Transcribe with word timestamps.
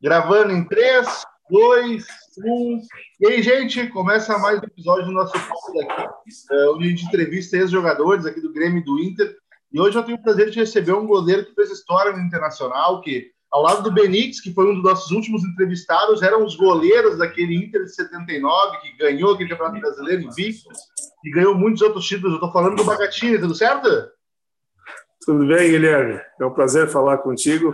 Gravando 0.00 0.52
em 0.52 0.62
3, 0.62 1.08
2, 1.50 2.06
1. 2.38 2.80
E 3.20 3.26
aí, 3.26 3.42
gente, 3.42 3.88
começa 3.88 4.38
mais 4.38 4.60
um 4.60 4.64
episódio 4.64 5.06
do 5.06 5.12
nosso 5.12 5.32
podcast 5.32 5.82
aqui, 5.82 6.08
é, 6.52 6.70
onde 6.70 6.86
a 6.86 6.88
gente 6.90 7.04
entrevista 7.06 7.56
ex-jogadores 7.56 8.24
aqui 8.24 8.40
do 8.40 8.52
Grêmio 8.52 8.78
e 8.78 8.84
do 8.84 9.00
Inter. 9.00 9.36
E 9.72 9.80
hoje 9.80 9.98
eu 9.98 10.04
tenho 10.04 10.16
o 10.16 10.22
prazer 10.22 10.50
de 10.50 10.60
receber 10.60 10.92
um 10.92 11.04
goleiro 11.04 11.46
que 11.46 11.54
fez 11.54 11.72
história 11.72 12.12
no 12.12 12.22
Internacional, 12.22 13.00
que, 13.00 13.32
ao 13.50 13.60
lado 13.60 13.82
do 13.82 13.90
Benítez, 13.90 14.40
que 14.40 14.54
foi 14.54 14.70
um 14.70 14.74
dos 14.74 14.84
nossos 14.84 15.10
últimos 15.10 15.42
entrevistados, 15.42 16.22
eram 16.22 16.44
os 16.44 16.54
goleiros 16.54 17.18
daquele 17.18 17.56
Inter 17.56 17.82
de 17.82 17.92
79, 17.92 18.78
que 18.78 18.96
ganhou 18.98 19.34
aquele 19.34 19.50
Campeonato 19.50 19.80
Brasileiro 19.80 20.22
em 20.22 20.30
Vico, 20.30 20.70
e 21.24 21.30
ganhou 21.32 21.56
muitos 21.56 21.82
outros 21.82 22.06
títulos. 22.06 22.30
Eu 22.30 22.36
estou 22.36 22.52
falando 22.52 22.76
do 22.76 22.84
Bagatini, 22.84 23.36
tudo 23.36 23.54
certo? 23.56 23.88
Tudo 25.26 25.44
bem, 25.44 25.72
Guilherme? 25.72 26.20
É 26.40 26.46
um 26.46 26.54
prazer 26.54 26.88
falar 26.88 27.18
contigo. 27.18 27.72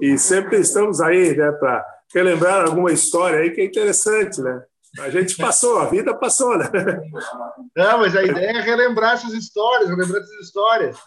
E 0.00 0.18
sempre 0.18 0.58
estamos 0.58 1.00
aí, 1.00 1.36
né, 1.36 1.52
para 1.52 1.84
relembrar 2.14 2.66
alguma 2.66 2.92
história 2.92 3.40
aí 3.40 3.50
que 3.50 3.60
é 3.60 3.64
interessante, 3.64 4.40
né? 4.40 4.62
A 5.00 5.08
gente 5.08 5.36
passou, 5.36 5.78
a 5.78 5.86
vida 5.86 6.14
passou, 6.14 6.58
né? 6.58 6.70
Não, 7.74 7.98
mas 7.98 8.14
a 8.14 8.22
ideia 8.22 8.58
é 8.58 8.60
relembrar 8.60 9.14
essas 9.14 9.32
histórias, 9.32 9.88
relembrar 9.88 10.20
essas 10.20 10.46
histórias. 10.46 10.98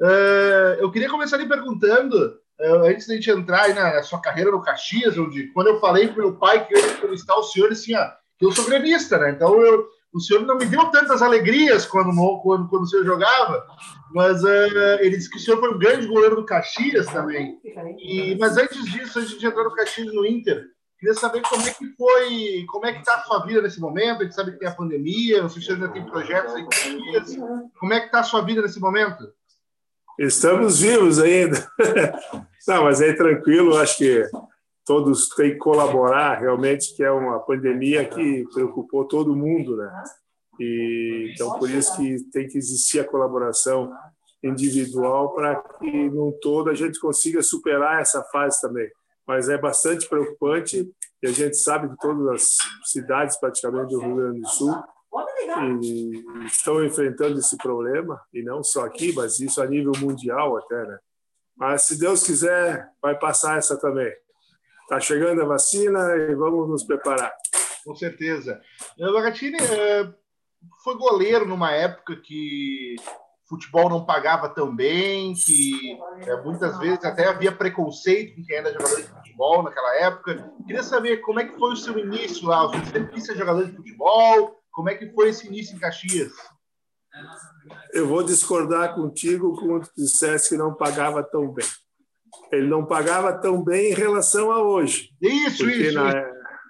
Uh, 0.00 0.78
eu 0.78 0.90
queria 0.90 1.10
começar 1.10 1.36
lhe 1.36 1.48
perguntando, 1.48 2.16
uh, 2.60 2.84
antes 2.84 3.06
de 3.06 3.12
a 3.12 3.16
gente 3.16 3.30
entrar 3.30 3.74
na, 3.74 4.02
sua 4.04 4.20
carreira 4.20 4.52
no 4.52 4.62
Caxias, 4.62 5.18
onde 5.18 5.48
quando 5.52 5.68
eu 5.68 5.80
falei 5.80 6.06
para 6.06 6.22
meu 6.22 6.36
pai 6.36 6.64
que 6.64 6.74
eu 6.74 6.78
ia 6.78 6.92
entrevistar 6.92 7.34
o 7.34 7.42
senhor, 7.42 7.72
assim, 7.72 7.96
ó, 7.96 8.08
que 8.38 8.46
eu 8.46 8.52
sou 8.52 8.66
gremista, 8.66 9.18
né? 9.18 9.30
Então 9.30 9.60
eu, 9.60 9.84
o 10.14 10.20
senhor 10.20 10.46
não 10.46 10.56
me 10.56 10.66
deu 10.66 10.86
tantas 10.90 11.20
alegrias 11.20 11.84
quando, 11.84 12.14
quando, 12.40 12.68
quando 12.68 12.82
o 12.84 12.86
senhor 12.86 13.04
jogava, 13.04 13.66
mas 14.12 14.44
uh, 14.44 15.00
ele 15.00 15.16
disse 15.16 15.28
que 15.28 15.38
o 15.38 15.40
senhor 15.40 15.58
foi 15.58 15.74
um 15.74 15.78
grande 15.78 16.06
goleiro 16.06 16.36
do 16.36 16.46
Caxias 16.46 17.06
também. 17.06 17.58
E, 17.98 18.36
mas 18.38 18.56
antes 18.56 18.84
disso, 18.84 19.18
antes 19.18 19.36
de 19.36 19.44
entrar 19.44 19.64
no 19.64 19.74
Caxias 19.74 20.14
no 20.14 20.24
Inter, 20.24 20.66
queria 21.00 21.14
saber 21.14 21.42
como 21.42 21.66
é 21.66 21.70
que 21.74 21.86
foi, 21.96 22.64
como 22.68 22.86
é 22.86 22.92
que 22.92 23.00
está 23.00 23.16
a 23.16 23.22
sua 23.24 23.44
vida 23.44 23.60
nesse 23.60 23.80
momento. 23.80 24.20
A 24.20 24.24
gente 24.24 24.36
sabe 24.36 24.52
que 24.52 24.58
tem 24.60 24.68
a 24.68 24.74
pandemia, 24.74 25.42
não 25.42 25.48
sei 25.48 25.60
se 25.60 25.72
ainda 25.72 25.88
tem 25.88 26.06
projetos 26.06 26.54
em 26.54 26.64
Caxias. 26.64 27.36
Como 27.80 27.92
é 27.92 27.98
que 27.98 28.06
está 28.06 28.20
a 28.20 28.24
sua 28.24 28.42
vida 28.42 28.62
nesse 28.62 28.78
momento? 28.78 29.24
Estamos 30.16 30.78
vivos 30.78 31.18
ainda. 31.18 31.68
Não, 32.68 32.84
mas 32.84 33.02
aí 33.02 33.14
tranquilo, 33.14 33.76
acho 33.76 33.98
que 33.98 34.24
todos 34.84 35.28
têm 35.30 35.52
que 35.52 35.58
colaborar 35.58 36.38
realmente, 36.40 36.94
que 36.94 37.02
é 37.02 37.10
uma 37.10 37.40
pandemia 37.40 38.04
que 38.04 38.44
preocupou 38.52 39.06
todo 39.06 39.36
mundo, 39.36 39.76
né? 39.76 40.04
E, 40.60 41.32
então, 41.34 41.58
por 41.58 41.68
isso 41.70 41.96
que 41.96 42.22
tem 42.30 42.46
que 42.46 42.58
existir 42.58 43.00
a 43.00 43.08
colaboração 43.08 43.92
individual 44.42 45.34
para 45.34 45.56
que, 45.56 46.10
num 46.10 46.32
todo, 46.40 46.70
a 46.70 46.74
gente 46.74 47.00
consiga 47.00 47.42
superar 47.42 48.00
essa 48.00 48.22
fase 48.24 48.60
também. 48.60 48.88
Mas 49.26 49.48
é 49.48 49.56
bastante 49.56 50.08
preocupante 50.08 50.88
e 51.22 51.26
a 51.26 51.32
gente 51.32 51.56
sabe 51.56 51.88
que 51.88 51.96
todas 51.98 52.28
as 52.28 52.56
cidades, 52.84 53.38
praticamente, 53.38 53.94
do 53.94 54.00
Rio 54.00 54.16
Grande 54.16 54.40
do 54.40 54.48
Sul 54.48 54.74
estão 56.46 56.84
enfrentando 56.84 57.38
esse 57.38 57.56
problema, 57.56 58.20
e 58.32 58.42
não 58.42 58.62
só 58.62 58.84
aqui, 58.84 59.12
mas 59.14 59.38
isso 59.38 59.62
a 59.62 59.66
nível 59.66 59.92
mundial 60.00 60.56
até, 60.56 60.84
né? 60.86 60.98
Mas, 61.56 61.82
se 61.82 61.98
Deus 61.98 62.24
quiser, 62.24 62.88
vai 63.00 63.18
passar 63.18 63.58
essa 63.58 63.78
também. 63.78 64.12
Está 64.84 65.00
chegando 65.00 65.40
a 65.40 65.46
vacina 65.46 66.14
e 66.14 66.34
vamos 66.34 66.68
nos 66.68 66.84
preparar. 66.84 67.34
Com 67.84 67.94
certeza. 67.96 68.60
Bagatini 68.98 69.56
é, 69.56 70.12
foi 70.82 70.96
goleiro 70.96 71.46
numa 71.46 71.72
época 71.72 72.16
que 72.16 72.96
futebol 73.48 73.88
não 73.88 74.04
pagava 74.04 74.48
tão 74.48 74.74
bem, 74.74 75.34
que 75.34 75.98
é, 76.26 76.42
muitas 76.42 76.78
vezes 76.78 77.02
até 77.02 77.26
havia 77.26 77.50
preconceito 77.50 78.36
com 78.36 78.44
quem 78.44 78.56
era 78.56 78.72
jogador 78.72 78.96
de 78.96 79.08
futebol 79.08 79.62
naquela 79.62 79.94
época. 79.96 80.52
Queria 80.66 80.82
saber 80.82 81.18
como 81.18 81.40
é 81.40 81.46
que 81.46 81.58
foi 81.58 81.72
o 81.72 81.76
seu 81.76 81.98
início 81.98 82.46
lá. 82.46 82.66
Você 82.66 82.84
sempre 82.86 83.14
quis 83.14 83.24
ser 83.24 83.36
jogador 83.36 83.66
de 83.66 83.76
futebol? 83.76 84.54
Como 84.70 84.90
é 84.90 84.94
que 84.94 85.10
foi 85.12 85.30
esse 85.30 85.46
início 85.46 85.74
em 85.74 85.78
Caxias? 85.78 86.32
Eu 87.92 88.06
vou 88.06 88.22
discordar 88.22 88.94
contigo 88.94 89.54
quando 89.58 89.86
tu 89.86 89.92
dissesse 89.96 90.50
que 90.50 90.56
não 90.56 90.74
pagava 90.74 91.22
tão 91.22 91.50
bem 91.50 91.66
ele 92.52 92.66
não 92.66 92.84
pagava 92.84 93.32
tão 93.32 93.62
bem 93.62 93.92
em 93.92 93.94
relação 93.94 94.50
a 94.50 94.62
hoje. 94.62 95.10
Isso, 95.20 95.68
isso, 95.68 95.94
na, 95.94 96.12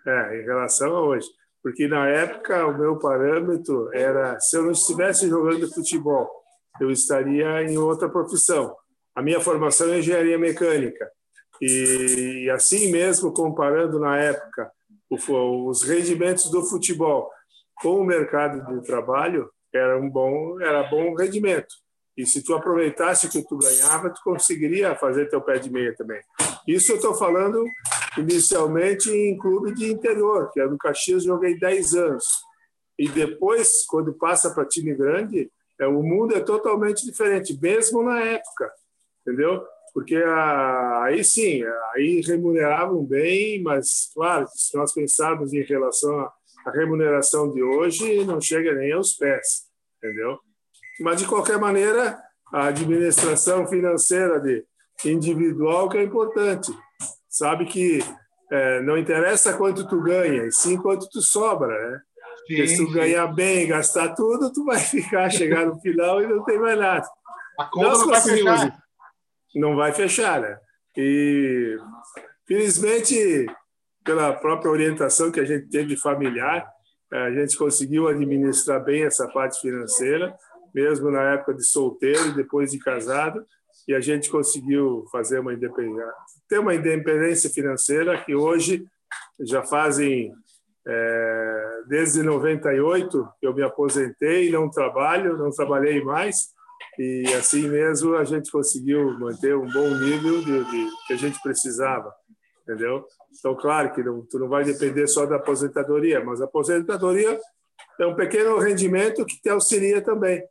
É, 0.07 0.41
em 0.41 0.45
relação 0.45 0.95
a 0.97 1.01
hoje. 1.01 1.27
Porque 1.63 1.89
na 1.89 2.09
época 2.09 2.67
o 2.67 2.79
meu 2.79 2.99
parâmetro 2.99 3.91
era 3.93 4.39
se 4.39 4.57
eu 4.57 4.65
não 4.65 4.73
estivesse 4.73 5.29
jogando 5.29 5.73
futebol, 5.73 6.29
eu 6.81 6.91
estaria 6.91 7.63
em 7.63 7.79
outra 7.79 8.09
profissão. 8.09 8.77
A 9.15 9.23
minha 9.23 9.41
formação 9.41 9.93
é 9.93 9.99
engenharia 9.99 10.39
mecânica. 10.39 11.11
E 11.61 12.51
assim 12.51 12.91
mesmo, 12.91 13.33
comparando 13.33 13.99
na 13.99 14.19
época 14.19 14.71
os 15.09 15.83
rendimentos 15.83 16.51
do 16.51 16.63
futebol 16.65 17.31
com 17.81 18.01
o 18.01 18.05
mercado 18.05 18.65
de 18.67 18.87
trabalho, 18.87 19.49
era 19.73 19.99
um 19.99 20.11
bom, 20.11 20.61
era 20.61 20.83
bom 20.85 21.15
rendimento. 21.15 21.75
E 22.17 22.25
se 22.25 22.43
tu 22.45 22.55
aproveitasse 22.55 23.27
o 23.27 23.31
que 23.31 23.43
tu 23.43 23.57
ganhava, 23.57 24.11
tu 24.11 24.21
conseguiria 24.23 24.95
fazer 24.95 25.29
teu 25.29 25.41
pé 25.41 25.59
de 25.59 25.71
meia 25.71 25.95
também. 25.97 26.23
Isso 26.67 26.93
eu 26.93 26.97
estou 26.97 27.15
falando 27.15 27.65
inicialmente 28.17 29.11
em 29.11 29.37
clube 29.37 29.75
de 29.75 29.91
interior, 29.91 30.51
que 30.53 30.61
é 30.61 30.67
no 30.67 30.79
Caxias, 30.79 31.25
joguei 31.25 31.59
10 31.59 31.95
anos. 31.95 32.25
E 32.99 33.09
depois, 33.09 33.85
quando 33.87 34.15
passa 34.15 34.55
para 34.55 34.65
time 34.65 34.95
grande, 34.95 35.51
é, 35.81 35.87
o 35.87 36.03
mundo 36.03 36.37
é 36.37 36.41
totalmente 36.41 37.05
diferente, 37.05 37.59
mesmo 37.61 38.03
na 38.05 38.21
época, 38.21 38.73
entendeu? 39.21 39.65
Porque 39.93 40.17
a, 40.17 41.05
aí 41.05 41.25
sim, 41.25 41.63
aí 41.95 42.21
remuneravam 42.21 43.05
bem, 43.05 43.61
mas, 43.63 44.11
claro, 44.15 44.47
se 44.55 44.77
nós 44.77 44.93
pensarmos 44.93 45.53
em 45.53 45.63
relação 45.63 46.21
à 46.21 46.71
remuneração 46.73 47.53
de 47.53 47.63
hoje, 47.63 48.25
não 48.25 48.41
chega 48.41 48.73
nem 48.75 48.93
aos 48.93 49.15
pés, 49.15 49.65
entendeu? 49.99 50.39
Mas, 51.01 51.21
de 51.21 51.27
qualquer 51.27 51.59
maneira, 51.59 52.19
a 52.53 52.67
administração 52.67 53.67
financeira 53.67 54.41
de 54.41 54.65
individual 55.05 55.89
que 55.89 55.99
é 55.99 56.03
importante. 56.03 56.73
Sabe 57.29 57.67
que 57.67 57.99
é, 58.51 58.81
não 58.83 58.97
interessa 58.97 59.57
quanto 59.57 59.89
tu 59.89 60.01
ganha, 60.01 60.45
e 60.45 60.53
sim 60.53 60.77
quanto 60.77 61.09
tu 61.09 61.21
sobra, 61.21 61.69
né? 61.69 61.99
Sim, 61.99 62.47
Porque 62.47 62.69
se 62.69 62.77
tu 62.77 62.87
sim. 62.87 62.93
ganhar 62.93 63.27
bem 63.29 63.63
e 63.65 63.67
gastar 63.67 64.15
tudo, 64.15 64.53
tu 64.53 64.65
vai 64.65 64.79
ficar, 64.81 65.31
chegar 65.31 65.67
no 65.67 65.81
final 65.81 66.23
e 66.23 66.27
não 66.27 66.45
tem 66.45 66.59
mais 66.59 66.79
nada. 66.79 67.07
A 67.59 67.65
conta 67.65 67.89
Nós 67.89 68.01
não 68.01 68.09
vai 68.09 68.21
fechar. 68.21 68.79
Não 69.55 69.77
vai 69.77 69.93
fechar, 69.93 70.41
né? 70.41 70.59
E, 70.97 71.77
felizmente, 72.47 73.47
pela 74.05 74.33
própria 74.33 74.71
orientação 74.71 75.33
que 75.33 75.41
a 75.41 75.45
gente 75.45 75.69
teve 75.69 75.97
familiar, 75.97 76.69
a 77.11 77.31
gente 77.31 77.57
conseguiu 77.57 78.09
administrar 78.09 78.83
bem 78.83 79.05
essa 79.05 79.27
parte 79.29 79.61
financeira 79.61 80.35
mesmo 80.75 81.11
na 81.11 81.35
época 81.35 81.55
de 81.55 81.65
solteiro 81.65 82.29
e 82.29 82.35
depois 82.35 82.73
de 82.73 82.79
casado, 82.79 83.47
e 83.87 83.95
a 83.95 84.01
gente 84.01 84.31
conseguiu 84.31 85.05
fazer 85.13 85.39
uma 85.39 85.53
independência, 85.53 86.13
ter 86.49 86.59
uma 86.59 86.75
independência 86.75 87.51
financeira 87.51 88.23
que 88.25 88.35
hoje 88.35 88.85
já 89.41 89.63
fazem 89.63 90.33
é, 90.87 91.83
desde 91.87 92.23
98 92.23 93.29
que 93.41 93.47
eu 93.47 93.55
me 93.55 93.63
aposentei, 93.63 94.51
não 94.51 94.71
trabalho, 94.71 95.37
não 95.37 95.51
trabalhei 95.51 96.03
mais 96.03 96.53
e 96.99 97.25
assim 97.35 97.69
mesmo 97.69 98.15
a 98.17 98.25
gente 98.25 98.51
conseguiu 98.51 99.19
manter 99.19 99.57
um 99.57 99.67
bom 99.71 99.89
nível 99.97 100.41
de, 100.43 100.65
de 100.65 100.91
que 101.07 101.13
a 101.13 101.17
gente 101.17 101.41
precisava, 101.43 102.13
entendeu? 102.63 103.05
Então 103.39 103.55
claro 103.55 103.93
que 103.93 104.03
não, 104.03 104.23
tu 104.23 104.39
não 104.39 104.49
vai 104.49 104.65
depender 104.65 105.07
só 105.07 105.27
da 105.27 105.37
aposentadoria, 105.37 106.25
mas 106.25 106.41
a 106.41 106.45
aposentadoria 106.45 107.39
é 107.99 108.07
um 108.07 108.15
pequeno 108.15 108.59
rendimento 108.59 109.25
que 109.25 109.41
te 109.41 109.49
auxilia 109.49 110.01
também 110.01 110.43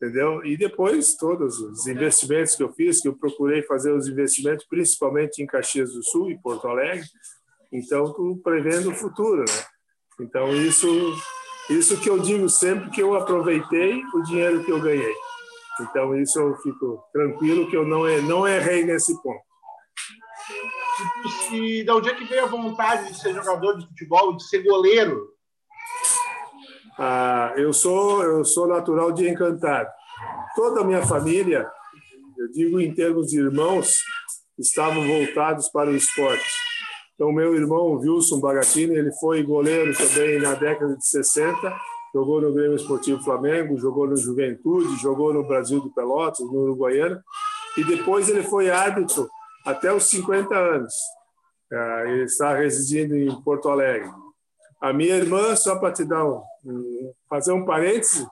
entendeu? 0.00 0.44
E 0.44 0.56
depois 0.56 1.16
todos 1.16 1.58
os 1.58 1.86
investimentos 1.86 2.54
que 2.54 2.62
eu 2.62 2.72
fiz, 2.72 3.00
que 3.00 3.08
eu 3.08 3.16
procurei 3.16 3.62
fazer 3.62 3.92
os 3.92 4.06
investimentos 4.06 4.64
principalmente 4.68 5.42
em 5.42 5.46
Caxias 5.46 5.92
do 5.92 6.02
Sul 6.04 6.30
e 6.30 6.40
Porto 6.40 6.68
Alegre, 6.68 7.04
então 7.72 8.12
tu 8.14 8.40
prevendo 8.42 8.90
o 8.90 8.94
futuro, 8.94 9.40
né? 9.40 9.64
Então 10.20 10.54
isso 10.54 10.86
isso 11.68 12.00
que 12.00 12.08
eu 12.08 12.18
digo 12.18 12.48
sempre 12.48 12.90
que 12.90 13.02
eu 13.02 13.14
aproveitei 13.14 14.02
o 14.14 14.22
dinheiro 14.22 14.64
que 14.64 14.72
eu 14.72 14.80
ganhei. 14.80 15.14
Então 15.80 16.16
isso 16.16 16.38
eu 16.38 16.56
fico 16.56 17.04
tranquilo 17.12 17.68
que 17.68 17.76
eu 17.76 17.84
não 17.84 18.04
não 18.22 18.48
errei 18.48 18.84
nesse 18.84 19.20
ponto. 19.22 19.42
E 21.52 21.84
da 21.84 21.94
onde 21.94 22.08
é 22.08 22.14
que 22.14 22.24
veio 22.24 22.44
a 22.44 22.48
vontade 22.48 23.08
de 23.08 23.20
ser 23.20 23.34
jogador 23.34 23.76
de 23.76 23.86
futebol, 23.86 24.36
de 24.36 24.48
ser 24.48 24.62
goleiro? 24.62 25.37
Ah, 26.98 27.54
eu 27.56 27.72
sou 27.72 28.24
eu 28.24 28.44
sou 28.44 28.66
natural 28.66 29.12
de 29.12 29.28
Encantado. 29.28 29.88
Toda 30.56 30.80
a 30.80 30.84
minha 30.84 31.06
família, 31.06 31.70
eu 32.36 32.50
digo 32.50 32.80
em 32.80 32.92
termos 32.92 33.28
de 33.28 33.38
irmãos, 33.38 34.02
estavam 34.58 35.06
voltados 35.06 35.68
para 35.68 35.90
o 35.90 35.94
esporte. 35.94 36.44
Então, 37.14 37.32
meu 37.32 37.54
irmão 37.54 37.92
Wilson 37.92 38.40
Bagatini, 38.40 38.96
ele 38.96 39.12
foi 39.12 39.42
goleiro 39.44 39.92
também 39.96 40.40
na 40.40 40.54
década 40.54 40.96
de 40.96 41.06
60, 41.06 41.56
jogou 42.12 42.40
no 42.40 42.52
Grêmio 42.52 42.76
Esportivo 42.76 43.22
Flamengo, 43.22 43.78
jogou 43.78 44.08
no 44.08 44.16
Juventude, 44.16 45.00
jogou 45.00 45.32
no 45.32 45.44
Brasil 45.44 45.80
de 45.80 45.90
Pelotas, 45.90 46.40
no 46.40 46.62
Uruguaiana, 46.62 47.22
e 47.76 47.84
depois 47.84 48.28
ele 48.28 48.42
foi 48.42 48.70
árbitro 48.70 49.28
até 49.64 49.92
os 49.92 50.04
50 50.04 50.54
anos. 50.54 50.94
Ah, 51.72 52.02
ele 52.06 52.24
está 52.24 52.56
residindo 52.56 53.14
em 53.16 53.42
Porto 53.42 53.68
Alegre. 53.68 54.10
A 54.80 54.92
minha 54.92 55.16
irmã, 55.16 55.56
só 55.56 55.78
para 55.78 55.92
te 55.92 56.04
dar 56.04 56.24
um, 56.24 57.12
fazer 57.28 57.52
um 57.52 57.64
parêntese, 57.64 58.26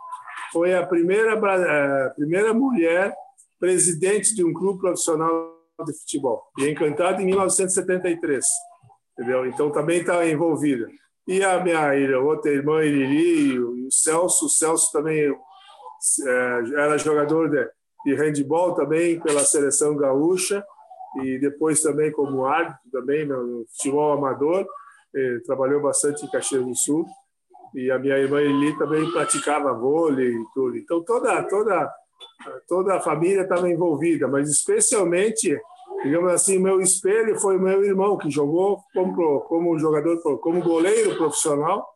foi 0.52 0.74
a 0.74 0.86
primeira, 0.86 1.34
a 1.34 2.10
primeira 2.10 2.54
mulher 2.54 3.14
presidente 3.58 4.34
de 4.34 4.44
um 4.44 4.52
clube 4.52 4.80
profissional 4.80 5.56
de 5.84 5.92
futebol. 5.98 6.42
E 6.58 6.68
encantada 6.68 7.20
em 7.20 7.26
1973, 7.26 8.44
entendeu? 9.12 9.46
Então 9.46 9.70
também 9.70 10.00
está 10.00 10.26
envolvida. 10.26 10.88
E 11.26 11.42
a 11.42 11.62
minha 11.62 12.20
outra 12.20 12.52
irmã, 12.52 12.84
Iriri, 12.84 13.54
e 13.54 13.58
o 13.58 13.88
Celso, 13.90 14.46
o 14.46 14.48
Celso 14.48 14.92
também 14.92 15.28
é, 15.28 16.80
era 16.80 16.98
jogador 16.98 17.50
de, 17.50 17.68
de 18.04 18.14
handball 18.14 18.74
também 18.74 19.18
pela 19.20 19.44
seleção 19.44 19.96
gaúcha 19.96 20.64
e 21.22 21.38
depois 21.38 21.82
também 21.82 22.12
como 22.12 22.46
árbitro 22.46 22.78
também 22.92 23.26
no 23.26 23.66
futebol 23.70 24.12
amador. 24.12 24.66
Trabalhou 25.44 25.80
bastante 25.80 26.24
em 26.24 26.30
Caxias 26.30 26.64
do 26.64 26.74
Sul 26.74 27.06
e 27.74 27.90
a 27.90 27.98
minha 27.98 28.18
irmã 28.18 28.40
Eli 28.40 28.76
também 28.78 29.10
praticava 29.10 29.72
vôlei 29.72 30.32
e 30.32 30.44
tudo. 30.54 30.76
Então 30.76 31.02
toda 31.02 31.42
toda 31.44 31.92
toda 32.68 32.96
a 32.96 33.00
família 33.00 33.42
estava 33.42 33.70
envolvida, 33.70 34.28
mas 34.28 34.48
especialmente, 34.48 35.58
digamos 36.02 36.32
assim, 36.32 36.58
meu 36.58 36.80
espelho 36.80 37.38
foi 37.38 37.58
meu 37.58 37.84
irmão 37.84 38.16
que 38.16 38.30
jogou 38.30 38.80
como 38.94 39.40
como 39.40 39.78
jogador, 39.78 40.38
como 40.38 40.62
goleiro 40.62 41.16
profissional 41.16 41.86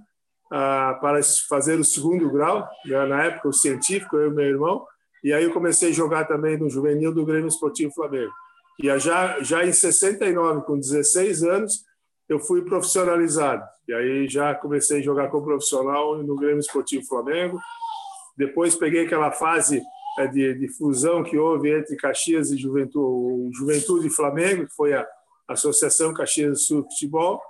ah, 0.52 0.98
para 1.02 1.20
fazer 1.48 1.78
o 1.78 1.84
segundo 1.84 2.32
grau, 2.32 2.68
né? 2.86 3.06
na 3.06 3.26
época 3.26 3.50
o 3.50 3.54
científico, 3.54 4.16
eu 4.16 4.32
e 4.32 4.34
meu 4.34 4.46
irmão, 4.46 4.86
e 5.24 5.34
aí 5.34 5.44
eu 5.44 5.54
comecei 5.54 5.90
a 5.90 5.94
jogar 5.94 6.26
também 6.26 6.58
no 6.58 6.70
juvenil 6.70 7.14
do 7.14 7.26
Grêmio 7.26 7.50
Esportivo 7.50 7.94
Flamengo. 7.94 8.32
E 8.82 8.98
já 9.00 9.42
já 9.42 9.66
em 9.66 9.74
69, 9.74 10.62
com 10.62 10.80
16 10.80 11.44
anos, 11.44 11.84
eu 12.30 12.40
fui 12.40 12.64
profissionalizado. 12.64 13.64
E 13.86 13.94
aí 13.94 14.28
já 14.30 14.56
comecei 14.56 15.00
a 15.00 15.04
jogar 15.04 15.28
como 15.28 15.44
profissional 15.46 16.24
no 16.24 16.36
Grêmio 16.38 16.60
Esportivo 16.60 17.06
Flamengo. 17.06 17.60
Depois 18.38 18.76
peguei 18.76 19.06
aquela 19.06 19.32
fase 19.32 19.84
de, 20.28 20.54
de 20.54 20.68
fusão 20.68 21.24
que 21.24 21.38
houve 21.38 21.72
entre 21.72 21.96
Caxias 21.96 22.52
e 22.52 22.58
Juventude, 22.58 23.56
Juventude 23.58 24.08
e 24.08 24.12
Flamengo, 24.12 24.68
que 24.68 24.76
foi 24.76 24.94
a 24.94 25.08
Associação 25.48 26.14
Caxias 26.14 26.52
do 26.52 26.60
Sul 26.60 26.84
Futebol, 26.84 27.42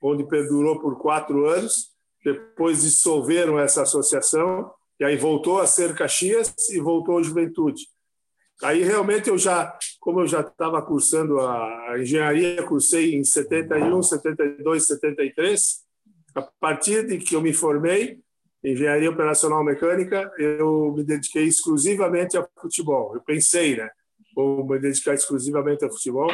onde 0.00 0.24
perdurou 0.24 0.80
por 0.80 0.98
quatro 0.98 1.46
anos. 1.46 1.90
Depois 2.24 2.82
dissolveram 2.82 3.58
essa 3.58 3.82
associação, 3.82 4.70
e 4.98 5.04
aí 5.04 5.16
voltou 5.16 5.60
a 5.60 5.66
ser 5.66 5.94
Caxias 5.94 6.54
e 6.70 6.78
voltou 6.78 7.22
Juventude. 7.22 7.86
Aí 8.62 8.82
realmente 8.82 9.30
eu 9.30 9.38
já, 9.38 9.74
como 9.98 10.20
eu 10.20 10.26
já 10.26 10.40
estava 10.40 10.82
cursando 10.82 11.40
a 11.40 11.96
engenharia, 11.98 12.62
cursei 12.62 13.14
em 13.14 13.24
71, 13.24 14.02
72, 14.02 14.86
73. 14.86 15.80
A 16.34 16.42
partir 16.42 17.06
de 17.06 17.18
que 17.18 17.34
eu 17.34 17.40
me 17.40 17.54
formei 17.54 18.20
engenharia 18.62 19.10
operacional 19.10 19.64
mecânica, 19.64 20.30
eu 20.38 20.92
me 20.96 21.02
dediquei 21.02 21.44
exclusivamente 21.44 22.36
ao 22.36 22.48
futebol. 22.60 23.14
Eu 23.14 23.20
pensei, 23.22 23.76
né, 23.76 23.88
vou 24.34 24.66
me 24.66 24.78
dedicar 24.78 25.14
exclusivamente 25.14 25.84
ao 25.84 25.90
futebol. 25.90 26.30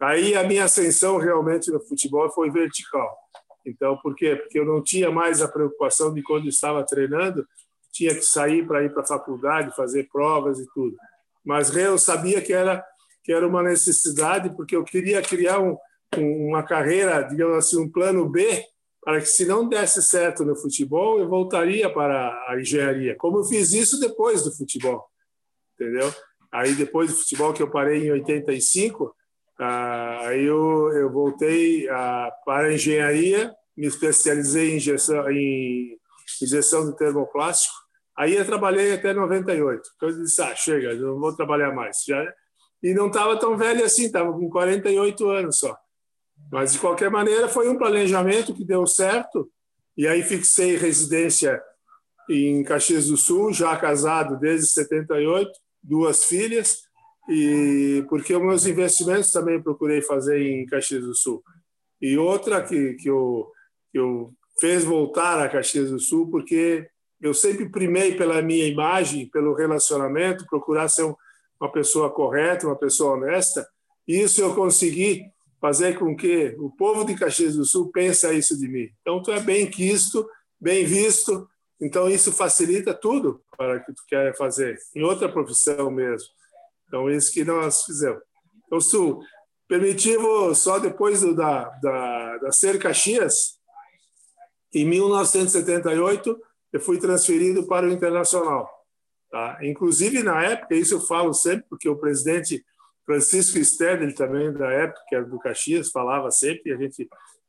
Aí 0.00 0.34
a 0.34 0.42
minha 0.42 0.64
ascensão 0.64 1.18
realmente 1.18 1.70
no 1.70 1.80
futebol 1.80 2.28
foi 2.30 2.50
vertical. 2.50 3.16
Então, 3.64 3.96
por 3.98 4.16
quê? 4.16 4.34
Porque 4.34 4.58
eu 4.58 4.64
não 4.64 4.82
tinha 4.82 5.10
mais 5.10 5.40
a 5.40 5.46
preocupação 5.46 6.12
de 6.12 6.22
quando 6.22 6.48
estava 6.48 6.84
treinando, 6.84 7.46
tinha 7.92 8.14
que 8.14 8.22
sair 8.22 8.66
para 8.66 8.82
ir 8.82 8.92
para 8.92 9.02
a 9.02 9.06
faculdade, 9.06 9.76
fazer 9.76 10.08
provas 10.10 10.58
e 10.58 10.66
tudo. 10.74 10.96
Mas 11.44 11.74
eu 11.76 11.96
sabia 11.98 12.40
que 12.40 12.52
era 12.52 12.84
que 13.22 13.32
era 13.32 13.46
uma 13.46 13.62
necessidade, 13.62 14.50
porque 14.50 14.74
eu 14.74 14.82
queria 14.82 15.22
criar 15.22 15.60
um, 15.60 15.76
uma 16.16 16.62
carreira, 16.62 17.22
digamos 17.22 17.56
assim, 17.56 17.80
um 17.80 17.88
plano 17.88 18.28
B, 18.28 18.64
para 19.04 19.20
que 19.20 19.26
se 19.26 19.44
não 19.44 19.68
desse 19.68 20.02
certo 20.02 20.44
no 20.44 20.54
futebol, 20.54 21.18
eu 21.18 21.28
voltaria 21.28 21.92
para 21.92 22.30
a 22.48 22.60
engenharia. 22.60 23.16
Como 23.16 23.38
eu 23.38 23.44
fiz 23.44 23.72
isso 23.72 23.98
depois 23.98 24.42
do 24.42 24.54
futebol, 24.54 25.04
entendeu? 25.74 26.12
Aí 26.52 26.74
depois 26.74 27.10
do 27.10 27.16
futebol 27.16 27.52
que 27.52 27.62
eu 27.62 27.70
parei 27.70 28.06
em 28.06 28.12
85, 28.12 29.14
ah, 29.58 30.28
aí 30.28 30.44
eu, 30.44 30.92
eu 30.92 31.10
voltei 31.10 31.88
ah, 31.88 32.30
para 32.44 32.68
a 32.68 32.74
engenharia, 32.74 33.52
me 33.76 33.86
especializei 33.86 34.72
em 34.72 34.76
injeção, 34.76 35.30
em 35.30 35.98
injeção 36.40 36.88
de 36.88 36.96
termoplástico. 36.96 37.74
Aí 38.16 38.36
eu 38.36 38.44
trabalhei 38.44 38.92
até 38.92 39.12
98. 39.12 39.82
Então 39.96 40.08
eu 40.10 40.22
disse, 40.22 40.42
ah, 40.42 40.54
chega, 40.54 40.94
não 40.94 41.18
vou 41.18 41.34
trabalhar 41.34 41.74
mais. 41.74 42.04
Já, 42.06 42.22
e 42.82 42.94
não 42.94 43.08
estava 43.08 43.38
tão 43.38 43.56
velho 43.56 43.84
assim, 43.84 44.06
estava 44.06 44.32
com 44.32 44.48
48 44.50 45.28
anos 45.28 45.58
só. 45.58 45.76
Mas, 46.52 46.74
de 46.74 46.78
qualquer 46.78 47.10
maneira, 47.10 47.48
foi 47.48 47.66
um 47.70 47.78
planejamento 47.78 48.54
que 48.54 48.62
deu 48.62 48.86
certo. 48.86 49.50
E 49.96 50.06
aí 50.06 50.22
fixei 50.22 50.76
residência 50.76 51.58
em 52.28 52.62
Caxias 52.62 53.06
do 53.06 53.16
Sul, 53.16 53.54
já 53.54 53.74
casado 53.74 54.38
desde 54.38 54.66
78, 54.66 55.50
duas 55.82 56.24
filhas 56.24 56.82
e 57.26 58.04
porque 58.06 58.34
os 58.34 58.42
meus 58.42 58.66
investimentos 58.66 59.30
também 59.30 59.62
procurei 59.62 60.02
fazer 60.02 60.42
em 60.42 60.66
Caxias 60.66 61.02
do 61.02 61.14
Sul. 61.14 61.42
E 62.00 62.18
outra 62.18 62.62
que, 62.62 62.94
que, 62.94 63.08
eu, 63.08 63.50
que 63.90 63.98
eu 63.98 64.34
fez 64.60 64.84
voltar 64.84 65.40
a 65.40 65.48
Caxias 65.48 65.90
do 65.90 65.98
Sul, 65.98 66.30
porque 66.30 66.86
eu 67.18 67.32
sempre 67.32 67.70
primei 67.70 68.14
pela 68.14 68.42
minha 68.42 68.66
imagem, 68.66 69.30
pelo 69.30 69.54
relacionamento, 69.54 70.44
procurar 70.46 70.88
ser 70.88 71.10
uma 71.58 71.72
pessoa 71.72 72.10
correta, 72.10 72.66
uma 72.66 72.76
pessoa 72.76 73.14
honesta. 73.14 73.66
E 74.06 74.20
isso 74.20 74.42
eu 74.42 74.54
consegui 74.54 75.31
fazer 75.62 75.96
com 75.96 76.16
que 76.16 76.56
o 76.58 76.68
povo 76.72 77.04
de 77.04 77.14
Caxias 77.14 77.54
do 77.54 77.64
Sul 77.64 77.92
pense 77.92 78.28
isso 78.36 78.58
de 78.58 78.66
mim. 78.66 78.90
Então, 79.00 79.22
tu 79.22 79.30
é 79.30 79.38
bem 79.38 79.70
quisto, 79.70 80.28
bem 80.60 80.84
visto, 80.84 81.48
então 81.80 82.10
isso 82.10 82.32
facilita 82.32 82.92
tudo 82.92 83.40
para 83.56 83.78
que 83.78 83.92
tu 83.92 84.02
quer 84.08 84.36
fazer, 84.36 84.76
em 84.92 85.04
outra 85.04 85.30
profissão 85.30 85.88
mesmo. 85.88 86.28
Então, 86.88 87.08
isso 87.08 87.32
que 87.32 87.44
nós 87.44 87.84
fizemos. 87.84 88.20
Então, 88.66 88.80
se 88.80 88.90
tu 88.90 89.20
permitir, 89.68 90.18
só 90.56 90.80
depois 90.80 91.20
do, 91.20 91.32
da, 91.32 91.68
da, 91.80 92.38
da 92.38 92.50
Ser 92.50 92.76
Caxias, 92.80 93.60
em 94.74 94.84
1978, 94.84 96.40
eu 96.72 96.80
fui 96.80 96.98
transferido 96.98 97.68
para 97.68 97.86
o 97.86 97.92
Internacional. 97.92 98.68
Tá? 99.30 99.58
Inclusive, 99.62 100.24
na 100.24 100.42
época, 100.42 100.74
isso 100.74 100.94
eu 100.94 101.00
falo 101.00 101.32
sempre, 101.32 101.66
porque 101.68 101.88
o 101.88 101.96
presidente 101.96 102.64
Francisco 103.04 103.62
Stedley, 103.64 104.14
também 104.14 104.52
da 104.52 104.70
época, 104.70 105.24
do 105.24 105.38
Caxias, 105.38 105.90
falava 105.90 106.30
sempre, 106.30 106.72
a 106.72 106.76
gente 106.76 107.08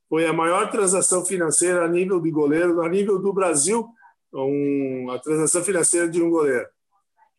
foi 0.10 0.25
a 0.25 0.33
maior 0.33 0.69
transação 0.69 1.25
financeira 1.25 1.86
a 1.86 1.88
nível 1.88 2.19
de 2.19 2.31
goleiro, 2.31 2.81
a 2.81 2.89
nível 2.89 3.19
do 3.19 3.33
Brasil, 3.33 3.88
um, 4.33 5.12
a 5.12 5.19
transação 5.19 5.63
financeira 5.63 6.10
de 6.10 6.22
um 6.22 6.29
goleiro 6.29 6.67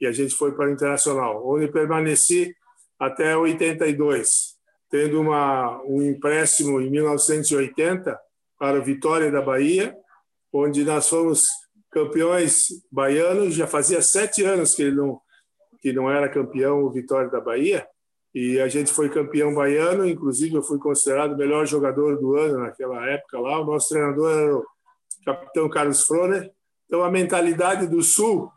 e 0.00 0.06
a 0.06 0.12
gente 0.12 0.34
foi 0.34 0.52
para 0.52 0.68
o 0.68 0.72
Internacional, 0.72 1.46
onde 1.46 1.68
permaneci 1.68 2.54
até 2.98 3.36
82, 3.36 4.54
tendo 4.90 5.20
uma, 5.20 5.82
um 5.84 6.02
empréstimo 6.02 6.80
em 6.80 6.90
1980 6.90 8.18
para 8.58 8.78
o 8.78 8.84
Vitória 8.84 9.30
da 9.30 9.40
Bahia, 9.40 9.96
onde 10.52 10.84
nós 10.84 11.08
fomos 11.08 11.46
campeões 11.90 12.66
baianos. 12.90 13.54
Já 13.54 13.66
fazia 13.66 14.00
sete 14.00 14.44
anos 14.44 14.74
que 14.74 14.82
ele 14.82 14.96
não 14.96 15.20
que 15.80 15.92
não 15.92 16.10
era 16.10 16.30
campeão 16.30 16.82
o 16.82 16.90
Vitória 16.90 17.28
da 17.28 17.42
Bahia 17.42 17.86
e 18.34 18.60
a 18.60 18.66
gente 18.66 18.92
foi 18.92 19.08
campeão 19.08 19.54
baiano. 19.54 20.08
Inclusive 20.08 20.56
eu 20.56 20.62
fui 20.62 20.78
considerado 20.78 21.32
o 21.32 21.36
melhor 21.36 21.66
jogador 21.66 22.18
do 22.18 22.36
ano 22.36 22.58
naquela 22.58 23.06
época 23.08 23.38
lá. 23.38 23.60
O 23.60 23.64
nosso 23.64 23.90
treinador 23.90 24.30
era 24.32 24.56
o 24.56 24.64
capitão 25.24 25.68
Carlos 25.68 26.04
Froner. 26.04 26.50
Então 26.86 27.04
a 27.04 27.10
mentalidade 27.10 27.86
do 27.86 28.02
Sul 28.02 28.50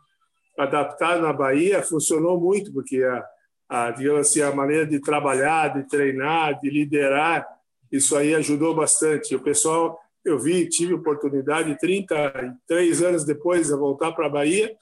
adaptado 0.58 1.22
na 1.22 1.32
Bahia 1.32 1.82
funcionou 1.82 2.40
muito, 2.40 2.72
porque 2.72 3.04
a, 3.04 3.24
a, 3.68 3.90
digamos 3.92 4.22
assim, 4.22 4.40
a 4.40 4.52
maneira 4.52 4.84
de 4.84 5.00
trabalhar, 5.00 5.68
de 5.68 5.88
treinar, 5.88 6.58
de 6.60 6.68
liderar, 6.68 7.46
isso 7.92 8.16
aí 8.16 8.34
ajudou 8.34 8.74
bastante. 8.74 9.36
O 9.36 9.40
pessoal, 9.40 9.98
eu 10.24 10.38
vi, 10.38 10.68
tive 10.68 10.94
oportunidade 10.94 11.78
33 11.78 13.02
anos 13.02 13.24
depois 13.24 13.68
de 13.68 13.74
voltar 13.74 14.10
para 14.12 14.26
a 14.26 14.30
Bahia, 14.30 14.76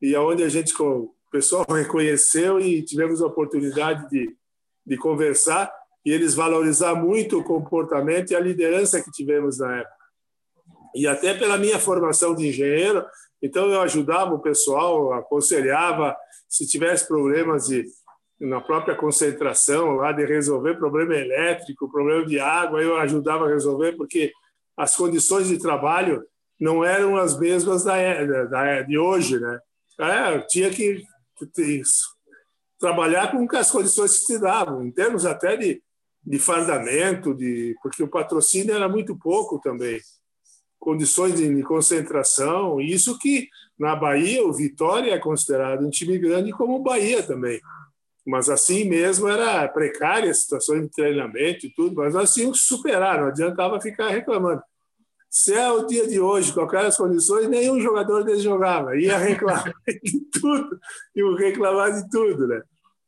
e 0.00 0.14
aonde 0.14 0.44
a 0.44 0.48
gente, 0.48 0.72
o 1.28 1.30
pessoal 1.30 1.66
reconheceu 1.68 2.60
e 2.60 2.82
tivemos 2.82 3.20
a 3.20 3.26
oportunidade 3.26 4.08
de, 4.08 4.36
de 4.84 4.96
conversar, 4.96 5.72
e 6.04 6.10
eles 6.10 6.34
valorizar 6.34 6.94
muito 6.94 7.38
o 7.40 7.44
comportamento 7.44 8.30
e 8.30 8.36
a 8.36 8.40
liderança 8.40 9.02
que 9.02 9.10
tivemos 9.10 9.58
na 9.58 9.78
época. 9.78 9.96
E 10.94 11.06
até 11.06 11.34
pela 11.34 11.58
minha 11.58 11.78
formação 11.78 12.34
de 12.34 12.48
engenheiro, 12.48 13.04
então 13.42 13.66
eu 13.70 13.80
ajudava 13.82 14.32
o 14.32 14.38
pessoal, 14.38 15.12
aconselhava, 15.12 16.16
se 16.48 16.66
tivesse 16.66 17.06
problemas 17.06 17.66
de, 17.66 17.84
na 18.40 18.60
própria 18.60 18.94
concentração 18.94 19.96
lá 19.96 20.12
de 20.12 20.24
resolver 20.24 20.76
problema 20.76 21.14
elétrico, 21.14 21.90
problema 21.90 22.24
de 22.24 22.38
água, 22.38 22.80
eu 22.80 22.96
ajudava 22.96 23.46
a 23.46 23.48
resolver 23.48 23.92
porque 23.92 24.32
as 24.76 24.94
condições 24.94 25.48
de 25.48 25.58
trabalho 25.58 26.24
não 26.60 26.84
eram 26.84 27.16
as 27.16 27.38
mesmas 27.38 27.84
da, 27.84 27.96
da 28.44 28.82
de 28.82 28.96
hoje, 28.96 29.38
né? 29.38 29.58
É, 29.98 30.38
tinha 30.40 30.70
que, 30.70 31.02
que 31.36 31.82
trabalhar 32.78 33.30
com 33.30 33.46
as 33.56 33.70
condições 33.70 34.18
que 34.18 34.24
se 34.26 34.38
davam, 34.38 34.84
em 34.84 34.90
termos 34.90 35.24
até 35.24 35.56
de, 35.56 35.82
de 36.24 36.38
fardamento, 36.38 37.34
de, 37.34 37.74
porque 37.82 38.02
o 38.02 38.08
patrocínio 38.08 38.74
era 38.74 38.88
muito 38.88 39.16
pouco 39.16 39.60
também. 39.60 40.00
Condições 40.78 41.34
de, 41.34 41.52
de 41.52 41.62
concentração, 41.62 42.80
isso 42.80 43.18
que 43.18 43.48
na 43.78 43.96
Bahia 43.96 44.46
o 44.46 44.52
Vitória 44.52 45.12
é 45.12 45.18
considerado 45.18 45.84
um 45.84 45.90
time 45.90 46.18
grande 46.18 46.52
como 46.52 46.76
o 46.76 46.82
Bahia 46.82 47.22
também. 47.22 47.60
Mas 48.26 48.50
assim 48.50 48.84
mesmo 48.84 49.28
era 49.28 49.68
precária 49.68 50.30
a 50.30 50.34
situação 50.34 50.80
de 50.80 50.88
treinamento 50.88 51.66
e 51.66 51.70
tudo, 51.74 51.96
mas 51.96 52.14
nós 52.14 52.34
tínhamos 52.34 52.62
superar, 52.62 53.20
não 53.20 53.28
adiantava 53.28 53.80
ficar 53.80 54.08
reclamando. 54.08 54.62
Se 55.38 55.52
é 55.52 55.70
o 55.70 55.86
dia 55.86 56.06
de 56.08 56.18
hoje, 56.18 56.50
com 56.50 56.62
aquelas 56.62 56.96
condições, 56.96 57.46
nenhum 57.46 57.78
jogador 57.78 58.24
dele 58.24 58.40
jogava, 58.40 58.96
ia 58.96 59.18
reclamar 59.18 59.70
de 60.02 60.20
tudo, 60.32 60.80
ia 61.14 61.36
reclamar 61.36 61.92
de 61.92 62.08
tudo, 62.08 62.46
né? 62.46 62.62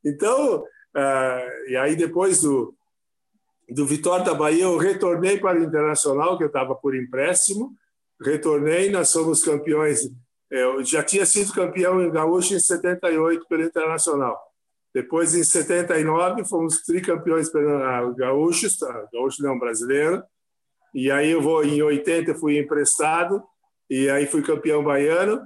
Então, 0.05 0.59
uh, 0.59 1.71
e 1.71 1.75
aí 1.75 1.97
depois 1.97 2.43
do, 2.43 2.75
do 3.67 3.87
Vitória 3.87 4.27
da 4.27 4.35
Bahia, 4.35 4.65
eu 4.65 4.77
retornei 4.77 5.39
para 5.39 5.59
o 5.59 5.65
Internacional, 5.65 6.37
que 6.37 6.45
eu 6.45 6.49
estava 6.49 6.75
por 6.75 6.95
empréstimo, 6.95 7.73
retornei, 8.21 8.91
nós 8.91 9.09
somos 9.09 9.43
campeões, 9.43 10.11
eu 10.51 10.85
já 10.85 11.03
tinha 11.03 11.25
sido 11.25 11.55
campeão 11.55 12.03
em 12.03 12.11
Gaúcho 12.11 12.53
em 12.53 12.61
78 12.61 13.47
pelo 13.49 13.63
Internacional. 13.63 14.39
Depois, 14.95 15.35
em 15.35 15.43
79, 15.43 16.45
fomos 16.45 16.83
tricampeões 16.83 17.49
pelo 17.49 18.15
Gaúcho, 18.15 18.69
tá? 18.79 19.09
Gaúcho 19.15 19.43
não, 19.43 19.59
brasileiro. 19.59 20.23
E 20.95 21.11
aí 21.11 21.31
eu 21.31 21.43
vou 21.43 21.65
em 21.65 21.83
80 21.83 22.35
fui 22.35 22.59
emprestado 22.59 23.43
e 23.89 24.09
aí 24.09 24.27
fui 24.27 24.43
campeão 24.43 24.83
baiano. 24.83 25.41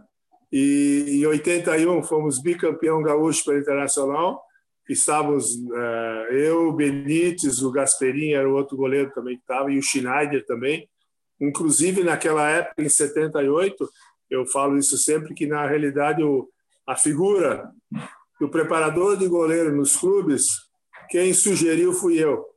E 0.50 1.20
em 1.22 1.26
81 1.26 2.02
fomos 2.02 2.40
bicampeão 2.40 3.02
gaúcho 3.02 3.44
pelo 3.44 3.58
Internacional. 3.58 4.42
Estávamos 4.88 5.54
uh, 5.54 6.32
eu, 6.32 6.72
Benítez, 6.72 7.62
o 7.62 7.70
Gasperini 7.70 8.34
era 8.34 8.48
o 8.48 8.54
outro 8.54 8.76
goleiro 8.76 9.10
também 9.14 9.36
que 9.36 9.42
estava 9.42 9.72
e 9.72 9.78
o 9.78 9.82
Schneider 9.82 10.44
também. 10.44 10.88
Inclusive 11.40 12.04
naquela 12.04 12.48
época 12.48 12.82
em 12.82 12.88
78, 12.88 13.88
eu 14.30 14.46
falo 14.46 14.76
isso 14.76 14.98
sempre 14.98 15.34
que 15.34 15.46
na 15.46 15.66
realidade 15.66 16.22
o, 16.22 16.48
a 16.86 16.96
figura 16.96 17.70
do 18.40 18.48
preparador 18.48 19.16
de 19.16 19.26
goleiro 19.28 19.74
nos 19.74 19.96
clubes, 19.96 20.46
quem 21.08 21.32
sugeriu 21.32 21.92
fui 21.92 22.18
eu. 22.18 22.51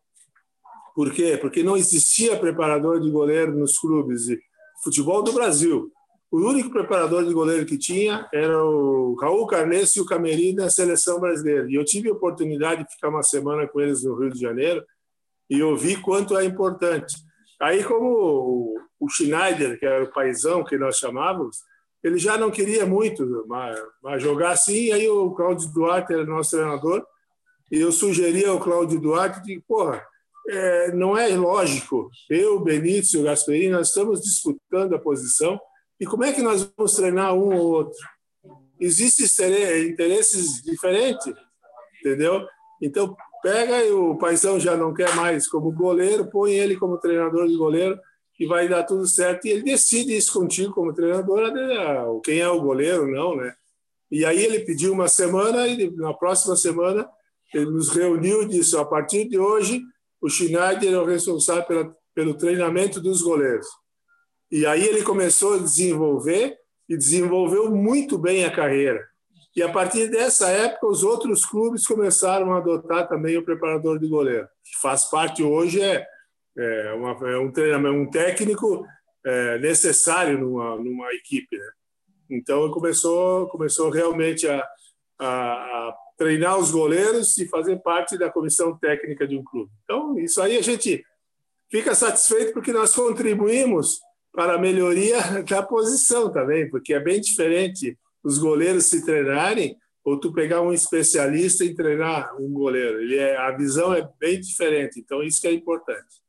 Por 0.95 1.11
quê? 1.11 1.37
Porque 1.37 1.61
não 1.61 1.75
existia 1.75 2.39
preparador 2.39 3.01
de 3.01 3.11
goleiro 3.11 3.53
nos 3.53 3.77
clubes 3.77 4.25
de 4.25 4.39
futebol 4.81 5.21
do 5.21 5.33
Brasil. 5.33 5.91
O 6.31 6.39
único 6.39 6.69
preparador 6.69 7.25
de 7.25 7.33
goleiro 7.33 7.65
que 7.65 7.77
tinha 7.77 8.27
era 8.33 8.63
o 8.63 9.15
Raul 9.15 9.45
Carneiro 9.45 9.85
e 9.93 9.99
o 9.99 10.05
Camerim 10.05 10.53
na 10.53 10.69
seleção 10.69 11.19
brasileira. 11.19 11.69
E 11.69 11.75
eu 11.75 11.83
tive 11.83 12.09
a 12.09 12.13
oportunidade 12.13 12.85
de 12.85 12.93
ficar 12.93 13.09
uma 13.09 13.23
semana 13.23 13.67
com 13.67 13.81
eles 13.81 14.03
no 14.03 14.15
Rio 14.15 14.29
de 14.29 14.39
Janeiro 14.39 14.83
e 15.49 15.59
eu 15.59 15.75
vi 15.75 15.97
quanto 15.97 16.37
é 16.37 16.45
importante. 16.45 17.15
Aí, 17.61 17.83
como 17.83 18.75
o 18.99 19.09
Schneider, 19.09 19.77
que 19.77 19.85
era 19.85 20.03
o 20.03 20.11
paizão 20.11 20.63
que 20.63 20.77
nós 20.77 20.97
chamávamos, 20.97 21.57
ele 22.03 22.17
já 22.17 22.37
não 22.37 22.51
queria 22.51 22.85
muito 22.85 23.45
mas, 23.47 24.21
jogar 24.21 24.51
assim. 24.51 24.91
Aí 24.91 25.07
o 25.09 25.31
Cláudio 25.31 25.71
Duarte 25.73 26.13
era 26.13 26.25
nosso 26.25 26.51
treinador 26.51 27.05
e 27.71 27.79
eu 27.79 27.91
sugeria 27.91 28.49
ao 28.49 28.59
Cláudio 28.59 28.99
Duarte 28.99 29.41
de, 29.43 29.61
porra, 29.67 30.05
é, 30.47 30.91
não 30.91 31.17
é 31.17 31.27
lógico. 31.29 32.09
Eu, 32.29 32.59
Benítez 32.59 33.13
e 33.13 33.17
o 33.17 33.23
Gasperini, 33.23 33.69
nós 33.69 33.87
estamos 33.87 34.21
disputando 34.21 34.93
a 34.93 34.99
posição 34.99 35.59
e 35.99 36.05
como 36.05 36.23
é 36.23 36.33
que 36.33 36.41
nós 36.41 36.69
vamos 36.75 36.95
treinar 36.95 37.33
um 37.33 37.55
ou 37.55 37.71
outro? 37.71 37.97
Existem 38.79 39.25
interesses 39.87 40.61
diferentes, 40.61 41.33
entendeu? 41.99 42.45
Então, 42.81 43.15
pega 43.41 43.83
e 43.83 43.91
o 43.91 44.17
Paisão 44.17 44.59
já 44.59 44.75
não 44.75 44.93
quer 44.93 45.15
mais 45.15 45.47
como 45.47 45.71
goleiro, 45.71 46.29
põe 46.29 46.53
ele 46.53 46.75
como 46.75 46.97
treinador 46.97 47.47
de 47.47 47.55
goleiro 47.55 47.97
e 48.37 48.45
vai 48.45 48.67
dar 48.67 48.83
tudo 48.83 49.07
certo. 49.07 49.45
E 49.45 49.51
ele 49.51 49.63
decide 49.63 50.15
isso 50.15 50.33
contigo 50.33 50.73
como 50.73 50.93
treinador, 50.93 51.51
quem 52.23 52.39
é 52.39 52.49
o 52.49 52.61
goleiro, 52.61 53.07
não, 53.07 53.37
né? 53.37 53.53
E 54.11 54.25
aí 54.25 54.43
ele 54.43 54.59
pediu 54.59 54.91
uma 54.91 55.07
semana 55.07 55.67
e 55.67 55.89
na 55.91 56.13
próxima 56.13 56.55
semana 56.55 57.07
ele 57.53 57.65
nos 57.65 57.89
reuniu 57.89 58.43
e 58.43 58.47
disse: 58.47 58.75
a 58.77 58.83
partir 58.83 59.27
de 59.29 59.39
hoje 59.39 59.81
o 60.25 60.29
Schneider 60.29 60.91
é 60.91 60.97
o 60.97 61.05
responsável 61.05 61.63
pela, 61.65 61.95
pelo 62.15 62.33
treinamento 62.33 62.99
dos 62.99 63.21
goleiros. 63.21 63.67
E 64.51 64.65
aí 64.65 64.83
ele 64.83 65.03
começou 65.03 65.53
a 65.53 65.59
desenvolver 65.59 66.57
e 66.89 66.97
desenvolveu 66.97 67.69
muito 67.69 68.17
bem 68.17 68.43
a 68.43 68.49
carreira. 68.49 69.07
E 69.55 69.61
a 69.61 69.71
partir 69.71 70.09
dessa 70.09 70.49
época, 70.49 70.87
os 70.87 71.03
outros 71.03 71.45
clubes 71.45 71.85
começaram 71.85 72.53
a 72.53 72.57
adotar 72.57 73.07
também 73.07 73.37
o 73.37 73.45
preparador 73.45 73.99
de 73.99 74.07
goleiro, 74.07 74.47
que 74.63 74.75
faz 74.81 75.05
parte 75.05 75.43
hoje 75.43 75.79
é, 75.79 76.03
é, 76.57 76.93
uma, 76.93 77.11
é 77.29 77.37
um 77.37 77.51
treinamento, 77.51 77.95
um 77.95 78.09
técnico 78.09 78.83
é, 79.23 79.59
necessário 79.59 80.39
numa, 80.39 80.75
numa 80.77 81.13
equipe. 81.13 81.55
Né? 81.55 81.69
Então 82.31 82.71
começou 82.71 83.47
começou 83.49 83.91
realmente 83.91 84.47
a, 84.47 84.67
a, 85.19 85.27
a 85.27 85.95
treinar 86.17 86.57
os 86.57 86.71
goleiros 86.71 87.37
e 87.37 87.47
fazer 87.47 87.77
parte 87.81 88.17
da 88.17 88.29
comissão 88.29 88.77
técnica 88.77 89.27
de 89.27 89.37
um 89.37 89.43
clube. 89.43 89.71
Então, 89.83 90.17
isso 90.19 90.41
aí 90.41 90.57
a 90.57 90.61
gente 90.61 91.05
fica 91.69 91.93
satisfeito 91.93 92.53
porque 92.53 92.71
nós 92.71 92.93
contribuímos 92.95 93.99
para 94.31 94.55
a 94.55 94.59
melhoria 94.59 95.17
da 95.47 95.63
posição 95.63 96.31
também, 96.31 96.69
porque 96.69 96.93
é 96.93 96.99
bem 96.99 97.19
diferente 97.19 97.97
os 98.23 98.37
goleiros 98.37 98.85
se 98.85 99.05
treinarem 99.05 99.77
ou 100.03 100.19
tu 100.19 100.31
pegar 100.31 100.61
um 100.61 100.71
especialista 100.71 101.65
e 101.65 101.73
treinar 101.73 102.35
um 102.39 102.51
goleiro. 102.53 103.01
Ele 103.01 103.17
é, 103.17 103.37
a 103.37 103.51
visão 103.51 103.93
é 103.93 104.07
bem 104.19 104.39
diferente, 104.39 104.99
então 104.99 105.23
isso 105.23 105.41
que 105.41 105.47
é 105.47 105.53
importante. 105.53 106.24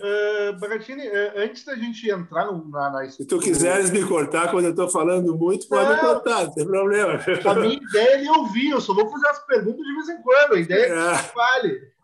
Uh, 0.00 0.58
Bagatini, 0.58 1.06
uh, 1.08 1.32
antes 1.36 1.64
da 1.64 1.74
gente 1.74 2.10
entrar 2.10 2.46
no, 2.46 2.68
na, 2.68 2.90
na... 2.90 3.08
Se 3.08 3.24
tu 3.24 3.38
quiseres 3.38 3.90
me 3.90 4.04
cortar 4.04 4.50
quando 4.50 4.66
eu 4.66 4.70
estou 4.70 4.88
falando 4.90 5.34
muito, 5.34 5.66
pode 5.68 5.90
não, 5.90 5.98
cortar, 5.98 6.44
não 6.44 6.52
tem 6.52 6.66
problema. 6.66 7.20
A 7.44 7.54
minha 7.54 7.76
ideia 7.76 8.26
é 8.26 8.30
ouvir, 8.30 8.70
eu 8.70 8.80
só 8.80 8.92
vou 8.92 9.08
fazer 9.08 9.28
as 9.28 9.46
perguntas 9.46 9.80
de 9.80 9.94
vez 9.94 10.08
em 10.08 10.22
quando, 10.22 10.54
a 10.54 10.60
ideia 10.60 10.82
é 10.82 10.86
que 10.86 10.92
é. 10.92 11.14
você 11.14 11.32
fale. 11.32 11.96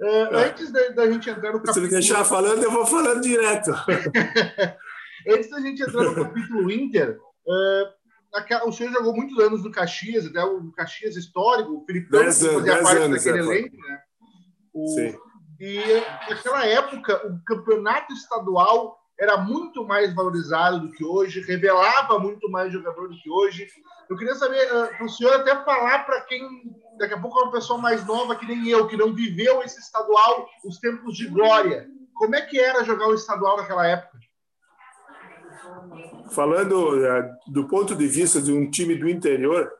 Uh, 0.00 0.36
Antes 0.36 0.70
da, 0.70 0.88
da, 0.88 1.10
gente 1.10 1.30
entrar 1.30 1.52
no 1.52 1.60
capítulo... 1.60 1.74
Se 1.74 1.80
me 1.80 1.88
deixar 1.88 2.24
falando, 2.24 2.62
eu 2.62 2.70
vou 2.70 2.86
falando 2.86 3.20
direto. 3.22 3.70
antes 5.28 5.50
da 5.50 5.60
gente 5.60 5.82
entrar 5.82 6.04
no 6.04 6.14
capítulo 6.14 6.70
Inter, 6.70 7.18
o 8.66 8.72
senhor 8.72 8.92
jogou 8.92 9.14
muitos 9.14 9.38
anos 9.38 9.64
no 9.64 9.70
Caxias, 9.70 10.26
até 10.26 10.44
o 10.44 10.70
Caxias 10.72 11.16
histórico, 11.16 11.72
o 11.72 11.84
Felipe 11.86 12.10
fazia 12.10 12.82
parte 12.82 13.02
anos, 13.02 13.24
daquele 13.24 13.38
é, 13.38 13.46
elenco, 13.46 13.76
né? 13.76 13.98
O, 14.74 14.88
Sim 14.88 15.29
e 15.60 15.78
naquela 16.30 16.66
época, 16.66 17.26
o 17.26 17.44
campeonato 17.44 18.14
estadual 18.14 18.98
era 19.20 19.36
muito 19.36 19.84
mais 19.86 20.14
valorizado 20.14 20.80
do 20.80 20.92
que 20.92 21.04
hoje, 21.04 21.42
revelava 21.42 22.18
muito 22.18 22.50
mais 22.50 22.72
jogador 22.72 23.08
do 23.08 23.16
que 23.18 23.30
hoje. 23.30 23.68
Eu 24.08 24.16
queria 24.16 24.34
saber, 24.34 24.66
uh, 24.72 24.88
para 24.96 25.04
o 25.04 25.08
senhor 25.10 25.34
até 25.34 25.54
falar 25.62 26.06
para 26.06 26.22
quem 26.22 26.48
daqui 26.98 27.12
a 27.12 27.20
pouco 27.20 27.38
é 27.38 27.42
uma 27.42 27.52
pessoa 27.52 27.78
mais 27.78 28.06
nova 28.06 28.34
que 28.34 28.46
nem 28.46 28.66
eu, 28.68 28.88
que 28.88 28.96
não 28.96 29.14
viveu 29.14 29.62
esse 29.62 29.78
estadual, 29.78 30.48
os 30.64 30.78
tempos 30.78 31.14
de 31.14 31.28
glória. 31.28 31.86
Como 32.14 32.34
é 32.34 32.40
que 32.40 32.58
era 32.58 32.82
jogar 32.82 33.08
o 33.08 33.14
estadual 33.14 33.58
naquela 33.58 33.86
época? 33.86 34.18
Falando 36.30 36.96
uh, 36.96 37.52
do 37.52 37.68
ponto 37.68 37.94
de 37.94 38.06
vista 38.06 38.40
de 38.40 38.50
um 38.50 38.70
time 38.70 38.94
do 38.94 39.08
interior, 39.08 39.70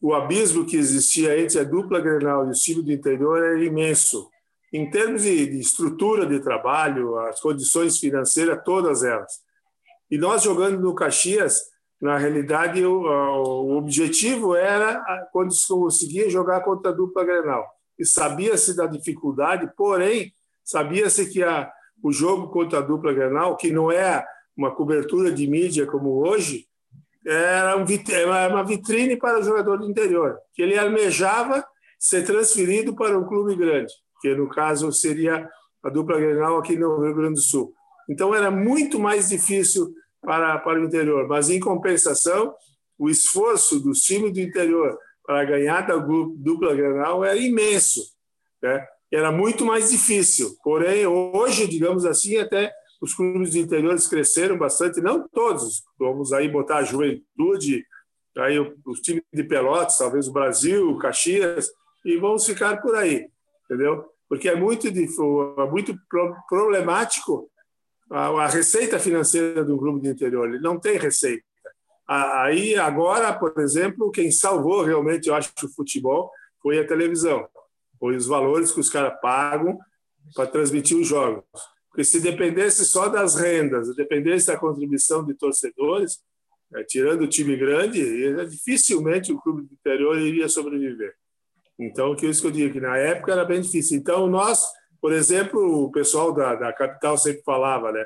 o 0.00 0.14
abismo 0.14 0.64
que 0.64 0.76
existia 0.78 1.38
entre 1.38 1.58
a 1.58 1.64
dupla 1.64 2.00
Grenal 2.00 2.46
e 2.46 2.50
o 2.50 2.52
time 2.52 2.82
do 2.82 2.92
interior 2.92 3.44
era 3.44 3.62
imenso 3.62 4.30
em 4.72 4.90
termos 4.90 5.22
de, 5.22 5.46
de 5.46 5.60
estrutura 5.60 6.26
de 6.26 6.40
trabalho, 6.40 7.18
as 7.20 7.40
condições 7.40 7.98
financeiras, 7.98 8.60
todas 8.64 9.04
elas. 9.04 9.40
E 10.10 10.18
nós 10.18 10.42
jogando 10.42 10.80
no 10.80 10.94
Caxias, 10.94 11.60
na 12.00 12.18
realidade, 12.18 12.84
o, 12.84 13.02
o 13.02 13.76
objetivo 13.76 14.54
era 14.54 15.02
quando 15.32 15.52
se 15.54 15.66
conseguia 15.68 16.28
jogar 16.28 16.60
contra 16.60 16.90
a 16.90 16.94
dupla 16.94 17.24
Grenal. 17.24 17.66
E 17.98 18.04
sabia-se 18.04 18.76
da 18.76 18.86
dificuldade, 18.86 19.70
porém, 19.76 20.32
sabia-se 20.62 21.30
que 21.30 21.42
a, 21.42 21.70
o 22.02 22.12
jogo 22.12 22.48
contra 22.48 22.80
a 22.80 22.82
dupla 22.82 23.14
Grenal, 23.14 23.56
que 23.56 23.70
não 23.70 23.90
é 23.90 24.24
uma 24.56 24.74
cobertura 24.74 25.32
de 25.32 25.46
mídia 25.46 25.86
como 25.86 26.26
hoje, 26.26 26.66
era, 27.26 27.76
um, 27.76 27.84
era 28.10 28.54
uma 28.54 28.62
vitrine 28.62 29.16
para 29.16 29.40
o 29.40 29.42
jogador 29.42 29.78
do 29.78 29.90
interior, 29.90 30.38
que 30.54 30.62
ele 30.62 30.78
almejava 30.78 31.64
ser 31.98 32.24
transferido 32.24 32.94
para 32.94 33.18
um 33.18 33.26
clube 33.26 33.56
grande 33.56 33.92
que 34.20 34.34
no 34.34 34.48
caso 34.48 34.90
seria 34.92 35.48
a 35.82 35.90
dupla 35.90 36.18
Grenal 36.18 36.58
aqui 36.58 36.76
no 36.76 37.00
Rio 37.00 37.14
Grande 37.14 37.34
do 37.34 37.40
Sul. 37.40 37.72
Então 38.08 38.34
era 38.34 38.50
muito 38.50 38.98
mais 38.98 39.28
difícil 39.28 39.92
para, 40.20 40.58
para 40.58 40.80
o 40.80 40.84
interior, 40.84 41.26
mas 41.28 41.50
em 41.50 41.60
compensação, 41.60 42.54
o 42.98 43.08
esforço 43.08 43.80
do 43.80 43.92
time 43.92 44.32
do 44.32 44.40
interior 44.40 44.98
para 45.24 45.44
ganhar 45.44 45.86
da 45.86 45.96
dupla 45.96 46.74
Grenal 46.74 47.24
era 47.24 47.36
imenso, 47.36 48.00
né? 48.62 48.86
Era 49.12 49.30
muito 49.30 49.64
mais 49.64 49.90
difícil. 49.90 50.56
Porém, 50.64 51.06
hoje, 51.06 51.68
digamos 51.68 52.04
assim, 52.04 52.36
até 52.38 52.72
os 53.00 53.14
clubes 53.14 53.52
do 53.52 53.58
interior 53.58 53.96
cresceram 54.08 54.58
bastante, 54.58 55.00
não 55.00 55.28
todos. 55.28 55.84
Vamos 55.98 56.32
aí 56.32 56.48
botar 56.48 56.78
a 56.78 56.84
Juventude, 56.84 57.84
aí 58.36 58.58
os 58.84 59.00
times 59.00 59.22
de 59.32 59.44
Pelotas, 59.44 59.98
talvez 59.98 60.28
o 60.28 60.32
Brasil, 60.32 60.90
o 60.90 60.98
Caxias, 60.98 61.70
e 62.04 62.16
vamos 62.16 62.46
ficar 62.46 62.80
por 62.80 62.94
aí, 62.94 63.28
entendeu? 63.68 64.04
Porque 64.28 64.48
é 64.48 64.56
muito, 64.56 64.88
é 64.88 65.70
muito 65.70 65.96
problemático 66.48 67.50
a, 68.10 68.46
receita 68.46 68.98
financeira 68.98 69.64
do 69.64 69.76
grupo 69.76 70.00
do 70.00 70.08
interior. 70.08 70.48
Ele 70.48 70.60
não 70.60 70.78
tem 70.78 70.98
receita. 70.98 71.44
Aí, 72.08 72.76
agora, 72.76 73.32
por 73.32 73.58
exemplo, 73.58 74.10
quem 74.10 74.30
salvou 74.30 74.82
realmente, 74.82 75.28
eu 75.28 75.34
acho, 75.34 75.52
o 75.64 75.74
futebol 75.74 76.30
foi 76.62 76.78
a 76.78 76.86
televisão. 76.86 77.48
Foi 77.98 78.16
os 78.16 78.26
valores 78.26 78.70
que 78.70 78.80
os 78.80 78.88
caras 78.88 79.18
pagam 79.20 79.78
para 80.34 80.46
transmitir 80.46 80.96
os 80.96 81.06
jogos. 81.06 81.44
Porque 81.88 82.04
se 82.04 82.20
dependesse 82.20 82.84
só 82.84 83.08
das 83.08 83.34
rendas, 83.36 83.94
dependesse 83.96 84.48
da 84.48 84.56
contribuição 84.56 85.24
de 85.24 85.34
torcedores, 85.34 86.20
é, 86.74 86.84
tirando 86.84 87.22
o 87.22 87.28
time 87.28 87.56
grande, 87.56 88.00
dificilmente 88.46 89.32
o 89.32 89.40
clube 89.40 89.62
do 89.62 89.74
interior 89.74 90.18
iria 90.18 90.48
sobreviver. 90.48 91.14
Então, 91.78 92.14
que 92.16 92.26
é 92.26 92.30
isso 92.30 92.40
que 92.40 92.46
eu 92.46 92.52
digo, 92.52 92.72
que 92.72 92.80
na 92.80 92.96
época 92.96 93.32
era 93.32 93.44
bem 93.44 93.60
difícil. 93.60 93.98
Então, 93.98 94.26
nós, 94.26 94.64
por 95.00 95.12
exemplo, 95.12 95.84
o 95.84 95.90
pessoal 95.90 96.32
da, 96.32 96.54
da 96.54 96.72
capital 96.72 97.18
sempre 97.18 97.42
falava, 97.42 97.92
né? 97.92 98.04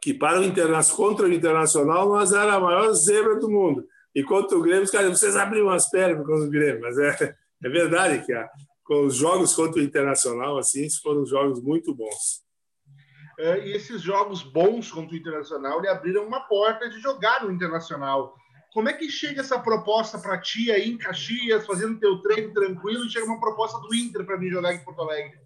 Que 0.00 0.14
para 0.14 0.40
o 0.40 0.44
internacional, 0.44 0.96
contra 0.96 1.26
o 1.26 1.32
internacional, 1.32 2.08
nós 2.08 2.32
era 2.32 2.54
a 2.54 2.60
maior 2.60 2.92
zebra 2.92 3.38
do 3.38 3.50
mundo. 3.50 3.86
E 4.14 4.22
contra 4.22 4.56
o 4.56 4.62
Grêmio, 4.62 4.84
os 4.84 4.90
caras, 4.90 5.18
vocês 5.18 5.36
abriram 5.36 5.68
as 5.68 5.90
pernas 5.90 6.26
contra 6.26 6.46
o 6.46 6.50
Grêmio. 6.50 6.80
Mas 6.80 6.98
é, 6.98 7.36
é 7.62 7.68
verdade 7.68 8.24
que 8.24 8.32
a, 8.32 8.48
os 8.90 9.14
jogos 9.14 9.54
contra 9.54 9.80
o 9.80 9.84
internacional, 9.84 10.58
assim, 10.58 10.88
foram 11.02 11.24
jogos 11.26 11.62
muito 11.62 11.94
bons. 11.94 12.42
É, 13.38 13.66
e 13.66 13.72
esses 13.72 14.02
jogos 14.02 14.42
bons 14.42 14.90
contra 14.90 15.14
o 15.14 15.18
internacional 15.18 15.80
lhe 15.80 15.88
abriram 15.88 16.26
uma 16.26 16.40
porta 16.40 16.88
de 16.90 17.00
jogar 17.00 17.44
no 17.44 17.52
internacional. 17.52 18.34
Como 18.72 18.88
é 18.88 18.92
que 18.92 19.10
chega 19.10 19.40
essa 19.40 19.58
proposta 19.58 20.18
para 20.18 20.38
ti 20.38 20.70
aí 20.70 20.90
em 20.90 20.96
Caxias, 20.96 21.66
fazendo 21.66 21.98
teu 21.98 22.18
treino 22.18 22.52
tranquilo, 22.52 23.04
e 23.04 23.10
chega 23.10 23.26
uma 23.26 23.40
proposta 23.40 23.78
do 23.80 23.94
Inter 23.94 24.24
para 24.24 24.38
mim 24.38 24.48
jogar 24.48 24.72
em 24.72 24.84
Porto 24.84 25.02
Alegre? 25.02 25.38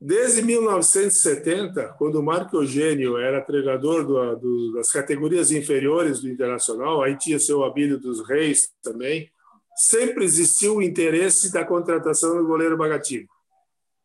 Desde 0.00 0.42
1970, 0.42 1.94
quando 1.96 2.16
o 2.16 2.22
Marco 2.22 2.56
Eugênio 2.56 3.16
era 3.16 3.40
treinador 3.40 4.04
do, 4.04 4.36
do, 4.36 4.72
das 4.74 4.90
categorias 4.90 5.50
inferiores 5.50 6.20
do 6.20 6.28
Internacional, 6.28 7.02
aí 7.02 7.16
tinha 7.16 7.38
seu 7.38 7.64
Abílio 7.64 7.98
dos 7.98 8.26
Reis 8.28 8.70
também, 8.82 9.30
sempre 9.74 10.24
existiu 10.24 10.76
o 10.76 10.82
interesse 10.82 11.50
da 11.50 11.64
contratação 11.64 12.36
do 12.36 12.46
goleiro 12.46 12.76
Bagatini. 12.76 13.26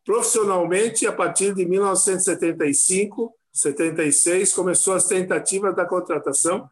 Profissionalmente, 0.04 1.06
a 1.06 1.12
partir 1.12 1.54
de 1.54 1.66
1975, 1.66 3.34
76, 3.52 4.52
começou 4.54 4.94
as 4.94 5.06
tentativas 5.06 5.76
da 5.76 5.84
contratação, 5.84 6.68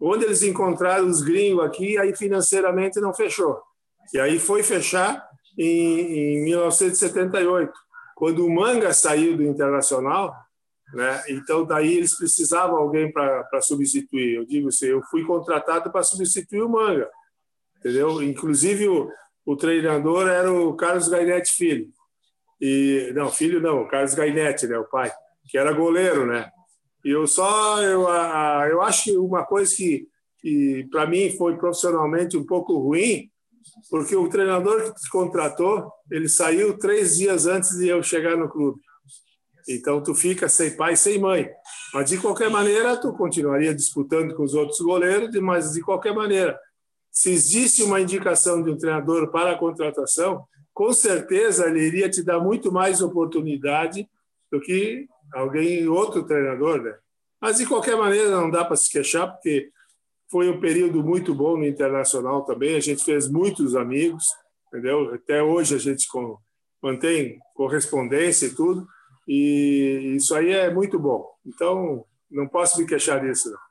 onde 0.00 0.24
eles 0.24 0.42
encontraram 0.42 1.06
os 1.06 1.20
gringos 1.20 1.64
aqui, 1.64 1.98
aí 1.98 2.16
financeiramente 2.16 3.00
não 3.00 3.12
fechou. 3.12 3.60
E 4.14 4.18
aí 4.18 4.38
foi 4.38 4.62
fechar 4.62 5.22
em, 5.58 6.38
em 6.38 6.44
1978 6.44 7.72
quando 8.16 8.44
o 8.44 8.50
Manga 8.50 8.92
saiu 8.92 9.36
do 9.36 9.42
Internacional, 9.42 10.34
né? 10.92 11.22
Então 11.28 11.64
daí 11.64 11.96
eles 11.96 12.16
precisavam 12.16 12.76
alguém 12.76 13.10
para 13.12 13.60
substituir. 13.62 14.36
Eu 14.36 14.44
digo 14.44 14.68
assim, 14.68 14.86
eu 14.86 15.02
fui 15.10 15.24
contratado 15.24 15.90
para 15.90 16.02
substituir 16.02 16.62
o 16.62 16.68
Manga, 16.68 17.08
entendeu? 17.78 18.22
Inclusive 18.22 18.88
o, 18.88 19.10
o 19.46 19.56
treinador 19.56 20.28
era 20.28 20.52
o 20.52 20.74
Carlos 20.76 21.08
Gainetti 21.08 21.52
filho. 21.52 21.88
E 22.60 23.10
não, 23.14 23.30
filho 23.30 23.60
não, 23.60 23.82
o 23.82 23.88
Carlos 23.88 24.14
Gainetti, 24.14 24.66
né, 24.66 24.78
o 24.78 24.84
pai, 24.84 25.10
que 25.48 25.56
era 25.56 25.72
goleiro, 25.72 26.26
né? 26.26 26.50
Eu 27.04 27.26
só 27.26 27.82
eu, 27.82 28.02
eu 28.70 28.82
acho 28.82 29.04
que 29.04 29.16
uma 29.16 29.44
coisa 29.44 29.74
que, 29.74 30.06
que 30.38 30.86
para 30.90 31.06
mim 31.06 31.30
foi 31.30 31.56
profissionalmente 31.56 32.36
um 32.36 32.44
pouco 32.44 32.78
ruim 32.78 33.30
porque 33.88 34.14
o 34.14 34.28
treinador 34.28 34.82
que 34.84 35.00
te 35.00 35.10
contratou, 35.10 35.90
ele 36.10 36.28
saiu 36.28 36.76
três 36.78 37.16
dias 37.16 37.46
antes 37.46 37.76
de 37.76 37.88
eu 37.88 38.02
chegar 38.02 38.36
no 38.36 38.48
clube. 38.48 38.80
Então, 39.68 40.02
tu 40.02 40.14
fica 40.14 40.48
sem 40.48 40.76
pai, 40.76 40.96
sem 40.96 41.18
mãe. 41.18 41.48
Mas, 41.94 42.10
de 42.10 42.18
qualquer 42.18 42.50
maneira, 42.50 42.96
tu 42.96 43.12
continuaria 43.12 43.74
disputando 43.74 44.34
com 44.34 44.42
os 44.42 44.54
outros 44.54 44.80
goleiros, 44.80 45.34
mas, 45.40 45.72
de 45.72 45.80
qualquer 45.80 46.14
maneira, 46.14 46.58
se 47.10 47.30
existe 47.30 47.82
uma 47.82 48.00
indicação 48.00 48.62
de 48.62 48.70
um 48.70 48.76
treinador 48.76 49.30
para 49.30 49.52
a 49.52 49.58
contratação, 49.58 50.44
com 50.72 50.92
certeza 50.92 51.68
ele 51.68 51.80
iria 51.80 52.08
te 52.08 52.22
dar 52.22 52.40
muito 52.40 52.72
mais 52.72 53.02
oportunidade 53.02 54.08
do 54.50 54.60
que 54.60 55.06
alguém, 55.32 55.88
outro 55.88 56.24
treinador, 56.24 56.82
né? 56.82 56.96
Mas, 57.40 57.56
de 57.56 57.66
qualquer 57.66 57.96
maneira, 57.96 58.30
não 58.30 58.50
dá 58.50 58.64
para 58.64 58.76
se 58.76 58.90
queixar, 58.90 59.30
porque 59.32 59.70
foi 60.30 60.48
um 60.48 60.60
período 60.60 61.02
muito 61.02 61.34
bom 61.34 61.56
no 61.56 61.66
internacional 61.66 62.44
também. 62.44 62.76
A 62.76 62.80
gente 62.80 63.04
fez 63.04 63.28
muitos 63.28 63.74
amigos, 63.74 64.24
entendeu? 64.68 65.14
Até 65.14 65.42
hoje 65.42 65.74
a 65.74 65.78
gente 65.78 66.06
mantém 66.82 67.38
correspondência 67.54 68.46
e 68.46 68.54
tudo. 68.54 68.86
E 69.26 70.14
isso 70.16 70.34
aí 70.34 70.50
é 70.52 70.72
muito 70.72 70.98
bom. 70.98 71.26
Então, 71.46 72.04
não 72.30 72.46
posso 72.46 72.78
me 72.80 72.86
queixar 72.86 73.20
disso. 73.20 73.50
Não. 73.50 73.70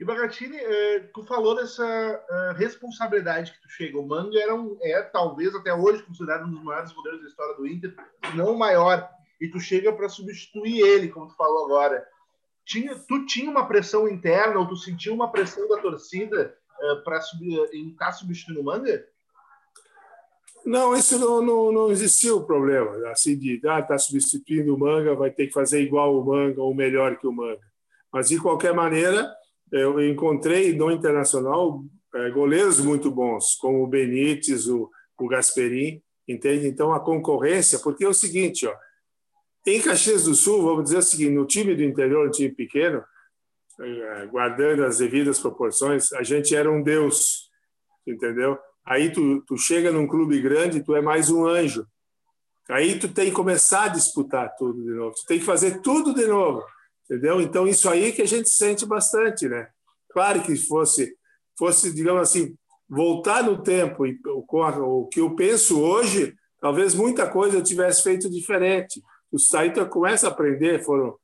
E 0.00 0.04
Bagatini, 0.04 0.56
eh, 0.56 1.10
tu 1.12 1.22
falou 1.24 1.54
dessa 1.54 1.84
eh, 1.84 2.54
responsabilidade 2.56 3.52
que 3.52 3.60
tu 3.60 3.68
chega. 3.68 3.98
O 3.98 4.06
Manga 4.06 4.40
era 4.40 4.54
um, 4.54 4.78
é 4.80 5.02
talvez 5.02 5.54
até 5.54 5.74
hoje 5.74 6.02
considerado 6.04 6.46
um 6.46 6.52
dos 6.52 6.64
maiores 6.64 6.90
goleiros 6.92 7.20
da 7.20 7.28
história 7.28 7.54
do 7.54 7.66
Inter, 7.66 7.94
não 8.34 8.54
o 8.54 8.58
maior. 8.58 9.10
E 9.40 9.48
tu 9.48 9.58
chega 9.58 9.92
para 9.92 10.08
substituir 10.08 10.80
ele, 10.80 11.08
como 11.08 11.28
tu 11.28 11.34
falou 11.36 11.64
agora 11.64 12.06
tinha, 12.70 12.94
tu 12.94 13.26
tinha 13.26 13.50
uma 13.50 13.66
pressão 13.66 14.08
interna 14.08 14.60
ou 14.60 14.68
tu 14.68 14.76
sentiu 14.76 15.12
uma 15.12 15.30
pressão 15.30 15.68
da 15.68 15.78
torcida 15.78 16.54
uh, 16.80 16.84
eh, 16.84 17.02
para 17.02 17.18
estar 17.18 18.12
substituindo 18.12 18.60
o 18.60 18.64
Manga? 18.64 19.04
Não, 20.64 20.94
isso 20.94 21.18
não, 21.18 21.42
não, 21.42 21.72
não 21.72 21.90
existiu 21.90 22.36
o 22.36 22.44
problema, 22.44 23.10
assim, 23.10 23.36
de 23.36 23.60
ah, 23.66 23.82
tá 23.82 23.98
substituindo 23.98 24.74
o 24.74 24.78
Manga, 24.78 25.16
vai 25.16 25.30
ter 25.30 25.48
que 25.48 25.52
fazer 25.52 25.80
igual 25.80 26.16
o 26.16 26.24
Manga 26.24 26.62
ou 26.62 26.72
melhor 26.72 27.18
que 27.18 27.26
o 27.26 27.32
Manga. 27.32 27.60
Mas, 28.12 28.28
de 28.28 28.38
qualquer 28.38 28.74
maneira, 28.74 29.32
eu 29.72 30.00
encontrei 30.04 30.76
no 30.76 30.90
Internacional 30.92 31.82
é, 32.14 32.30
goleiros 32.30 32.78
muito 32.78 33.10
bons, 33.10 33.56
como 33.56 33.82
o 33.82 33.86
Benítez, 33.86 34.68
o, 34.68 34.90
o 35.18 35.28
Gasperin, 35.28 36.02
entende? 36.28 36.68
Então, 36.68 36.92
a 36.92 37.00
concorrência, 37.00 37.78
porque 37.78 38.04
é 38.04 38.08
o 38.08 38.14
seguinte, 38.14 38.66
ó, 38.66 38.74
em 39.66 39.80
Caxias 39.80 40.24
do 40.24 40.34
Sul, 40.34 40.62
vamos 40.62 40.84
dizer 40.84 40.98
o 40.98 41.02
seguinte, 41.02 41.32
no 41.32 41.46
time 41.46 41.74
do 41.74 41.82
interior, 41.82 42.26
um 42.26 42.30
time 42.30 42.50
pequeno, 42.50 43.04
eh, 43.80 44.26
guardando 44.26 44.84
as 44.84 44.98
devidas 44.98 45.38
proporções, 45.38 46.12
a 46.14 46.22
gente 46.22 46.54
era 46.54 46.70
um 46.70 46.82
deus, 46.82 47.50
entendeu? 48.06 48.58
Aí 48.86 49.12
tu, 49.12 49.42
tu 49.42 49.58
chega 49.58 49.92
num 49.92 50.06
clube 50.06 50.40
grande, 50.40 50.82
tu 50.82 50.96
é 50.96 51.02
mais 51.02 51.30
um 51.30 51.46
anjo. 51.46 51.86
Aí 52.70 52.98
tu 52.98 53.08
tem 53.08 53.26
que 53.26 53.36
começar 53.36 53.84
a 53.84 53.88
disputar 53.88 54.54
tudo 54.56 54.82
de 54.82 54.90
novo. 54.90 55.14
Tu 55.14 55.26
tem 55.26 55.38
que 55.38 55.44
fazer 55.44 55.80
tudo 55.80 56.14
de 56.14 56.26
novo, 56.26 56.64
entendeu? 57.04 57.40
Então 57.40 57.66
isso 57.68 57.88
aí 57.88 58.12
que 58.12 58.22
a 58.22 58.26
gente 58.26 58.48
sente 58.48 58.86
bastante, 58.86 59.48
né? 59.48 59.68
Claro 60.10 60.42
que 60.42 60.56
fosse, 60.56 61.14
fosse 61.58 61.92
digamos 61.92 62.22
assim, 62.22 62.56
voltar 62.88 63.42
no 63.42 63.62
tempo 63.62 64.06
e 64.06 64.18
o 64.24 65.08
que 65.08 65.20
eu 65.20 65.34
penso 65.34 65.80
hoje, 65.80 66.34
talvez 66.60 66.94
muita 66.94 67.28
coisa 67.28 67.56
eu 67.56 67.62
tivesse 67.62 68.02
feito 68.02 68.30
diferente 68.30 69.02
aí 69.54 69.72
tu 69.72 69.84
começa 69.86 70.26
a 70.26 70.30
aprender. 70.30 70.82
Foram, 70.82 71.16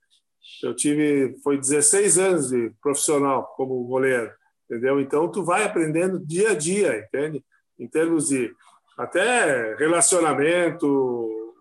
eu 0.62 0.74
tive, 0.74 1.36
foi 1.42 1.58
16 1.58 2.18
anos 2.18 2.48
de 2.48 2.72
profissional 2.80 3.52
como 3.56 3.84
goleiro, 3.84 4.32
entendeu? 4.64 5.00
Então 5.00 5.30
tu 5.30 5.44
vai 5.44 5.64
aprendendo 5.64 6.24
dia 6.24 6.50
a 6.50 6.54
dia, 6.54 6.98
entende? 6.98 7.44
Em 7.78 7.88
termos 7.88 8.28
de 8.28 8.52
até 8.96 9.74
relacionamento, 9.74 11.54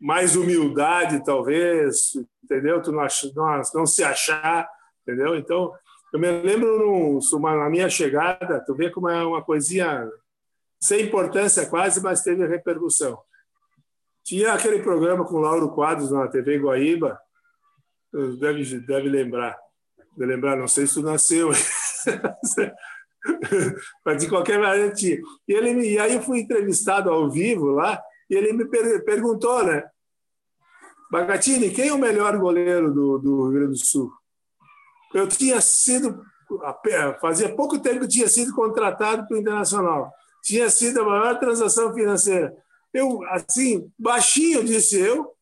mais 0.00 0.36
humildade 0.36 1.24
talvez, 1.24 2.12
entendeu? 2.42 2.80
Tu 2.80 2.92
não, 2.92 3.06
não, 3.34 3.62
não 3.74 3.86
se 3.86 4.04
achar, 4.04 4.68
entendeu? 5.02 5.36
Então 5.36 5.72
eu 6.12 6.20
me 6.20 6.30
lembro 6.30 6.78
num, 6.78 7.20
na 7.40 7.68
minha 7.68 7.88
chegada, 7.88 8.62
tu 8.64 8.74
vê 8.74 8.90
como 8.90 9.08
é 9.08 9.24
uma 9.24 9.42
coisinha 9.42 10.08
sem 10.80 11.02
importância 11.02 11.66
quase, 11.66 12.00
mas 12.02 12.22
teve 12.22 12.46
repercussão. 12.46 13.18
Tinha 14.26 14.54
aquele 14.54 14.80
programa 14.80 15.24
com 15.24 15.38
Lauro 15.38 15.70
Quadros 15.70 16.10
na 16.10 16.26
TV 16.26 16.58
Guaíba, 16.58 17.16
deve, 18.40 18.80
deve 18.80 19.08
lembrar. 19.08 19.56
Deve 20.16 20.32
lembrar, 20.32 20.56
não 20.56 20.66
sei 20.66 20.84
se 20.84 20.94
tu 20.94 21.02
nasceu. 21.02 21.50
Mas 24.04 24.20
de 24.20 24.28
qualquer 24.28 24.58
maneira 24.58 24.92
tinha. 24.92 25.20
E, 25.46 25.52
ele, 25.52 25.92
e 25.92 25.96
aí 25.96 26.14
eu 26.14 26.22
fui 26.22 26.40
entrevistado 26.40 27.08
ao 27.08 27.30
vivo 27.30 27.66
lá, 27.66 28.02
e 28.28 28.34
ele 28.34 28.52
me 28.52 28.64
per 28.64 29.04
perguntou, 29.04 29.64
né? 29.64 29.88
Bagatini, 31.08 31.70
quem 31.70 31.86
é 31.86 31.92
o 31.92 31.98
melhor 31.98 32.36
goleiro 32.36 32.92
do, 32.92 33.18
do 33.18 33.44
Rio 33.44 33.52
Grande 33.52 33.78
do 33.78 33.86
Sul? 33.86 34.10
Eu 35.14 35.28
tinha 35.28 35.60
sido 35.60 36.20
fazia 37.20 37.54
pouco 37.54 37.78
tempo 37.78 38.00
que 38.00 38.08
tinha 38.08 38.28
sido 38.28 38.52
contratado 38.52 39.24
para 39.28 39.36
o 39.36 39.38
Internacional. 39.38 40.10
Tinha 40.42 40.68
sido 40.68 41.00
a 41.00 41.04
maior 41.04 41.38
transação 41.38 41.94
financeira. 41.94 42.52
Eu, 42.96 43.22
assim, 43.30 43.90
baixinho, 43.98 44.64
disse 44.64 44.98
eu. 44.98 45.32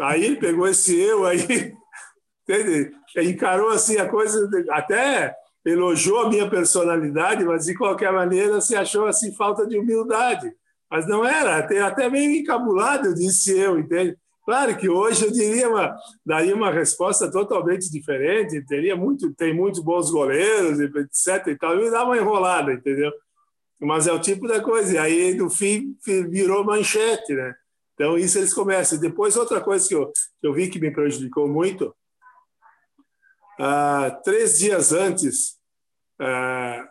Aí 0.00 0.24
ele 0.24 0.36
pegou 0.36 0.66
esse 0.66 0.98
eu 0.98 1.24
aí, 1.26 1.38
entende? 2.42 2.92
encarou 3.16 3.68
assim 3.68 3.96
a 3.96 4.08
coisa, 4.08 4.48
até 4.70 5.34
elogiou 5.64 6.22
a 6.22 6.28
minha 6.28 6.48
personalidade, 6.48 7.44
mas 7.44 7.66
de 7.66 7.74
qualquer 7.74 8.12
maneira 8.12 8.60
se 8.60 8.74
achou 8.74 9.06
assim 9.06 9.34
falta 9.34 9.66
de 9.66 9.78
humildade. 9.78 10.52
Mas 10.90 11.06
não 11.08 11.24
era, 11.24 11.58
até, 11.58 12.08
meio 12.10 12.32
encabulado, 12.32 13.14
disse 13.14 13.56
eu, 13.58 13.78
entende? 13.78 14.16
Claro 14.44 14.76
que 14.76 14.88
hoje 14.88 15.24
eu 15.24 15.32
diria 15.32 15.68
uma, 15.68 15.96
daria 16.24 16.54
uma 16.54 16.70
resposta 16.70 17.30
totalmente 17.30 17.90
diferente, 17.90 18.64
teria 18.66 18.94
muito, 18.94 19.32
tem 19.34 19.54
muitos 19.54 19.80
bons 19.80 20.10
goleiros, 20.10 20.78
etc. 20.80 21.46
e 21.48 21.56
tal, 21.56 21.80
e 21.80 21.90
dá 21.90 22.04
uma 22.04 22.18
enrolada, 22.18 22.72
entendeu? 22.72 23.10
Mas 23.84 24.06
é 24.06 24.12
o 24.12 24.20
tipo 24.20 24.46
da 24.46 24.60
coisa. 24.60 24.94
E 24.94 24.98
aí, 24.98 25.34
no 25.34 25.50
fim, 25.50 25.96
virou 26.04 26.64
manchete, 26.64 27.34
né? 27.34 27.54
Então, 27.94 28.18
isso 28.18 28.38
eles 28.38 28.52
começam. 28.52 28.98
Depois, 28.98 29.36
outra 29.36 29.60
coisa 29.60 29.86
que 29.86 29.94
eu, 29.94 30.10
que 30.40 30.46
eu 30.46 30.52
vi 30.52 30.68
que 30.68 30.80
me 30.80 30.90
prejudicou 30.90 31.48
muito, 31.48 31.94
ah, 33.58 34.10
três 34.24 34.58
dias 34.58 34.92
antes, 34.92 35.58
ah, 36.20 36.88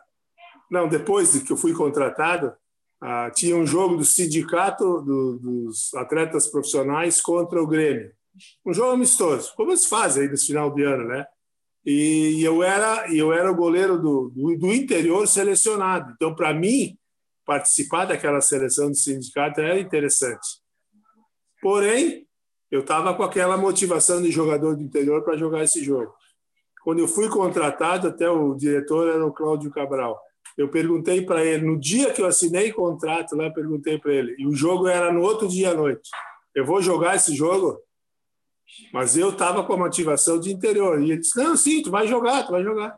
não, 0.71 0.87
depois 0.87 1.33
de 1.33 1.41
que 1.41 1.51
eu 1.51 1.57
fui 1.57 1.73
contratado, 1.73 2.53
ah, 3.01 3.29
tinha 3.31 3.55
um 3.55 3.67
jogo 3.67 3.97
do 3.97 4.05
sindicato 4.05 5.01
do, 5.01 5.37
dos 5.39 5.93
atletas 5.93 6.47
profissionais 6.47 7.21
contra 7.21 7.61
o 7.61 7.67
Grêmio. 7.67 8.13
Um 8.65 8.73
jogo 8.73 8.91
amistoso, 8.91 9.53
como 9.55 9.71
eles 9.71 9.85
fazem 9.85 10.23
aí 10.23 10.29
nesse 10.29 10.47
final 10.47 10.73
de 10.73 10.83
ano, 10.83 11.07
né? 11.07 11.25
E, 11.85 12.37
e 12.39 12.43
eu 12.43 12.63
era 12.63 13.13
eu 13.13 13.33
era 13.33 13.51
o 13.51 13.55
goleiro 13.55 13.97
do, 13.97 14.29
do, 14.29 14.57
do 14.57 14.73
interior 14.73 15.27
selecionado. 15.27 16.13
Então, 16.15 16.33
para 16.33 16.53
mim, 16.53 16.97
participar 17.45 18.05
daquela 18.05 18.41
seleção 18.41 18.89
do 18.89 18.95
sindicato 18.95 19.59
era 19.59 19.79
interessante. 19.79 20.61
Porém, 21.61 22.25
eu 22.71 22.81
estava 22.81 23.13
com 23.13 23.23
aquela 23.23 23.57
motivação 23.57 24.21
de 24.21 24.31
jogador 24.31 24.75
do 24.75 24.83
interior 24.83 25.23
para 25.23 25.37
jogar 25.37 25.63
esse 25.63 25.83
jogo. 25.83 26.13
Quando 26.83 26.99
eu 26.99 27.07
fui 27.07 27.29
contratado, 27.29 28.07
até 28.07 28.29
o 28.29 28.55
diretor 28.55 29.07
era 29.07 29.25
o 29.25 29.31
Cláudio 29.31 29.71
Cabral 29.71 30.19
eu 30.57 30.69
perguntei 30.69 31.25
para 31.25 31.43
ele, 31.43 31.65
no 31.65 31.79
dia 31.79 32.13
que 32.13 32.21
eu 32.21 32.25
assinei 32.25 32.71
contrato 32.71 33.35
lá, 33.35 33.49
perguntei 33.49 33.97
para 33.97 34.13
ele, 34.13 34.35
e 34.37 34.45
o 34.45 34.53
jogo 34.53 34.87
era 34.87 35.11
no 35.11 35.21
outro 35.21 35.47
dia 35.47 35.71
à 35.71 35.73
noite. 35.73 36.09
Eu 36.53 36.65
vou 36.65 36.81
jogar 36.81 37.15
esse 37.15 37.35
jogo? 37.35 37.79
Mas 38.91 39.17
eu 39.17 39.29
estava 39.29 39.63
com 39.63 39.73
a 39.73 39.77
motivação 39.77 40.39
de 40.39 40.51
interior. 40.51 41.01
E 41.01 41.11
ele 41.11 41.21
disse: 41.21 41.37
Não, 41.37 41.55
sim, 41.55 41.81
tu 41.81 41.91
vai 41.91 42.07
jogar, 42.07 42.43
tu 42.43 42.51
vai 42.51 42.63
jogar. 42.63 42.97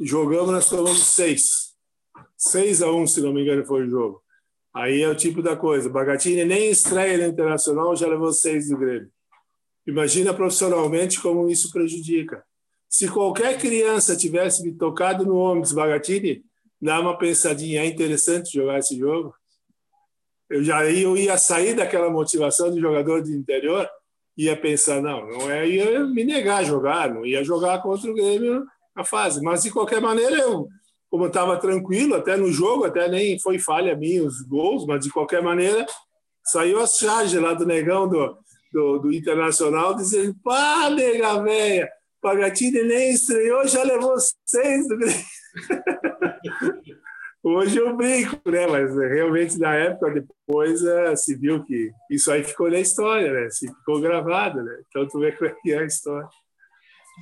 Jogamos, 0.00 0.50
nós 0.50 0.68
tomamos 0.68 1.04
seis. 1.04 1.74
Seis 2.36 2.82
a 2.82 2.90
um, 2.90 3.06
se 3.06 3.20
não 3.20 3.32
me 3.32 3.42
engano, 3.42 3.64
foi 3.64 3.86
o 3.86 3.90
jogo. 3.90 4.22
Aí 4.74 5.02
é 5.02 5.08
o 5.08 5.14
tipo 5.14 5.42
da 5.42 5.56
coisa. 5.56 5.88
Bagatini 5.88 6.44
nem 6.44 6.70
estreia 6.70 7.18
no 7.18 7.32
Internacional, 7.32 7.96
já 7.96 8.06
levou 8.06 8.32
seis 8.32 8.68
do 8.68 8.76
Grêmio. 8.76 9.10
Imagina 9.86 10.34
profissionalmente 10.34 11.20
como 11.20 11.48
isso 11.48 11.72
prejudica. 11.72 12.44
Se 12.88 13.08
qualquer 13.08 13.58
criança 13.58 14.16
tivesse 14.16 14.62
me 14.62 14.72
tocado 14.72 15.24
no 15.24 15.36
ombro 15.36 15.74
Bagatini, 15.74 16.44
dá 16.80 17.00
uma 17.00 17.18
pensadinha, 17.18 17.82
é 17.82 17.86
interessante 17.86 18.52
jogar 18.52 18.78
esse 18.78 18.98
jogo. 18.98 19.34
Eu 20.48 20.64
já 20.64 20.84
eu 20.90 21.16
ia 21.16 21.36
sair 21.36 21.74
daquela 21.74 22.08
motivação 22.08 22.72
de 22.72 22.80
jogador 22.80 23.22
de 23.22 23.32
interior, 23.32 23.88
ia 24.38 24.56
pensar, 24.56 25.02
não, 25.02 25.26
não 25.26 25.50
é, 25.50 25.68
ia 25.68 26.06
me 26.06 26.22
negar 26.22 26.58
a 26.58 26.62
jogar, 26.62 27.12
não 27.12 27.26
ia 27.26 27.42
jogar 27.42 27.82
contra 27.82 28.08
o 28.08 28.14
Grêmio 28.14 28.64
na 28.94 29.02
fase. 29.02 29.42
Mas, 29.42 29.64
de 29.64 29.70
qualquer 29.72 30.00
maneira, 30.00 30.36
eu, 30.36 30.68
como 31.10 31.26
estava 31.26 31.56
tranquilo, 31.56 32.14
até 32.14 32.36
no 32.36 32.52
jogo, 32.52 32.84
até 32.84 33.08
nem 33.08 33.36
foi 33.40 33.58
falha 33.58 33.96
minha 33.96 34.22
os 34.22 34.40
gols, 34.42 34.86
mas, 34.86 35.04
de 35.04 35.10
qualquer 35.10 35.42
maneira, 35.42 35.84
saiu 36.44 36.80
a 36.80 36.86
charge 36.86 37.36
lá 37.36 37.52
do 37.52 37.66
negão 37.66 38.08
do, 38.08 38.38
do, 38.72 38.98
do 39.00 39.12
Internacional, 39.12 39.96
dizendo, 39.96 40.36
pá, 40.44 40.88
nega 40.88 41.42
velha, 41.42 41.90
Pagatini 42.22 42.84
nem 42.84 43.10
estreou, 43.10 43.66
já 43.66 43.82
levou 43.82 44.14
seis 44.46 44.86
do 44.86 44.96
Grêmio. 44.96 45.24
Hoje 47.42 47.78
eu 47.78 47.96
brinco, 47.96 48.36
né? 48.50 48.66
Mas 48.66 48.96
realmente 48.96 49.58
na 49.58 49.74
época 49.74 50.10
depois 50.10 50.82
uh, 50.82 51.16
se 51.16 51.36
viu 51.36 51.64
que 51.64 51.92
isso 52.10 52.30
aí 52.32 52.42
ficou 52.42 52.70
na 52.70 52.80
história, 52.80 53.32
né? 53.32 53.50
Se 53.50 53.68
ficou 53.68 54.00
gravado, 54.00 54.62
né? 54.62 54.82
Então 54.88 55.06
tu 55.06 55.20
vê 55.20 55.32
como 55.32 55.50
é 55.50 55.54
que 55.54 55.72
é 55.72 55.78
a 55.78 55.84
história. 55.84 56.28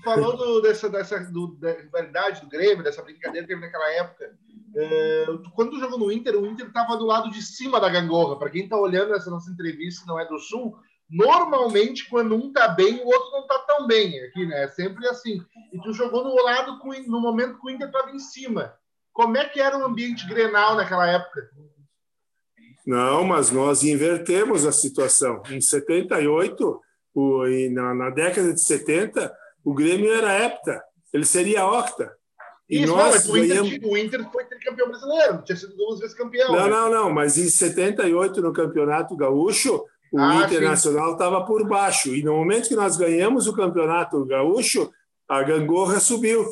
Falou 0.04 0.36
do, 0.36 0.60
dessa, 0.60 0.88
dessa 0.88 1.18
do, 1.30 1.56
da 1.56 1.72
rivalidade 1.72 2.42
do 2.42 2.48
Grêmio, 2.48 2.84
dessa 2.84 3.02
brincadeira 3.02 3.46
que 3.46 3.52
teve 3.52 3.64
naquela 3.64 3.90
época. 3.92 4.36
Uh, 4.74 5.50
quando 5.54 5.70
tu 5.70 5.80
jogou 5.80 5.98
no 5.98 6.12
Inter, 6.12 6.36
o 6.36 6.46
Inter 6.46 6.66
estava 6.66 6.96
do 6.96 7.06
lado 7.06 7.30
de 7.30 7.42
cima 7.42 7.80
da 7.80 7.88
gangorra. 7.88 8.38
Para 8.38 8.50
quem 8.50 8.64
está 8.64 8.76
olhando 8.78 9.14
essa 9.14 9.30
nossa 9.30 9.50
entrevista 9.50 10.04
não 10.06 10.18
é 10.20 10.26
do 10.26 10.38
Sul, 10.38 10.76
normalmente 11.08 12.08
quando 12.08 12.34
um 12.34 12.52
tá 12.52 12.68
bem, 12.68 13.02
o 13.02 13.06
outro 13.06 13.30
não 13.32 13.46
tá 13.46 13.58
tão 13.60 13.86
bem 13.86 14.18
aqui, 14.24 14.46
né? 14.46 14.64
É 14.64 14.68
sempre 14.68 15.06
assim. 15.08 15.40
E 15.72 15.80
tu 15.80 15.92
jogou 15.92 16.24
no 16.24 16.42
lado 16.42 16.78
no 17.06 17.20
momento 17.20 17.58
que 17.58 17.66
o 17.66 17.70
Inter 17.70 17.88
estava 17.88 18.10
em 18.10 18.18
cima. 18.18 18.74
Como 19.16 19.34
é 19.38 19.48
que 19.48 19.58
era 19.58 19.78
o 19.78 19.82
ambiente 19.82 20.28
Grenal 20.28 20.76
naquela 20.76 21.06
época? 21.06 21.48
Não, 22.86 23.24
mas 23.24 23.50
nós 23.50 23.82
invertemos 23.82 24.66
a 24.66 24.70
situação. 24.70 25.42
Em 25.48 25.58
78, 25.58 26.80
o, 27.14 27.46
e 27.46 27.70
na, 27.70 27.94
na 27.94 28.10
década 28.10 28.52
de 28.52 28.60
70, 28.60 29.34
o 29.64 29.72
Grêmio 29.72 30.12
era 30.12 30.38
hepta, 30.44 30.84
ele 31.14 31.24
seria 31.24 31.66
octa. 31.66 32.14
E 32.68 32.82
Isso, 32.82 32.94
nós 32.94 33.26
não, 33.26 33.34
o, 33.34 33.38
Inter, 33.38 33.48
ganhamos... 33.48 33.90
o 33.90 33.96
Inter 33.96 34.30
foi 34.30 34.44
campeão 34.44 34.88
brasileiro, 34.88 35.42
tinha 35.44 35.56
sido 35.56 35.74
duas 35.74 35.98
vezes 35.98 36.14
campeão. 36.14 36.52
Não, 36.52 36.64
né? 36.64 36.68
não, 36.68 36.90
não, 36.90 37.10
mas 37.10 37.38
em 37.38 37.48
78, 37.48 38.42
no 38.42 38.52
Campeonato 38.52 39.16
Gaúcho, 39.16 39.82
o 40.12 40.20
ah, 40.20 40.44
Internacional 40.44 41.12
estava 41.12 41.42
por 41.46 41.66
baixo. 41.66 42.14
E 42.14 42.22
no 42.22 42.34
momento 42.36 42.68
que 42.68 42.76
nós 42.76 42.98
ganhamos 42.98 43.46
o 43.46 43.56
Campeonato 43.56 44.22
Gaúcho, 44.26 44.92
a 45.26 45.42
gangorra 45.42 46.00
subiu, 46.00 46.44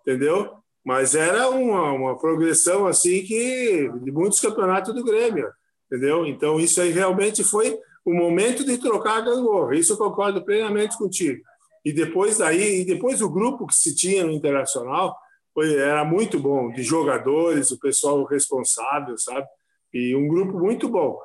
entendeu? 0.00 0.56
Mas 0.86 1.16
era 1.16 1.50
uma, 1.50 1.90
uma 1.90 2.16
progressão 2.16 2.86
assim 2.86 3.24
que 3.24 3.90
de 4.02 4.12
muitos 4.12 4.38
campeonatos 4.38 4.94
do 4.94 5.02
Grêmio, 5.02 5.50
entendeu? 5.90 6.24
Então 6.24 6.60
isso 6.60 6.80
aí 6.80 6.92
realmente 6.92 7.42
foi 7.42 7.76
o 8.04 8.14
momento 8.14 8.64
de 8.64 8.78
trocar 8.78 9.18
a 9.18 9.20
gangorra. 9.22 9.74
Isso 9.74 9.94
eu 9.94 9.96
concordo 9.96 10.44
plenamente 10.44 10.96
contigo. 10.96 11.42
E 11.84 11.92
depois 11.92 12.38
daí, 12.38 12.82
e 12.82 12.84
depois 12.84 13.20
o 13.20 13.28
grupo 13.28 13.66
que 13.66 13.74
se 13.74 13.96
tinha 13.96 14.24
no 14.24 14.30
Internacional 14.30 15.16
foi, 15.52 15.74
era 15.74 16.04
muito 16.04 16.38
bom, 16.38 16.70
de 16.70 16.84
jogadores, 16.84 17.72
o 17.72 17.80
pessoal 17.80 18.22
responsável, 18.24 19.18
sabe? 19.18 19.46
E 19.92 20.14
um 20.14 20.28
grupo 20.28 20.56
muito 20.56 20.88
bom 20.88 21.18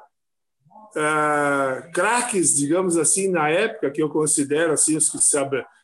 uh, 0.95 1.91
craques, 1.93 2.55
digamos 2.55 2.97
assim, 2.97 3.29
na 3.29 3.49
época, 3.49 3.91
que 3.91 4.01
eu 4.01 4.09
considero 4.09 4.73
assim, 4.73 4.97
os 4.97 5.09
que 5.09 5.19
se 5.19 5.37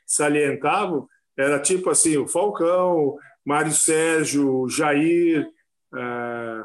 salientavam, 0.05 1.07
era 1.37 1.59
tipo 1.59 1.89
assim, 1.89 2.17
o 2.17 2.27
Falcão, 2.27 3.15
Mário 3.47 3.71
Sérgio, 3.71 4.67
Jair, 4.67 5.47
uh, 5.93 6.63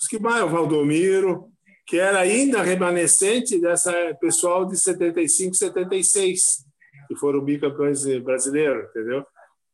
os 0.00 0.06
que 0.06 0.16
mais, 0.16 0.44
o 0.44 0.48
Valdomiro, 0.48 1.48
que 1.88 1.98
era 1.98 2.20
ainda 2.20 2.62
remanescente 2.62 3.60
dessa 3.60 3.92
pessoal 4.20 4.64
de 4.64 4.78
75, 4.78 5.56
76, 5.56 6.64
que 7.08 7.16
foram 7.16 7.40
bicampeões 7.40 8.04
brasileiros, 8.22 8.90
entendeu? 8.90 9.26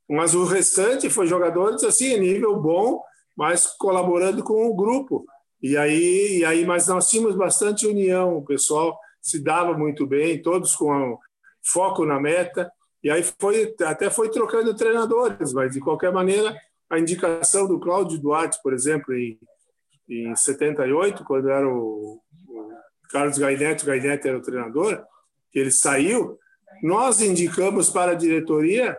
Mas 0.09 0.35
o 0.35 0.47
restante 0.47 1.11
foi 1.11 1.27
jogadores 1.27 1.85
assim, 1.85 2.19
nível 2.19 2.59
bom, 2.59 3.03
mas 3.37 3.67
colaborando 3.67 4.43
com 4.43 4.67
o 4.67 4.75
grupo. 4.75 5.27
E 5.62 5.77
aí, 5.77 6.38
e 6.38 6.45
aí, 6.47 6.64
mas 6.64 6.88
nós 6.88 7.11
tínhamos 7.11 7.37
bastante 7.37 7.87
união, 7.87 8.38
o 8.38 8.45
pessoal 8.47 8.99
se 9.21 9.45
dava 9.45 9.77
muito 9.77 10.07
bem, 10.07 10.41
todos 10.41 10.75
com 10.75 11.19
foco 11.62 12.07
na 12.07 12.19
meta. 12.19 12.73
E 13.09 13.11
aí 13.11 13.23
foi 13.23 13.75
até 13.81 14.11
foi 14.11 14.29
trocando 14.29 14.75
treinadores, 14.75 15.55
mas 15.55 15.73
de 15.73 15.81
qualquer 15.81 16.12
maneira 16.12 16.55
a 16.90 16.99
indicação 16.99 17.66
do 17.66 17.81
Cláudio 17.81 18.18
Duarte, 18.18 18.61
por 18.62 18.75
exemplo, 18.75 19.14
em, 19.14 19.38
em 20.07 20.37
78, 20.37 21.25
quando 21.25 21.49
era 21.49 21.66
o, 21.66 22.21
o 22.47 22.71
Carlos 23.11 23.38
Gainete, 23.38 23.88
o 23.88 23.90
era 23.90 24.37
o 24.37 24.42
treinador, 24.42 25.03
que 25.51 25.59
ele 25.59 25.71
saiu, 25.71 26.38
nós 26.83 27.23
indicamos 27.23 27.88
para 27.88 28.12
a 28.12 28.14
diretoria 28.14 28.94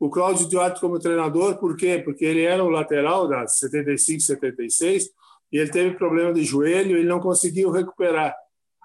o 0.00 0.10
Cláudio 0.10 0.48
Duarte 0.48 0.80
como 0.80 0.98
treinador, 0.98 1.56
por 1.58 1.76
quê? 1.76 2.02
Porque 2.04 2.24
ele 2.24 2.42
era 2.42 2.64
o 2.64 2.68
lateral 2.68 3.28
da 3.28 3.46
75, 3.46 4.22
76 4.22 5.08
e 5.52 5.58
ele 5.58 5.70
teve 5.70 5.96
problema 5.96 6.32
de 6.34 6.42
joelho, 6.42 6.96
ele 6.96 7.08
não 7.08 7.20
conseguiu 7.20 7.70
recuperar. 7.70 8.34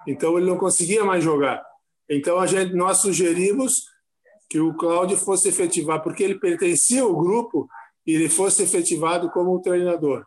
Então 0.06 0.38
ele 0.38 0.46
não 0.46 0.56
conseguia 0.56 1.04
mais 1.04 1.24
jogar. 1.24 1.64
Então 2.08 2.38
a 2.38 2.46
gente 2.46 2.74
nós 2.74 2.98
sugerimos 2.98 3.97
que 4.48 4.60
o 4.60 4.74
Cláudio 4.74 5.16
fosse 5.16 5.48
efetivar, 5.48 6.02
porque 6.02 6.22
ele 6.22 6.38
pertencia 6.38 7.02
ao 7.02 7.14
grupo 7.14 7.68
e 8.06 8.14
ele 8.14 8.28
fosse 8.28 8.62
efetivado 8.62 9.30
como 9.30 9.60
treinador. 9.60 10.24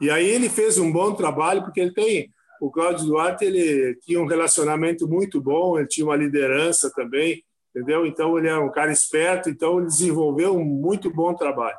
E 0.00 0.10
aí 0.10 0.26
ele 0.26 0.48
fez 0.48 0.78
um 0.78 0.92
bom 0.92 1.14
trabalho, 1.14 1.62
porque 1.62 1.80
ele 1.80 1.92
tem 1.92 2.30
o 2.60 2.70
Cláudio 2.70 3.06
Duarte 3.06 3.44
ele 3.44 3.94
tinha 3.96 4.20
um 4.20 4.26
relacionamento 4.26 5.06
muito 5.06 5.40
bom, 5.40 5.78
ele 5.78 5.86
tinha 5.86 6.06
uma 6.06 6.16
liderança 6.16 6.90
também, 6.94 7.44
entendeu? 7.68 8.06
Então 8.06 8.38
ele 8.38 8.48
é 8.48 8.56
um 8.56 8.70
cara 8.70 8.90
esperto, 8.90 9.50
então 9.50 9.78
ele 9.78 9.86
desenvolveu 9.86 10.56
um 10.56 10.64
muito 10.64 11.12
bom 11.12 11.34
trabalho. 11.34 11.76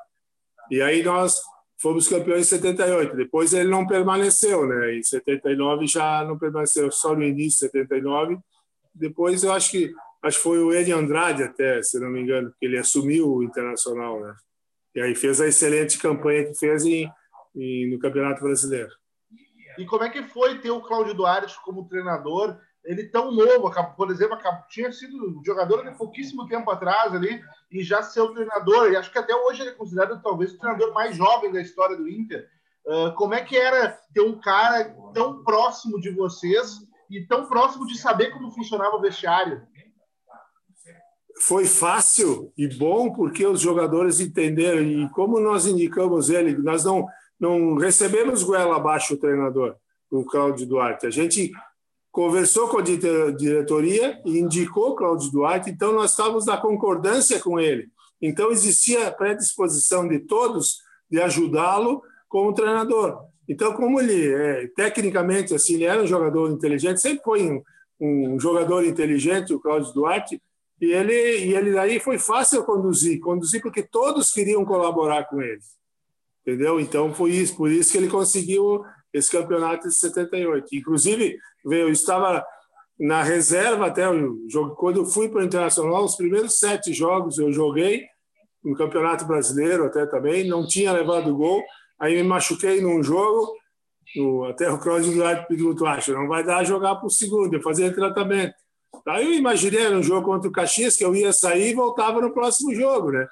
E 0.69 0.81
aí 0.81 1.01
nós 1.01 1.41
fomos 1.81 2.08
campeões 2.08 2.41
em 2.41 2.49
78. 2.49 3.15
Depois 3.15 3.51
ele 3.53 3.69
não 3.69 3.88
permaneceu, 3.88 4.67
né? 4.67 4.95
Em 4.95 5.01
79 5.01 5.88
já 5.88 6.23
não 6.23 6.38
permaneceu, 6.38 6.91
só 6.91 7.15
no 7.15 7.23
início 7.23 7.67
de 7.67 7.79
79. 7.79 8.38
Depois 8.93 9.43
eu 9.43 9.51
acho 9.53 9.71
que 9.71 9.91
acho 10.25 10.38
que 10.38 10.43
foi 10.43 10.59
o 10.59 10.73
Edi 10.73 10.91
Andrade 10.91 11.43
até, 11.43 11.81
se 11.83 11.99
não 11.99 12.09
me 12.09 12.19
engano, 12.19 12.51
que 12.59 12.65
ele 12.65 12.77
assumiu 12.77 13.31
o 13.31 13.43
Internacional, 13.43 14.19
né? 14.19 14.35
E 14.95 15.01
aí 15.01 15.13
fez 15.13 15.39
a 15.39 15.47
excelente 15.47 15.99
campanha 15.99 16.45
que 16.45 16.57
fez 16.57 16.83
em, 16.83 17.11
em 17.55 17.91
no 17.91 17.99
Campeonato 17.99 18.41
Brasileiro. 18.41 18.89
E 19.77 19.85
como 19.85 20.03
é 20.03 20.09
que 20.09 20.23
foi 20.23 20.57
ter 20.59 20.71
o 20.71 20.81
Cláudio 20.81 21.13
Duarte 21.13 21.55
como 21.63 21.88
treinador? 21.88 22.57
Ele 22.83 23.03
tão 23.09 23.31
novo, 23.31 23.71
por 23.95 24.09
exemplo, 24.09 24.38
tinha 24.69 24.91
sido 24.91 25.41
jogador 25.45 25.83
de 25.83 25.97
pouquíssimo 25.97 26.47
tempo 26.47 26.69
atrás 26.71 27.13
ali 27.13 27.41
e 27.71 27.83
já 27.83 28.01
ser 28.01 28.21
o 28.21 28.33
treinador. 28.33 28.91
E 28.91 28.95
acho 28.95 29.11
que 29.11 29.19
até 29.19 29.35
hoje 29.35 29.61
ele 29.61 29.71
é 29.71 29.73
considerado 29.73 30.21
talvez 30.21 30.53
o 30.53 30.57
treinador 30.57 30.93
mais 30.93 31.15
jovem 31.15 31.51
da 31.51 31.61
história 31.61 31.97
do 31.97 32.07
Inter. 32.07 32.47
Uh, 32.85 33.13
como 33.15 33.33
é 33.33 33.41
que 33.41 33.57
era 33.57 33.99
ter 34.13 34.21
um 34.21 34.39
cara 34.39 34.95
tão 35.13 35.43
próximo 35.43 35.99
de 35.99 36.11
vocês 36.11 36.77
e 37.09 37.25
tão 37.25 37.47
próximo 37.47 37.85
de 37.88 37.97
saber 37.97 38.31
como 38.31 38.51
funcionava 38.51 38.95
o 38.95 39.01
vestiário? 39.01 39.67
Foi 41.41 41.65
fácil 41.65 42.51
e 42.57 42.67
bom 42.67 43.11
porque 43.11 43.45
os 43.45 43.59
jogadores 43.59 44.19
entenderam 44.19 44.81
e 44.81 45.09
como 45.09 45.39
nós 45.39 45.65
indicamos 45.65 46.29
ele, 46.29 46.57
nós 46.57 46.83
não 46.83 47.05
não 47.37 47.75
recebemos 47.75 48.43
goela 48.43 48.77
abaixo 48.77 49.13
o 49.13 49.17
treinador, 49.17 49.75
o 50.09 50.23
Cláudio 50.23 50.65
Duarte. 50.65 51.05
A 51.05 51.11
gente 51.11 51.51
conversou 52.09 52.69
com 52.69 52.77
a 52.77 52.81
diretoria 52.81 54.21
e 54.25 54.39
indicou 54.39 54.95
Cláudio 54.95 55.29
Duarte, 55.31 55.69
então 55.69 55.91
nós 55.91 56.11
estávamos 56.11 56.45
na 56.45 56.55
concordância 56.55 57.39
com 57.41 57.59
ele. 57.59 57.89
Então 58.21 58.51
existia 58.51 59.07
a 59.07 59.11
predisposição 59.11 60.07
de 60.07 60.19
todos 60.19 60.77
de 61.11 61.21
ajudá-lo 61.21 62.01
como 62.29 62.53
treinador. 62.53 63.19
Então, 63.47 63.73
como 63.73 63.99
ele, 63.99 64.33
é, 64.33 64.67
tecnicamente, 64.75 65.53
assim, 65.53 65.75
ele 65.75 65.83
era 65.83 66.01
um 66.01 66.07
jogador 66.07 66.49
inteligente, 66.49 66.99
sempre 66.99 67.23
foi 67.23 67.43
um, 67.47 67.61
um 67.99 68.39
jogador 68.39 68.83
inteligente, 68.83 69.53
o 69.53 69.59
Cláudio 69.59 69.93
Duarte, 69.93 70.41
e 70.81 70.91
ele, 70.91 71.45
e 71.45 71.55
ele 71.55 71.71
daí 71.71 71.99
foi 71.99 72.19
fácil 72.19 72.63
conduzir, 72.63 73.19
conduzir 73.19 73.61
porque 73.61 73.81
todos 73.81 74.31
queriam 74.31 74.65
colaborar 74.65 75.25
com 75.25 75.41
ele 75.41 75.61
entendeu? 76.45 76.79
Então 76.79 77.11
foi 77.11 77.31
isso, 77.31 77.57
por 77.57 77.71
isso 77.71 77.91
que 77.91 77.97
ele 77.97 78.07
conseguiu 78.07 78.85
esse 79.11 79.31
campeonato 79.31 79.89
de 79.89 79.95
78. 79.95 80.75
Inclusive, 80.75 81.38
eu 81.65 81.89
estava 81.89 82.45
na 82.99 83.23
reserva 83.23 83.88
até 83.88 84.07
o 84.07 84.47
jogo 84.47 84.75
quando 84.75 84.97
eu 84.97 85.05
fui 85.05 85.27
para 85.27 85.41
o 85.41 85.43
internacional, 85.43 86.05
os 86.05 86.15
primeiros 86.15 86.59
sete 86.59 86.93
jogos 86.93 87.38
eu 87.38 87.51
joguei 87.51 88.05
no 88.63 88.75
Campeonato 88.75 89.25
Brasileiro 89.25 89.85
até 89.85 90.05
também, 90.05 90.47
não 90.47 90.65
tinha 90.65 90.93
levado 90.93 91.35
gol, 91.35 91.61
aí 91.99 92.15
me 92.15 92.23
machuquei 92.23 92.81
num 92.81 93.03
jogo, 93.03 93.53
no, 94.15 94.45
até 94.45 94.71
o 94.71 94.79
Cross 94.79 95.05
do 95.07 95.47
pediu, 95.47 95.75
tu 95.75 95.85
acha, 95.85 96.13
não 96.13 96.27
vai 96.27 96.43
dar 96.43 96.63
jogar 96.63 96.95
para 96.95 97.05
o 97.05 97.09
segundo, 97.09 97.53
eu 97.53 97.61
fazer 97.61 97.93
tratamento. 97.93 98.55
Eu 99.05 99.34
imaginei, 99.34 99.93
um 99.93 100.03
jogo 100.03 100.25
contra 100.25 100.49
o 100.49 100.51
Caxias, 100.51 100.95
que 100.95 101.05
eu 101.05 101.15
ia 101.15 101.31
sair 101.31 101.69
e 101.69 101.75
voltava 101.75 102.21
no 102.21 102.34
próximo 102.34 102.73
jogo, 102.73 103.12
né? 103.12 103.27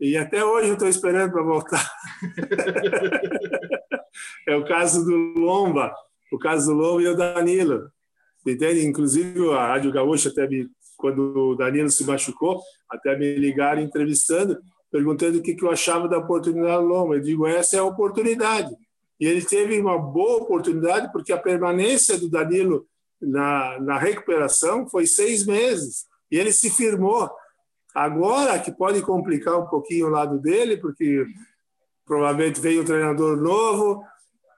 E 0.00 0.16
até 0.16 0.44
hoje 0.44 0.68
eu 0.68 0.74
estou 0.74 0.88
esperando 0.88 1.30
para 1.30 1.42
voltar. 1.42 1.92
é 4.48 4.56
o 4.56 4.64
caso 4.64 5.04
do 5.04 5.38
Lomba, 5.38 5.94
o 6.32 6.38
caso 6.38 6.72
do 6.72 6.76
Lomba 6.76 7.02
e 7.02 7.08
o 7.08 7.16
Danilo. 7.16 7.90
Entende? 8.44 8.84
Inclusive 8.84 9.48
a 9.50 9.68
Rádio 9.68 9.92
Gaúcha, 9.92 10.28
até 10.28 10.48
me, 10.48 10.68
quando 10.96 11.50
o 11.50 11.54
Danilo 11.54 11.88
se 11.88 12.04
machucou, 12.04 12.60
até 12.90 13.16
me 13.16 13.36
ligaram 13.36 13.80
entrevistando, 13.80 14.58
perguntando 14.90 15.38
o 15.38 15.42
que, 15.42 15.54
que 15.54 15.64
eu 15.64 15.70
achava 15.70 16.08
da 16.08 16.18
oportunidade 16.18 16.82
do 16.82 16.88
Lomba. 16.88 17.14
Eu 17.14 17.20
digo, 17.20 17.46
essa 17.46 17.76
é 17.76 17.78
a 17.78 17.84
oportunidade. 17.84 18.74
E 19.20 19.26
ele 19.26 19.44
teve 19.44 19.80
uma 19.80 19.96
boa 19.96 20.42
oportunidade, 20.42 21.12
porque 21.12 21.32
a 21.32 21.38
permanência 21.38 22.18
do 22.18 22.28
Danilo 22.28 22.84
na, 23.22 23.78
na 23.80 23.98
recuperação 23.98 24.88
foi 24.88 25.06
seis 25.06 25.46
meses. 25.46 26.06
E 26.30 26.36
ele 26.36 26.52
se 26.52 26.70
firmou. 26.70 27.30
Agora 27.94 28.58
que 28.58 28.72
pode 28.72 29.02
complicar 29.02 29.58
um 29.58 29.66
pouquinho 29.66 30.06
o 30.06 30.10
lado 30.10 30.38
dele, 30.38 30.78
porque 30.78 31.26
provavelmente 32.04 32.60
veio 32.60 32.82
um 32.82 32.84
treinador 32.84 33.36
novo, 33.36 34.02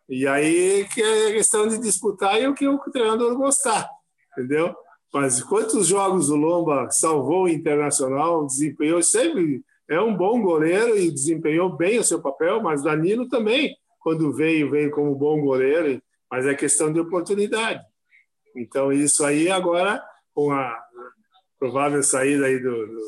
e 0.09 0.27
aí 0.27 0.87
que 0.93 1.03
é 1.03 1.33
questão 1.33 1.67
de 1.67 1.79
disputar 1.79 2.41
e 2.41 2.47
o 2.47 2.55
que 2.55 2.67
o 2.67 2.79
treinador 2.91 3.37
gostar, 3.37 3.89
entendeu? 4.33 4.75
Mas 5.13 5.43
quantos 5.43 5.87
jogos 5.87 6.31
o 6.31 6.37
Lomba 6.37 6.91
salvou 6.91 7.45
o 7.45 7.49
Internacional, 7.49 8.47
desempenhou 8.47 9.03
sempre, 9.03 9.65
é 9.89 10.01
um 10.01 10.17
bom 10.17 10.41
goleiro 10.41 10.97
e 10.97 11.11
desempenhou 11.11 11.77
bem 11.77 11.99
o 11.99 12.05
seu 12.05 12.21
papel, 12.21 12.63
mas 12.63 12.83
Danilo 12.83 13.29
também, 13.29 13.77
quando 14.01 14.33
veio, 14.33 14.71
veio 14.71 14.91
como 14.91 15.15
bom 15.15 15.41
goleiro, 15.41 16.03
mas 16.31 16.47
é 16.47 16.55
questão 16.55 16.93
de 16.93 17.01
oportunidade. 17.01 17.81
Então, 18.55 18.93
isso 18.93 19.25
aí 19.25 19.51
agora, 19.51 20.03
com 20.33 20.53
a 20.53 20.79
provável 21.59 22.03
saída 22.03 22.47
aí 22.47 22.59
do, 22.59 22.87
do, 22.87 23.01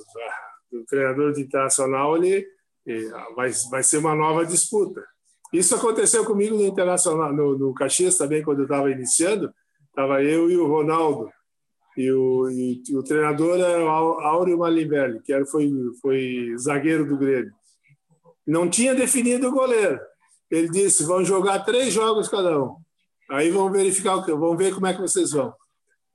do 0.72 0.84
treinador 0.86 1.32
de 1.32 1.42
internacional, 1.42 2.16
ele, 2.16 2.46
ele 2.84 3.10
vai, 3.34 3.50
vai 3.70 3.82
ser 3.82 3.98
uma 3.98 4.14
nova 4.14 4.44
disputa. 4.44 5.04
Isso 5.52 5.74
aconteceu 5.74 6.24
comigo 6.24 6.56
no 6.56 6.66
Internacional, 6.66 7.32
no, 7.32 7.56
no 7.56 7.74
Caxias 7.74 8.18
também, 8.18 8.42
quando 8.42 8.60
eu 8.60 8.64
estava 8.64 8.90
iniciando. 8.90 9.52
Estava 9.88 10.22
eu 10.22 10.50
e 10.50 10.56
o 10.56 10.66
Ronaldo. 10.66 11.30
E 11.96 12.10
o, 12.10 12.50
e, 12.50 12.82
o 12.94 13.02
treinador 13.02 13.58
era 13.58 13.82
o 13.82 13.88
Áureo 13.88 14.58
Malinvelli, 14.58 15.22
que 15.22 15.32
era, 15.32 15.46
foi, 15.46 15.70
foi 16.02 16.54
zagueiro 16.58 17.06
do 17.06 17.16
Grêmio. 17.16 17.52
Não 18.46 18.68
tinha 18.68 18.94
definido 18.94 19.48
o 19.48 19.52
goleiro. 19.52 19.98
Ele 20.50 20.68
disse: 20.68 21.04
vão 21.04 21.24
jogar 21.24 21.60
três 21.60 21.92
jogos 21.92 22.28
cada 22.28 22.62
um. 22.62 22.76
Aí 23.30 23.50
vão 23.50 23.70
verificar, 23.70 24.16
vão 24.16 24.56
ver 24.56 24.74
como 24.74 24.86
é 24.86 24.94
que 24.94 25.00
vocês 25.00 25.32
vão. 25.32 25.52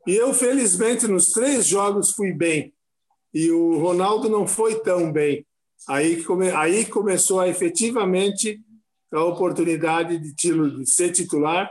E 0.08 0.16
eu, 0.16 0.34
felizmente, 0.34 1.08
nos 1.08 1.32
três 1.32 1.68
jogos 1.68 2.12
fui 2.12 2.34
bem. 2.34 2.74
E 3.34 3.52
o 3.52 3.78
Ronaldo 3.78 4.30
não 4.30 4.48
foi 4.48 4.76
tão 4.80 5.12
bem. 5.12 5.46
Aí, 5.88 6.24
come, 6.24 6.50
aí 6.52 6.86
começou 6.86 7.40
a, 7.40 7.48
efetivamente 7.48 8.60
a 9.12 9.24
oportunidade 9.24 10.18
de, 10.18 10.34
de 10.34 10.90
ser 10.90 11.12
titular 11.12 11.70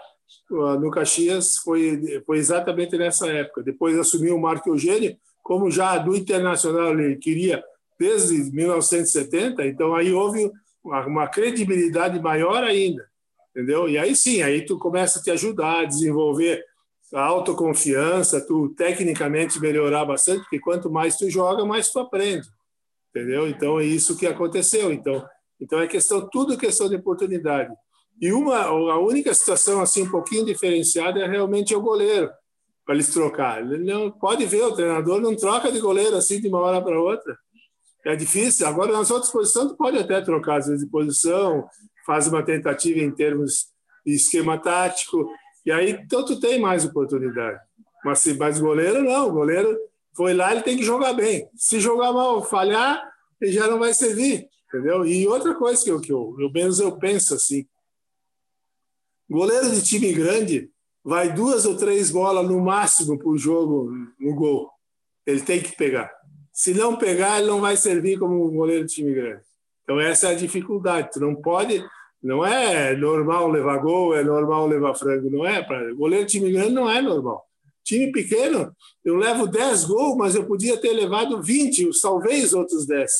uh, 0.50 0.78
no 0.78 0.90
Caxias. 0.90 1.56
Foi, 1.58 2.22
foi 2.24 2.38
exatamente 2.38 2.96
nessa 2.96 3.26
época. 3.28 3.62
Depois 3.62 3.98
assumiu 3.98 4.36
o 4.36 4.40
Marco 4.40 4.70
Eugênio, 4.70 5.16
como 5.42 5.70
já 5.70 5.98
do 5.98 6.16
Internacional 6.16 6.98
ele 6.98 7.16
queria 7.16 7.62
desde 7.98 8.50
1970. 8.52 9.66
Então 9.66 9.94
aí 9.94 10.12
houve 10.12 10.50
uma 10.82 11.28
credibilidade 11.28 12.20
maior 12.20 12.62
ainda. 12.64 13.09
Entendeu? 13.50 13.88
E 13.88 13.98
aí 13.98 14.14
sim, 14.14 14.42
aí 14.42 14.64
tu 14.64 14.78
começa 14.78 15.18
a 15.18 15.22
te 15.22 15.30
ajudar 15.30 15.80
a 15.80 15.84
desenvolver 15.84 16.64
a 17.12 17.22
autoconfiança, 17.22 18.44
tu 18.46 18.68
tecnicamente 18.70 19.58
melhorar 19.58 20.04
bastante, 20.04 20.42
porque 20.42 20.60
quanto 20.60 20.90
mais 20.90 21.16
tu 21.16 21.28
joga, 21.28 21.64
mais 21.64 21.90
tu 21.90 21.98
aprende. 21.98 22.46
Entendeu? 23.10 23.48
Então 23.48 23.80
é 23.80 23.84
isso 23.84 24.16
que 24.16 24.26
aconteceu. 24.26 24.92
Então, 24.92 25.26
então 25.60 25.80
é 25.80 25.86
questão 25.88 26.28
tudo 26.30 26.56
questão 26.56 26.88
de 26.88 26.96
oportunidade. 26.96 27.74
E 28.20 28.32
uma 28.32 28.58
a 28.58 28.98
única 29.00 29.34
situação 29.34 29.80
assim 29.80 30.02
um 30.02 30.10
pouquinho 30.10 30.44
diferenciada 30.44 31.20
é 31.20 31.26
realmente 31.26 31.74
o 31.74 31.80
goleiro 31.80 32.30
para 32.84 32.94
eles 32.94 33.12
trocar. 33.12 33.60
Ele 33.60 33.84
não 33.84 34.10
pode 34.10 34.44
ver 34.46 34.62
o 34.62 34.74
treinador 34.74 35.20
não 35.20 35.34
troca 35.34 35.72
de 35.72 35.80
goleiro 35.80 36.16
assim 36.16 36.40
de 36.40 36.48
uma 36.48 36.60
hora 36.60 36.82
para 36.82 37.00
outra. 37.00 37.36
É 38.04 38.16
difícil. 38.16 38.66
Agora 38.66 38.92
nas 38.92 39.10
outras 39.10 39.30
posições 39.30 39.68
tu 39.68 39.76
pode 39.76 39.98
até 39.98 40.20
trocar 40.20 40.58
às 40.58 40.66
vezes 40.66 40.84
de 40.84 40.90
posição, 40.90 41.68
faz 42.06 42.26
uma 42.26 42.44
tentativa 42.44 43.00
em 43.00 43.10
termos 43.10 43.68
de 44.06 44.14
esquema 44.14 44.58
tático, 44.58 45.28
e 45.64 45.70
aí, 45.70 45.90
então, 45.90 46.24
tu 46.24 46.40
tem 46.40 46.58
mais 46.58 46.84
oportunidade. 46.84 47.60
Mas 48.04 48.20
se 48.20 48.34
mais 48.34 48.58
goleiro, 48.58 49.02
não. 49.02 49.28
O 49.28 49.32
goleiro 49.32 49.78
foi 50.16 50.32
lá, 50.32 50.52
ele 50.52 50.62
tem 50.62 50.76
que 50.76 50.82
jogar 50.82 51.12
bem. 51.12 51.48
Se 51.54 51.78
jogar 51.78 52.12
mal, 52.12 52.42
falhar, 52.42 53.02
ele 53.40 53.52
já 53.52 53.66
não 53.68 53.78
vai 53.78 53.92
servir. 53.92 54.48
Entendeu? 54.68 55.04
E 55.04 55.26
outra 55.26 55.54
coisa 55.54 55.82
que 55.82 55.90
eu, 55.90 56.00
que 56.00 56.12
eu, 56.12 56.34
eu 56.38 56.50
menos 56.50 56.78
eu 56.78 56.96
penso 56.96 57.34
assim: 57.34 57.66
goleiro 59.28 59.70
de 59.70 59.82
time 59.82 60.12
grande 60.12 60.70
vai 61.04 61.32
duas 61.32 61.66
ou 61.66 61.76
três 61.76 62.10
bolas 62.10 62.48
no 62.48 62.60
máximo 62.60 63.18
por 63.18 63.36
jogo 63.36 63.90
no 64.18 64.34
gol. 64.34 64.70
Ele 65.26 65.40
tem 65.40 65.60
que 65.60 65.76
pegar. 65.76 66.10
Se 66.60 66.74
não 66.74 66.94
pegar, 66.94 67.38
ele 67.38 67.46
não 67.46 67.58
vai 67.58 67.74
servir 67.74 68.18
como 68.18 68.50
goleiro 68.50 68.84
de 68.84 68.92
time 68.92 69.14
grande. 69.14 69.40
Então, 69.82 69.98
essa 69.98 70.28
é 70.28 70.32
a 70.32 70.34
dificuldade. 70.34 71.10
Tu 71.10 71.18
não 71.18 71.34
pode 71.34 71.82
não 72.22 72.44
é 72.44 72.94
normal 72.94 73.48
levar 73.48 73.78
gol, 73.78 74.14
é 74.14 74.22
normal 74.22 74.66
levar 74.66 74.94
frango, 74.94 75.30
não 75.30 75.46
é? 75.46 75.62
Para 75.62 75.94
goleiro 75.94 76.26
de 76.26 76.32
time 76.32 76.52
grande 76.52 76.72
não 76.72 76.90
é 76.90 77.00
normal. 77.00 77.42
Time 77.82 78.12
pequeno, 78.12 78.76
eu 79.02 79.16
levo 79.16 79.46
10 79.46 79.86
gols, 79.86 80.18
mas 80.18 80.34
eu 80.34 80.44
podia 80.44 80.76
ter 80.76 80.92
levado 80.92 81.42
20, 81.42 81.88
talvez 82.02 82.52
outros 82.52 82.86
10. 82.86 83.10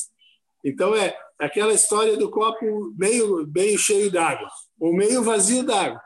Então 0.63 0.95
é 0.95 1.17
aquela 1.39 1.73
história 1.73 2.15
do 2.15 2.29
copo 2.29 2.93
meio, 2.95 3.47
meio 3.47 3.75
cheio 3.75 4.11
d'água, 4.11 4.47
ou 4.79 4.93
meio 4.93 5.23
vazio 5.23 5.63
d'água. 5.63 5.99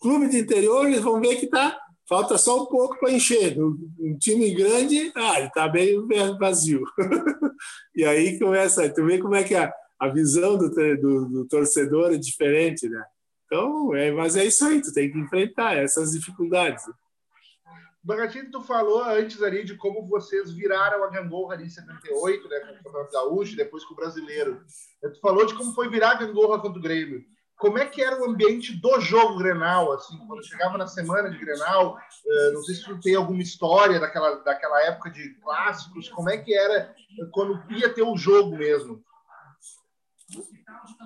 Clube 0.00 0.30
de 0.30 0.38
interior, 0.38 0.86
eles 0.86 1.02
vão 1.02 1.20
ver 1.20 1.36
que 1.36 1.44
está 1.44 1.78
falta 2.08 2.38
só 2.38 2.62
um 2.62 2.66
pouco 2.66 2.98
para 2.98 3.12
encher. 3.12 3.60
Um, 3.60 4.16
time 4.18 4.54
grande, 4.54 5.12
ah, 5.14 5.40
está 5.40 5.68
bem 5.68 5.94
vazio. 6.38 6.82
e 7.94 8.04
aí 8.04 8.38
começa, 8.38 8.92
tu 8.92 9.04
vê 9.04 9.18
como 9.18 9.34
é 9.34 9.44
que 9.44 9.54
a, 9.54 9.72
a 9.98 10.08
visão 10.08 10.56
do, 10.56 10.70
do, 10.70 11.28
do 11.28 11.48
torcedor 11.48 12.12
é 12.14 12.16
diferente, 12.16 12.88
né? 12.88 13.04
Então, 13.46 13.94
é, 13.94 14.10
mas 14.10 14.36
é 14.36 14.44
isso 14.44 14.64
aí, 14.64 14.80
tu 14.80 14.92
tem 14.92 15.10
que 15.10 15.18
enfrentar 15.18 15.76
essas 15.76 16.12
dificuldades. 16.12 16.84
Bagatini, 18.02 18.50
tu 18.50 18.62
falou 18.62 19.02
antes 19.04 19.42
ali 19.42 19.64
de 19.64 19.74
como 19.74 20.06
vocês 20.06 20.52
viraram 20.52 21.02
a 21.04 21.10
gangorra 21.10 21.54
ali 21.54 21.64
em 21.64 21.70
78, 21.70 22.48
né, 22.48 22.80
com 22.82 22.90
o 22.90 23.10
Gaúcho, 23.10 23.56
depois 23.56 23.84
com 23.84 23.94
o 23.94 23.96
Brasileiro. 23.96 24.62
Tu 25.02 25.20
falou 25.20 25.44
de 25.44 25.54
como 25.54 25.74
foi 25.74 25.90
virar 25.90 26.12
a 26.12 26.18
gangorra 26.18 26.60
contra 26.60 26.78
o 26.78 26.82
Grêmio. 26.82 27.24
Como 27.58 27.76
é 27.76 27.84
que 27.86 28.00
era 28.00 28.20
o 28.20 28.30
ambiente 28.30 28.72
do 28.80 29.00
jogo 29.00 29.36
Grenal, 29.38 29.92
assim, 29.92 30.16
quando 30.28 30.46
chegava 30.46 30.78
na 30.78 30.86
semana 30.86 31.28
de 31.28 31.38
Grenal? 31.38 31.98
Uh, 32.24 32.52
não 32.54 32.62
sei 32.62 32.76
se 32.76 32.84
tu 32.84 33.00
tem 33.00 33.16
alguma 33.16 33.42
história 33.42 33.98
daquela, 33.98 34.36
daquela 34.36 34.80
época 34.84 35.10
de 35.10 35.34
clássicos. 35.42 36.08
Como 36.08 36.30
é 36.30 36.38
que 36.38 36.54
era 36.54 36.94
quando 37.32 37.60
ia 37.70 37.92
ter 37.92 38.02
o 38.02 38.16
jogo 38.16 38.56
mesmo? 38.56 39.02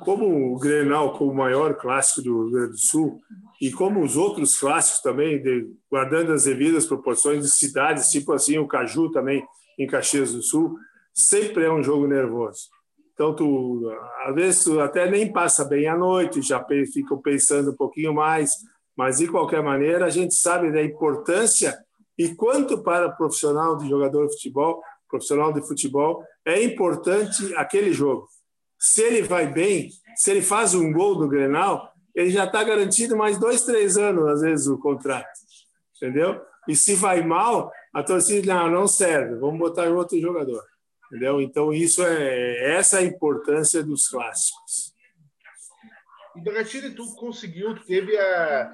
Como 0.05 0.55
o 0.55 0.59
Grenal, 0.59 1.17
como 1.17 1.31
o 1.31 1.35
maior 1.35 1.75
clássico 1.75 2.21
do 2.21 2.43
Rio 2.43 2.51
Grande 2.51 2.73
do 2.73 2.79
Sul, 2.79 3.23
e 3.59 3.73
como 3.73 4.05
os 4.05 4.17
outros 4.17 4.59
clássicos 4.59 5.01
também, 5.01 5.43
de, 5.43 5.73
guardando 5.91 6.33
as 6.33 6.45
devidas 6.45 6.85
proporções 6.85 7.45
de 7.45 7.51
cidades, 7.51 8.11
tipo 8.11 8.33
assim 8.33 8.59
o 8.59 8.69
Caju 8.69 9.11
também 9.11 9.43
em 9.79 9.87
Caxias 9.87 10.33
do 10.35 10.43
Sul, 10.43 10.77
sempre 11.15 11.65
é 11.65 11.73
um 11.73 11.83
jogo 11.83 12.07
nervoso. 12.07 12.69
Então, 13.23 13.37
tu, 13.37 13.89
às 14.27 14.35
vezes, 14.35 14.65
tu 14.65 14.81
até 14.81 15.09
nem 15.09 15.33
passa 15.33 15.65
bem 15.65 15.87
a 15.87 15.97
noite, 15.97 16.43
já 16.43 16.61
fica 16.93 17.17
pensando 17.19 17.71
um 17.71 17.77
pouquinho 17.77 18.13
mais, 18.13 18.51
mas, 18.97 19.19
de 19.19 19.29
qualquer 19.29 19.63
maneira, 19.63 20.07
a 20.07 20.11
gente 20.11 20.35
sabe 20.35 20.73
da 20.73 20.83
importância 20.83 21.79
e 22.19 22.35
quanto 22.35 22.83
para 22.83 23.13
profissional 23.13 23.77
de 23.77 23.89
jogador 23.89 24.27
de 24.27 24.33
futebol, 24.33 24.83
profissional 25.09 25.53
de 25.53 25.65
futebol, 25.65 26.25
é 26.45 26.65
importante 26.65 27.55
aquele 27.55 27.93
jogo. 27.93 28.27
Se 28.77 29.03
ele 29.03 29.23
vai 29.23 29.47
bem, 29.47 29.91
se 30.17 30.33
ele 30.33 30.43
faz 30.43 30.75
um 30.75 30.93
gol 30.93 31.17
no 31.17 31.29
Grenal, 31.29 31.93
ele 32.13 32.31
já 32.31 32.45
está 32.45 32.65
garantido 32.65 33.17
mais 33.17 33.39
dois, 33.39 33.63
três 33.63 33.97
anos, 33.97 34.27
às 34.27 34.41
vezes, 34.41 34.67
o 34.67 34.77
contrato. 34.79 35.31
Entendeu? 35.95 36.41
E 36.69 36.75
se 36.75 36.97
vai 36.97 37.23
mal, 37.23 37.71
a 37.95 38.03
torcida 38.03 38.53
não, 38.53 38.69
não 38.69 38.89
serve, 38.89 39.37
vamos 39.37 39.61
botar 39.61 39.89
outro 39.91 40.21
jogador. 40.21 40.72
Entendeu? 41.13 41.43
Então, 41.43 41.75
isso 41.75 42.03
é 42.03 42.75
essa 42.75 42.97
é 42.97 43.01
a 43.01 43.07
importância 43.07 43.85
dos 43.85 44.09
clássicos. 44.09 44.95
E 46.35 46.41
Bergatini, 46.41 46.95
tu 46.95 47.05
conseguiu, 47.17 47.75
teve 47.85 48.17
a. 48.17 48.73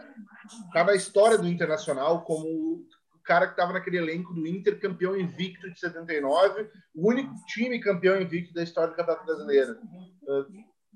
Tá 0.73 0.85
na 0.85 0.95
história 0.95 1.37
do 1.37 1.49
Internacional 1.49 2.23
como 2.23 2.47
o 2.47 2.87
cara 3.25 3.47
que 3.47 3.55
estava 3.55 3.73
naquele 3.73 3.99
elenco 3.99 4.33
do 4.33 4.47
Inter, 4.47 4.79
campeão 4.79 5.17
invicto 5.17 5.69
de 5.69 5.81
79, 5.81 6.71
o 6.95 7.09
único 7.09 7.35
time 7.49 7.81
campeão 7.81 8.23
invicto 8.23 8.55
da 8.55 8.63
história 8.63 8.91
do 8.91 8.97
Campeonato 8.97 9.27
Brasileiro. 9.27 9.77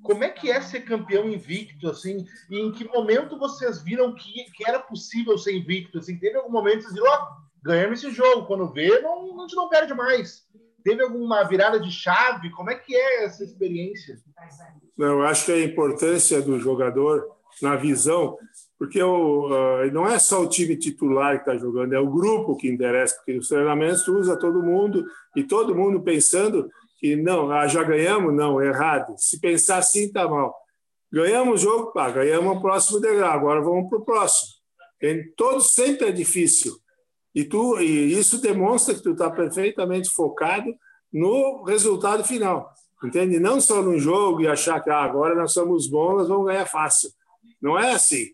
Como 0.05 0.23
é 0.23 0.31
que 0.31 0.49
é 0.49 0.61
ser 0.61 0.83
campeão 0.83 1.29
invicto, 1.29 1.91
assim? 1.91 2.25
E 2.49 2.61
em 2.61 2.71
que 2.71 2.85
momento 2.85 3.37
vocês 3.37 3.83
viram 3.83 4.15
que, 4.15 4.45
que 4.55 4.67
era 4.67 4.79
possível 4.79 5.37
ser 5.37 5.57
invicto? 5.57 5.99
Assim, 5.99 6.17
teve 6.21 6.37
algum 6.37 6.53
momento 6.53 6.79
que 6.79 6.83
vocês 6.85 6.95
viram, 6.95 7.11
ó, 7.11 7.17
oh, 7.17 7.65
ganhamos 7.65 7.99
esse 7.99 8.15
jogo. 8.15 8.47
Quando 8.47 8.73
vê, 8.73 9.01
não, 9.01 9.39
a 9.39 9.43
gente 9.43 9.57
não 9.57 9.69
perde 9.69 9.93
mais. 9.93 10.47
Teve 10.83 11.03
alguma 11.03 11.43
virada 11.45 11.79
de 11.79 11.91
chave? 11.91 12.51
Como 12.51 12.71
é 12.71 12.75
que 12.75 12.95
é 12.95 13.25
essa 13.25 13.45
experiência? 13.45 14.17
Não, 14.97 15.23
acho 15.23 15.47
que 15.47 15.53
a 15.53 15.65
importância 15.65 16.41
do 16.43 16.59
jogador 16.59 17.27
na 17.61 17.77
visão, 17.77 18.37
porque 18.79 19.03
o, 19.03 19.47
uh, 19.49 19.93
não 19.93 20.07
é 20.07 20.19
só 20.19 20.43
o 20.43 20.49
time 20.49 20.77
titular 20.77 21.37
que 21.37 21.51
está 21.51 21.57
jogando, 21.57 21.93
é 21.93 22.01
o 22.01 22.11
grupo 22.11 22.57
que 22.57 22.69
interessa, 22.69 23.17
porque 23.17 23.39
os 23.39 23.49
treinamentos 23.49 24.07
usa 24.09 24.39
todo 24.39 24.63
mundo 24.63 25.05
e 25.37 25.45
todo 25.45 25.75
mundo 25.75 26.03
pensando 26.03 26.69
que 26.99 27.17
não, 27.17 27.51
ah, 27.51 27.67
já 27.67 27.83
ganhamos, 27.83 28.35
não, 28.35 28.63
errado. 28.63 29.15
Se 29.19 29.41
pensar 29.41 29.79
assim, 29.79 30.11
tá 30.11 30.29
mal. 30.29 30.55
Ganhamos 31.13 31.61
o 31.61 31.65
jogo, 31.65 31.93
pá, 31.93 32.11
ganhamos 32.11 32.57
o 32.57 32.61
próximo 32.61 33.01
degrau, 33.01 33.33
agora 33.33 33.61
vamos 33.61 33.89
para 33.89 33.99
o 33.99 34.05
próximo. 34.05 34.53
Todo 35.37 35.61
sempre 35.61 36.09
é 36.09 36.13
difícil. 36.13 36.82
E, 37.35 37.45
tu, 37.45 37.81
e 37.81 38.13
isso 38.13 38.41
demonstra 38.41 38.95
que 38.95 39.03
tu 39.03 39.13
está 39.13 39.31
perfeitamente 39.31 40.11
focado 40.11 40.75
no 41.13 41.63
resultado 41.65 42.25
final. 42.25 42.73
Entende? 43.03 43.41
Não 43.41 43.61
só 43.61 43.83
no 43.83 43.99
jogo 43.99 44.43
e 44.43 44.49
achar 44.49 44.81
que 44.81 44.91
ah, 44.91 45.03
agora 45.03 45.35
nós 45.35 45.53
somos 45.53 45.89
bons, 45.89 46.19
nós 46.19 46.29
vamos 46.29 46.47
ganhar 46.47 46.67
fácil. 46.67 47.11
Não 47.61 47.79
é 47.79 47.93
assim. 47.93 48.27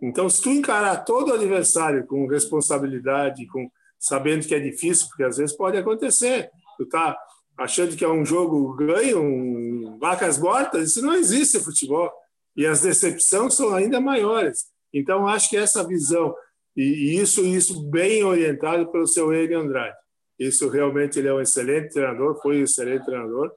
Então, 0.00 0.28
se 0.28 0.42
tu 0.42 0.50
encarar 0.50 1.04
todo 1.04 1.30
o 1.30 1.34
adversário 1.34 2.06
com 2.06 2.26
responsabilidade, 2.26 3.46
com 3.46 3.70
sabendo 3.98 4.46
que 4.46 4.54
é 4.54 4.60
difícil, 4.60 5.08
porque 5.08 5.24
às 5.24 5.38
vezes 5.38 5.56
pode 5.56 5.76
acontecer. 5.76 6.50
Tu 6.76 6.86
tá 6.86 7.16
achando 7.58 7.96
que 7.96 8.04
é 8.04 8.08
um 8.08 8.24
jogo 8.24 8.74
ganho, 8.74 9.20
um 9.20 9.98
vacas 9.98 10.38
mortas, 10.38 10.90
isso 10.90 11.02
não 11.02 11.14
existe 11.14 11.58
no 11.58 11.64
futebol. 11.64 12.12
E 12.56 12.66
as 12.66 12.82
decepções 12.82 13.54
são 13.54 13.74
ainda 13.74 14.00
maiores. 14.00 14.66
Então, 14.92 15.26
acho 15.26 15.50
que 15.50 15.56
essa 15.56 15.86
visão, 15.86 16.34
e 16.76 17.18
isso, 17.18 17.44
isso 17.44 17.88
bem 17.88 18.22
orientado 18.22 18.90
pelo 18.92 19.06
seu 19.06 19.32
Ele 19.32 19.54
Andrade. 19.54 19.96
Isso 20.38 20.68
realmente 20.68 21.18
ele 21.18 21.28
é 21.28 21.32
um 21.32 21.40
excelente 21.40 21.90
treinador, 21.90 22.38
foi 22.42 22.60
um 22.60 22.64
excelente 22.64 23.04
treinador. 23.04 23.50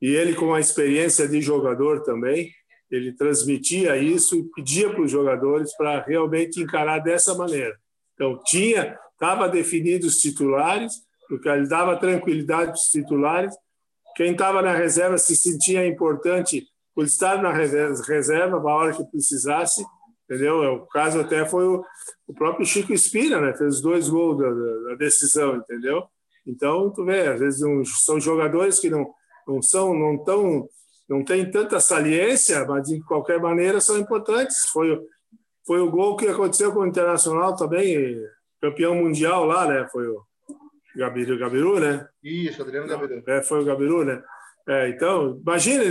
E 0.00 0.08
ele, 0.14 0.34
com 0.34 0.54
a 0.54 0.60
experiência 0.60 1.26
de 1.26 1.40
jogador 1.40 2.02
também, 2.02 2.50
ele 2.90 3.12
transmitia 3.12 3.96
isso 3.96 4.36
e 4.36 4.44
pedia 4.54 4.90
para 4.90 5.02
os 5.02 5.10
jogadores 5.10 5.74
para 5.76 6.02
realmente 6.02 6.60
encarar 6.60 6.98
dessa 7.00 7.34
maneira. 7.34 7.76
Então, 8.14 8.40
tinha, 8.44 8.98
estava 9.12 9.48
definido 9.48 10.06
os 10.06 10.18
titulares, 10.18 10.92
porque 11.28 11.48
ele 11.48 11.66
dava 11.66 11.96
tranquilidade 11.96 12.66
para 12.66 12.74
os 12.74 12.90
titulares. 12.90 13.54
Quem 14.14 14.32
estava 14.32 14.60
na 14.60 14.74
reserva 14.74 15.16
se 15.18 15.34
sentia 15.34 15.86
importante 15.86 16.66
por 16.94 17.04
estar 17.04 17.42
na 17.42 17.50
reserva 17.52 18.60
na 18.60 18.74
hora 18.74 18.94
que 18.94 19.04
precisasse, 19.04 19.82
entendeu? 20.32 20.64
É, 20.64 20.70
o 20.70 20.86
caso 20.86 21.20
até 21.20 21.44
foi 21.44 21.66
o, 21.66 21.84
o 22.26 22.32
próprio 22.32 22.64
Chico 22.64 22.92
Espira, 22.92 23.40
né? 23.40 23.54
Fez 23.54 23.80
dois 23.80 24.08
gols 24.08 24.38
da, 24.38 24.48
da, 24.90 24.94
decisão, 24.96 25.56
entendeu? 25.56 26.04
Então, 26.46 26.90
tu 26.90 27.04
vê, 27.04 27.28
às 27.28 27.38
vezes 27.38 27.62
um, 27.62 27.84
são 27.84 28.18
jogadores 28.18 28.80
que 28.80 28.88
não, 28.88 29.12
não 29.46 29.60
são, 29.60 29.94
não 29.94 30.16
tão, 30.24 30.66
não 31.08 31.22
tem 31.22 31.48
tanta 31.50 31.78
saliência, 31.78 32.64
mas 32.66 32.88
de 32.88 33.00
qualquer 33.02 33.38
maneira 33.40 33.80
são 33.80 33.98
importantes. 33.98 34.66
Foi, 34.72 34.98
foi 35.66 35.80
o 35.80 35.90
gol 35.90 36.16
que 36.16 36.26
aconteceu 36.26 36.72
com 36.72 36.80
o 36.80 36.86
Internacional 36.86 37.54
também, 37.54 38.18
campeão 38.60 38.94
mundial 38.94 39.44
lá, 39.44 39.68
né? 39.68 39.86
Foi 39.92 40.08
o 40.08 40.22
Gabiru, 40.96 41.38
Gabiru, 41.38 41.78
né? 41.78 42.08
Isso, 42.24 42.62
Adriano 42.62 42.88
Gabiru. 42.88 43.22
É, 43.26 43.42
foi 43.42 43.60
o 43.60 43.64
Gabiru, 43.64 44.04
né? 44.04 44.22
É, 44.66 44.88
então, 44.88 45.38
imagina, 45.42 45.84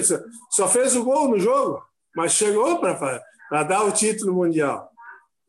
só 0.49 0.67
fez 0.67 0.95
o 0.95 1.04
gol 1.04 1.27
no 1.27 1.38
jogo, 1.38 1.84
mas 2.15 2.32
chegou 2.34 2.80
para 2.80 3.21
dar 3.52 3.84
o 3.84 3.92
título 3.92 4.34
mundial. 4.34 4.90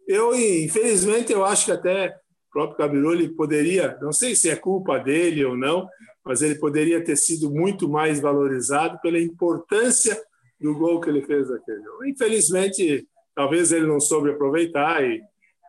Eu, 0.07 0.35
infelizmente, 0.35 1.33
eu 1.33 1.45
acho 1.45 1.67
que 1.67 1.73
até 1.73 2.09
o 2.09 2.53
próprio 2.53 2.79
Gabiru 2.79 3.12
ele 3.12 3.29
poderia, 3.29 3.97
não 4.03 4.12
sei 4.12 4.35
se 4.35 4.51
é 4.51 4.57
culpa 4.57 4.99
dele 4.99 5.45
ou 5.45 5.57
não, 5.57 5.88
mas 6.25 6.43
ele 6.43 6.57
poderia 6.57 7.03
ter 7.03 7.17
sido 7.17 7.51
muito 7.51 7.88
mais 7.88 8.21
valorizado 8.21 8.99
pela 9.01 9.19
importância 9.19 10.21
do 10.61 10.75
gol 10.77 11.01
que 11.01 11.09
ele 11.09 11.23
fez 11.23 11.49
naquele 11.49 11.83
jogo. 11.83 12.05
Infelizmente, 12.05 13.07
talvez 13.35 13.73
ele 13.73 13.87
não 13.87 14.01
soube 14.01 14.31
aproveitar, 14.31 15.03
e, 15.05 15.23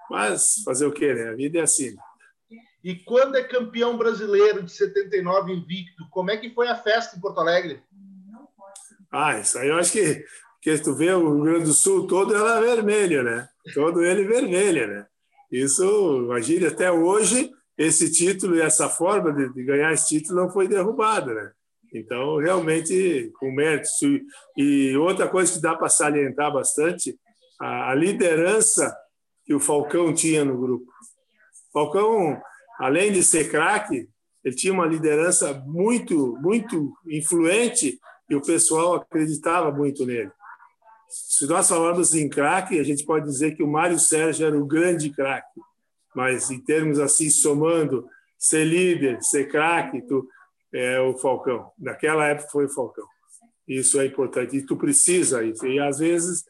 mas 0.10 0.62
fazer 0.66 0.86
o 0.86 0.92
quê, 0.92 1.14
né? 1.14 1.30
A 1.30 1.36
vida 1.36 1.60
é 1.60 1.64
assim. 1.64 1.96
E 2.84 2.96
quando 2.96 3.36
é 3.36 3.44
campeão 3.44 3.98
brasileiro 3.98 4.62
de 4.62 4.72
79 4.72 5.54
invicto, 5.54 6.08
como 6.12 6.30
é 6.30 6.38
que 6.38 6.54
foi 6.54 6.68
a 6.68 6.76
festa 6.76 7.16
em 7.16 7.22
Porto 7.22 7.40
Alegre? 7.40 7.82
Ah, 9.12 9.40
isso 9.40 9.58
aí 9.58 9.70
eu 9.70 9.78
acho 9.78 9.92
que, 9.94 10.26
que 10.64 10.78
tu 10.80 10.96
vê 10.96 11.12
o 11.12 11.34
Rio 11.34 11.44
Grande 11.44 11.66
do 11.66 11.74
Sul 11.74 12.08
todo 12.08 12.34
ela 12.34 12.58
é 12.58 12.76
vermelho, 12.76 13.22
né? 13.22 13.48
Todo 13.74 14.04
ele 14.04 14.24
vermelho, 14.24 14.88
né? 14.88 15.06
Isso, 15.52 16.24
imagine, 16.24 16.68
até 16.68 16.90
hoje 16.90 17.52
esse 17.78 18.10
título 18.10 18.56
e 18.56 18.62
essa 18.62 18.88
forma 18.88 19.34
de, 19.34 19.54
de 19.54 19.64
ganhar 19.64 19.92
esse 19.92 20.08
título 20.08 20.42
não 20.42 20.50
foi 20.50 20.68
derrubada, 20.68 21.34
né? 21.34 21.52
Então, 21.94 22.38
realmente, 22.38 23.32
com 23.40 23.52
mérito. 23.52 23.88
E 24.58 24.96
outra 24.96 25.28
coisa 25.28 25.54
que 25.54 25.62
dá 25.62 25.76
para 25.76 25.90
salientar 25.90 26.52
bastante, 26.52 27.20
a, 27.60 27.92
a 27.92 27.96
liderança 27.96 28.96
que 29.46 29.54
o 29.54 29.60
Falcão 29.60 30.14
tinha 30.14 30.46
no 30.46 30.58
grupo. 30.58 30.92
Falcão 31.74 32.42
além 32.80 33.12
de 33.12 33.22
ser 33.24 33.52
craque, 33.52 34.08
ele 34.44 34.56
tinha 34.56 34.74
uma 34.74 34.86
liderança 34.86 35.54
muito, 35.66 36.38
muito 36.42 36.94
influente 37.08 38.00
e 38.30 38.36
o 38.36 38.42
pessoal 38.42 38.96
acreditava 38.96 39.72
muito 39.72 40.06
nele. 40.06 40.32
Se 41.14 41.46
nós 41.48 41.70
falamos 41.70 42.14
em 42.14 42.30
craque, 42.30 42.80
a 42.80 42.84
gente 42.84 43.06
pode 43.06 43.26
dizer 43.26 43.56
que 43.56 43.64
o 43.64 43.68
Mário 43.68 44.00
Sérgio 44.00 44.48
era 44.48 44.58
o 44.58 44.66
grande 44.66 45.10
craque, 45.10 45.60
mas 46.16 46.50
em 46.50 46.60
termos 46.60 47.00
assim, 47.00 47.30
somando 47.30 48.08
ser 48.38 48.66
líder, 48.66 49.22
ser 49.22 49.48
craque, 49.48 50.02
tu, 50.02 50.28
é 50.74 51.00
o 51.00 51.18
Falcão. 51.18 51.72
Naquela 51.78 52.28
época 52.28 52.50
foi 52.50 52.66
o 52.66 52.70
Falcão. 52.70 53.06
Isso 53.68 54.00
é 54.00 54.06
importante. 54.06 54.58
E 54.58 54.66
tu 54.66 54.76
precisa 54.76 55.44
isso. 55.44 55.66
E 55.66 55.80
às 55.80 56.00
vezes 56.00 56.44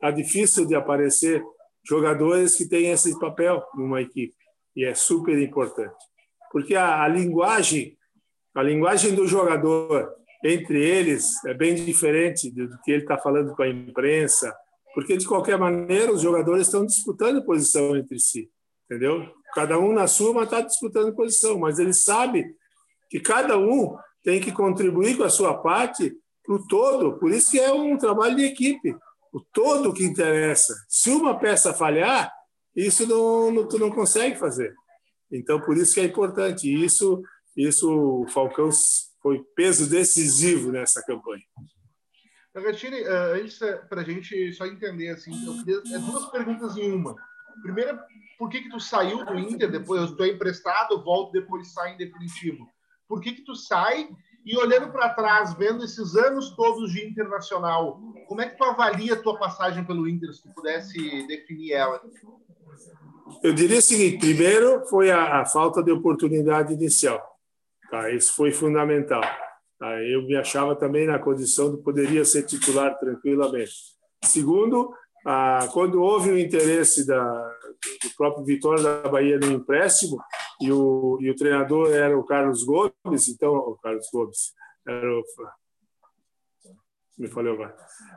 tá 0.00 0.10
difícil 0.10 0.66
de 0.66 0.74
aparecer 0.74 1.42
jogadores 1.82 2.56
que 2.56 2.68
têm 2.68 2.90
esse 2.90 3.18
papel 3.18 3.64
numa 3.74 4.00
equipe 4.00 4.34
e 4.76 4.84
é 4.84 4.94
super 4.94 5.38
importante, 5.38 5.96
porque 6.50 6.74
a, 6.74 7.02
a 7.02 7.08
linguagem, 7.08 7.96
a 8.54 8.62
linguagem 8.62 9.14
do 9.14 9.26
jogador 9.26 10.14
entre 10.42 10.82
eles 10.82 11.44
é 11.44 11.54
bem 11.54 11.74
diferente 11.74 12.50
do 12.50 12.78
que 12.82 12.90
ele 12.90 13.02
está 13.02 13.18
falando 13.18 13.54
com 13.54 13.62
a 13.62 13.68
imprensa, 13.68 14.54
porque 14.94 15.16
de 15.16 15.26
qualquer 15.26 15.58
maneira 15.58 16.12
os 16.12 16.22
jogadores 16.22 16.66
estão 16.66 16.84
disputando 16.84 17.44
posição 17.44 17.96
entre 17.96 18.18
si, 18.18 18.50
entendeu? 18.86 19.28
Cada 19.54 19.78
um 19.78 19.92
na 19.92 20.06
sua, 20.06 20.32
mas 20.32 20.44
está 20.44 20.60
disputando 20.60 21.14
posição, 21.14 21.58
mas 21.58 21.78
ele 21.78 21.92
sabe 21.92 22.44
que 23.08 23.20
cada 23.20 23.58
um 23.58 23.96
tem 24.22 24.40
que 24.40 24.52
contribuir 24.52 25.16
com 25.16 25.24
a 25.24 25.30
sua 25.30 25.54
parte 25.54 26.16
para 26.44 26.54
o 26.54 26.66
todo, 26.66 27.18
por 27.18 27.30
isso 27.30 27.50
que 27.50 27.60
é 27.60 27.72
um 27.72 27.96
trabalho 27.96 28.36
de 28.36 28.44
equipe, 28.44 28.96
o 29.32 29.40
todo 29.52 29.92
que 29.92 30.04
interessa. 30.04 30.74
Se 30.88 31.10
uma 31.10 31.38
peça 31.38 31.72
falhar, 31.72 32.32
isso 32.74 33.06
não, 33.06 33.50
não 33.50 33.68
tu 33.68 33.78
não 33.78 33.90
consegue 33.90 34.36
fazer. 34.36 34.74
Então 35.30 35.60
por 35.60 35.76
isso 35.76 35.94
que 35.94 36.00
é 36.00 36.04
importante. 36.04 36.72
Isso, 36.72 37.22
isso 37.56 38.22
o 38.22 38.28
Falcão 38.28 38.70
foi 39.22 39.42
peso 39.54 39.88
decisivo 39.88 40.72
nessa 40.72 41.02
campanha. 41.04 41.44
Ragatini, 42.54 42.96
eh, 42.96 43.40
antes 43.40 43.58
para 43.88 44.00
a 44.00 44.04
gente 44.04 44.52
só 44.52 44.66
entender 44.66 45.10
assim, 45.10 45.32
eu 45.46 45.54
queria, 45.58 45.96
é 45.96 45.98
duas 45.98 46.26
perguntas 46.30 46.76
em 46.76 46.92
uma. 46.92 47.14
Primeira, 47.62 48.04
por 48.38 48.48
que 48.48 48.62
que 48.62 48.70
tu 48.70 48.80
saiu 48.80 49.24
do 49.24 49.38
Inter 49.38 49.70
depois? 49.70 50.10
Tu 50.12 50.22
é 50.24 50.28
emprestado, 50.28 51.02
volta 51.04 51.38
depois 51.38 51.72
sai 51.72 51.94
em 51.94 51.96
definitivo. 51.96 52.66
Por 53.06 53.20
que 53.20 53.32
que 53.32 53.42
tu 53.42 53.54
sai? 53.54 54.08
E 54.44 54.56
olhando 54.56 54.90
para 54.90 55.10
trás, 55.10 55.52
vendo 55.54 55.84
esses 55.84 56.16
anos 56.16 56.56
todos 56.56 56.90
de 56.92 57.06
internacional, 57.06 58.00
como 58.26 58.40
é 58.40 58.48
que 58.48 58.56
tu 58.56 58.64
avalia 58.64 59.12
a 59.12 59.22
tua 59.22 59.38
passagem 59.38 59.84
pelo 59.84 60.08
Inter, 60.08 60.32
se 60.32 60.42
tu 60.42 60.48
pudesse 60.54 61.26
definir 61.26 61.72
ela? 61.72 62.00
Eu 63.42 63.52
diria 63.52 63.78
o 63.78 63.82
seguinte: 63.82 64.18
primeiro 64.18 64.86
foi 64.86 65.10
a, 65.10 65.42
a 65.42 65.46
falta 65.46 65.82
de 65.82 65.92
oportunidade 65.92 66.72
inicial. 66.72 67.29
Tá? 67.90 68.10
Isso 68.10 68.34
foi 68.34 68.52
fundamental. 68.52 69.22
Tá? 69.78 70.02
Eu 70.02 70.22
me 70.22 70.36
achava 70.36 70.76
também 70.76 71.06
na 71.06 71.18
condição 71.18 71.74
de 71.74 71.82
poderia 71.82 72.24
ser 72.24 72.44
titular 72.44 72.98
tranquilamente. 72.98 73.72
Segundo, 74.24 74.94
ah, 75.26 75.68
quando 75.72 76.02
houve 76.02 76.30
o 76.30 76.38
interesse 76.38 77.06
da, 77.06 77.22
do 78.02 78.10
próprio 78.16 78.44
Vitória 78.44 78.82
da 78.82 79.08
Bahia 79.08 79.38
no 79.38 79.50
empréstimo 79.50 80.18
e 80.60 80.70
o, 80.70 81.18
e 81.20 81.30
o 81.30 81.36
treinador 81.36 81.92
era 81.92 82.16
o 82.18 82.24
Carlos 82.24 82.62
Gomes, 82.64 83.28
então 83.28 83.54
o 83.54 83.76
Carlos 83.82 84.06
Gomes 84.12 84.52
era 84.86 85.10
o 85.10 85.22
me 87.18 87.28
falei 87.28 87.52
agora, 87.52 87.76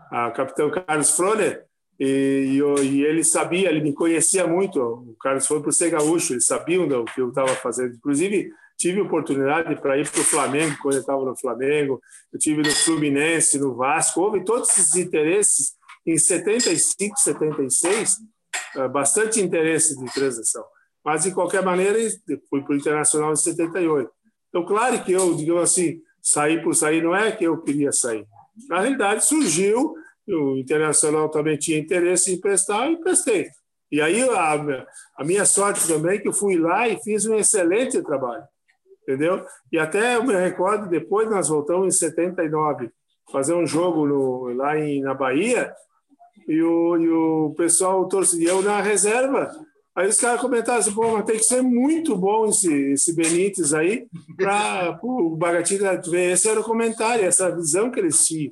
a 0.09 0.32
capitão 0.32 0.71
Carlos 0.71 1.11
Froner 1.11 1.65
e, 1.99 2.57
e, 2.57 2.84
e, 2.86 3.03
ele 3.03 3.24
sabia, 3.24 3.69
ele 3.69 3.82
me 3.82 3.93
conhecia 3.93 4.47
muito. 4.47 4.80
O 4.82 5.15
Carlos 5.19 5.45
foi 5.45 5.59
para 5.59 5.69
o 5.69 5.74
ser 5.74 5.89
gaúcho, 5.89 6.34
eles 6.34 6.45
sabiam 6.45 6.86
o 6.86 7.05
que 7.05 7.19
eu 7.19 7.30
estava 7.30 7.49
fazendo. 7.49 7.95
Inclusive 7.95 8.49
tive 8.84 9.00
oportunidade 9.00 9.80
para 9.80 9.98
ir 9.98 10.10
para 10.10 10.20
o 10.20 10.26
Flamengo 10.26 10.76
quando 10.82 10.96
eu 10.96 11.00
estava 11.00 11.24
no 11.24 11.38
Flamengo. 11.38 12.02
Eu 12.34 12.38
tive 12.38 12.62
no 12.62 12.70
Fluminense, 12.70 13.58
no 13.58 13.76
Vasco. 13.76 14.20
Houve 14.20 14.44
todos 14.44 14.70
esses 14.72 14.94
interesses 14.96 15.72
em 16.06 16.18
75, 16.18 17.18
76, 17.18 18.18
eh, 18.76 18.88
bastante 18.90 19.40
interesse 19.40 19.98
de 19.98 20.14
transação. 20.14 20.66
Mas, 21.04 21.24
de 21.24 21.32
qualquer 21.32 21.64
maneira, 21.64 21.98
fui 22.50 22.62
para 22.62 22.74
o 22.74 22.76
Internacional 22.76 23.32
em 23.32 23.38
78. 23.38 24.12
Então, 24.50 24.66
claro 24.66 25.02
que 25.02 25.14
eu, 25.14 25.34
digamos 25.34 25.64
assim, 25.64 26.02
sair 26.22 26.62
por 26.62 26.76
sair 26.76 27.02
não 27.02 27.16
é 27.16 27.32
que 27.32 27.46
eu 27.46 27.62
queria 27.62 27.94
sair. 27.94 28.26
Na 28.68 28.82
realidade, 28.82 29.26
surgiu, 29.26 29.96
o 30.28 30.58
Internacional 30.58 31.30
também 31.30 31.58
tinha 31.58 31.80
interesse 31.80 32.32
em 32.32 32.36
emprestar, 32.36 32.90
e 32.90 32.94
emprestei. 32.94 33.48
E 33.90 34.02
aí, 34.02 34.22
a, 34.30 34.86
a 35.18 35.24
minha 35.24 35.46
sorte 35.46 35.88
também 35.88 36.18
é 36.18 36.20
que 36.20 36.28
eu 36.28 36.34
fui 36.34 36.58
lá 36.58 36.90
e 36.90 37.02
fiz 37.02 37.26
um 37.26 37.36
excelente 37.36 38.02
trabalho 38.02 38.44
entendeu? 39.04 39.45
E 39.72 39.78
até 39.78 40.16
eu 40.16 40.24
me 40.24 40.34
recordo, 40.34 40.89
depois 40.89 41.30
nós 41.30 41.49
voltamos 41.49 41.95
em 41.95 41.97
79, 41.97 42.89
fazer 43.32 43.54
um 43.54 43.66
jogo 43.66 44.06
no, 44.06 44.54
lá 44.56 44.78
em, 44.78 45.01
na 45.01 45.14
Bahia, 45.14 45.74
e 46.47 46.62
o, 46.62 46.97
e 46.97 47.10
o 47.10 47.54
pessoal 47.56 48.08
torceu 48.08 48.62
na 48.62 48.82
reserva. 48.82 49.51
Aí 49.95 50.08
os 50.08 50.20
caras 50.20 50.41
comentaram 50.41 50.80
assim, 50.80 50.93
pô, 50.93 51.12
mas 51.12 51.26
tem 51.26 51.38
que 51.38 51.43
ser 51.43 51.62
muito 51.62 52.18
bom 52.18 52.47
esse, 52.47 52.74
esse 52.91 53.16
Benítez 53.16 53.74
aí 53.74 54.08
para 54.36 54.99
o 55.04 55.36
Bagatinho 55.36 55.84
ver. 56.10 56.32
Esse 56.32 56.49
era 56.49 56.60
o 56.60 56.64
comentário, 56.64 57.24
essa 57.24 57.56
visão 57.56 57.91
que 57.91 57.99
eles 57.99 58.26
tinham, 58.26 58.51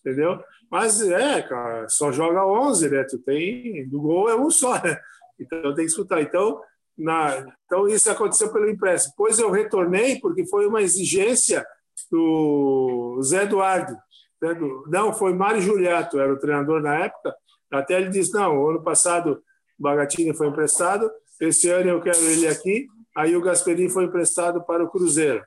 entendeu? 0.00 0.40
Mas 0.70 1.02
é, 1.02 1.42
cara, 1.42 1.88
só 1.88 2.10
joga 2.10 2.46
11, 2.46 2.90
né? 2.90 3.04
Tu 3.04 3.18
tem, 3.18 3.86
do 3.88 4.00
gol 4.00 4.30
é 4.30 4.36
um 4.36 4.50
só, 4.50 4.82
né? 4.82 4.98
Então 5.38 5.74
tem 5.74 5.84
que 5.84 5.90
escutar. 5.90 6.20
Então, 6.22 6.60
na, 6.98 7.46
então, 7.64 7.86
isso 7.86 8.10
aconteceu 8.10 8.52
pelo 8.52 8.68
empréstimo. 8.68 9.12
Depois 9.16 9.38
eu 9.38 9.50
retornei, 9.50 10.18
porque 10.20 10.44
foi 10.46 10.66
uma 10.66 10.82
exigência 10.82 11.64
do 12.10 13.20
Zé 13.22 13.44
Eduardo. 13.44 13.96
Né, 14.42 14.56
não, 14.88 15.12
foi 15.12 15.32
Mário 15.32 15.60
Juliato, 15.60 16.18
era 16.18 16.32
o 16.32 16.38
treinador 16.38 16.82
na 16.82 17.04
época. 17.04 17.34
Até 17.70 18.00
ele 18.00 18.08
disse: 18.08 18.32
não, 18.34 18.68
ano 18.68 18.82
passado 18.82 19.42
o 19.78 19.82
Bagatini 19.82 20.34
foi 20.34 20.48
emprestado, 20.48 21.10
esse 21.40 21.68
ano 21.68 21.90
eu 21.90 22.00
quero 22.00 22.18
ele 22.18 22.48
aqui. 22.48 22.88
Aí 23.16 23.36
o 23.36 23.40
Gasperini 23.40 23.88
foi 23.88 24.04
emprestado 24.04 24.64
para 24.64 24.82
o 24.82 24.90
Cruzeiro. 24.90 25.44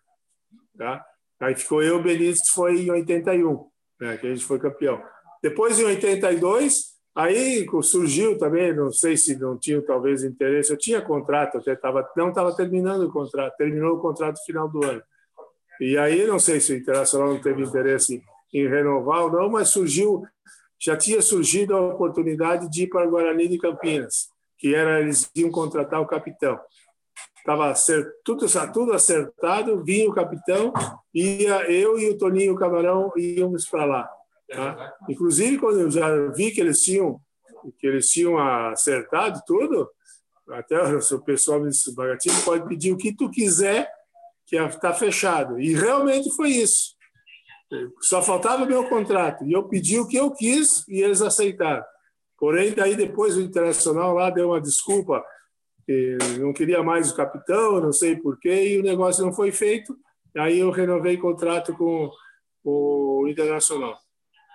Tá? 0.77 1.05
Aí 1.39 1.55
ficou 1.55 1.81
eu, 1.81 1.97
o 1.97 2.03
Benítez, 2.03 2.49
foi 2.53 2.81
em 2.81 2.91
81, 2.91 3.65
né, 3.99 4.17
que 4.17 4.27
a 4.27 4.29
gente 4.33 4.45
foi 4.45 4.59
campeão. 4.59 5.01
Depois, 5.41 5.79
em 5.79 5.85
82, 5.85 6.90
Aí 7.13 7.67
surgiu 7.83 8.37
também, 8.37 8.73
não 8.73 8.91
sei 8.91 9.17
se 9.17 9.35
não 9.35 9.57
tinha 9.57 9.81
talvez 9.81 10.23
interesse, 10.23 10.71
eu 10.71 10.77
tinha 10.77 11.01
contrato, 11.01 11.57
até 11.57 11.75
tava, 11.75 12.09
não 12.15 12.29
estava 12.29 12.55
terminando 12.55 13.03
o 13.03 13.11
contrato, 13.11 13.57
terminou 13.57 13.97
o 13.97 13.99
contrato 13.99 14.37
no 14.37 14.45
final 14.45 14.69
do 14.69 14.83
ano. 14.83 15.03
E 15.81 15.97
aí 15.97 16.25
não 16.25 16.39
sei 16.39 16.61
se 16.61 16.73
o 16.73 16.77
Internacional 16.77 17.33
não 17.33 17.41
teve 17.41 17.63
interesse 17.63 18.23
em 18.53 18.67
renovar 18.67 19.23
ou 19.23 19.31
não, 19.31 19.49
mas 19.49 19.69
surgiu, 19.69 20.23
já 20.79 20.95
tinha 20.95 21.21
surgido 21.21 21.75
a 21.75 21.81
oportunidade 21.81 22.69
de 22.69 22.83
ir 22.83 22.87
para 22.87 23.07
o 23.07 23.11
Guarani 23.11 23.47
de 23.47 23.57
Campinas, 23.57 24.29
que 24.57 24.73
era 24.73 25.01
eles 25.01 25.29
iam 25.35 25.51
contratar 25.51 25.99
o 25.99 26.07
capitão. 26.07 26.59
Estava 27.37 27.73
tudo, 28.23 28.45
tudo 28.71 28.93
acertado, 28.93 29.83
vinha 29.83 30.09
o 30.09 30.13
capitão, 30.13 30.71
ia 31.13 31.69
eu 31.69 31.99
e 31.99 32.09
o 32.09 32.17
Toninho 32.17 32.55
Camarão 32.55 33.11
íamos 33.17 33.67
para 33.67 33.83
lá. 33.83 34.09
Tá? 34.51 34.93
Inclusive, 35.09 35.57
quando 35.57 35.79
eu 35.79 35.89
já 35.89 36.27
vi 36.31 36.51
que 36.51 36.59
eles 36.59 36.83
tinham 36.83 37.19
que 37.79 37.85
eles 37.85 38.09
tinham 38.09 38.39
acertado 38.39 39.39
tudo, 39.45 39.87
até 40.49 40.81
o 40.81 41.21
pessoal 41.21 41.59
me 41.59 41.69
disse, 41.69 41.93
Bagatino, 41.93 42.41
pode 42.43 42.67
pedir 42.67 42.91
o 42.91 42.97
que 42.97 43.15
tu 43.15 43.29
quiser, 43.29 43.87
que 44.47 44.55
está 44.55 44.93
fechado. 44.93 45.59
E 45.59 45.75
realmente 45.75 46.35
foi 46.35 46.49
isso. 46.49 46.95
Só 48.01 48.21
faltava 48.21 48.63
o 48.63 48.67
meu 48.67 48.89
contrato. 48.89 49.45
E 49.45 49.53
eu 49.53 49.67
pedi 49.67 49.99
o 49.99 50.07
que 50.07 50.17
eu 50.17 50.31
quis 50.31 50.87
e 50.87 51.01
eles 51.01 51.21
aceitaram. 51.21 51.83
Porém, 52.37 52.73
daí 52.73 52.95
depois 52.95 53.37
o 53.37 53.41
Internacional 53.41 54.15
lá 54.15 54.31
deu 54.31 54.47
uma 54.47 54.59
desculpa, 54.59 55.23
que 55.85 56.17
não 56.39 56.51
queria 56.51 56.81
mais 56.81 57.11
o 57.11 57.15
capitão, 57.15 57.79
não 57.79 57.93
sei 57.93 58.15
porquê, 58.15 58.73
e 58.73 58.79
o 58.79 58.83
negócio 58.83 59.23
não 59.23 59.31
foi 59.31 59.51
feito. 59.51 59.95
Aí 60.35 60.57
eu 60.57 60.71
renovei 60.71 61.15
contrato 61.15 61.77
com 61.77 62.09
o 62.63 63.27
Internacional 63.27 63.95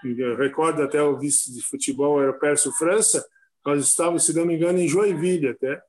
eu 0.04 0.36
recordo 0.36 0.82
até 0.82 1.02
o 1.02 1.18
vice 1.18 1.52
de 1.52 1.62
futebol 1.62 2.20
era 2.20 2.30
o 2.30 2.38
Pércio 2.38 2.72
França, 2.72 3.26
nós 3.64 3.84
estávamos, 3.84 4.24
se 4.24 4.34
não 4.34 4.46
me 4.46 4.54
engano, 4.54 4.78
em 4.78 4.86
Joinville 4.86 5.48
até, 5.48 5.80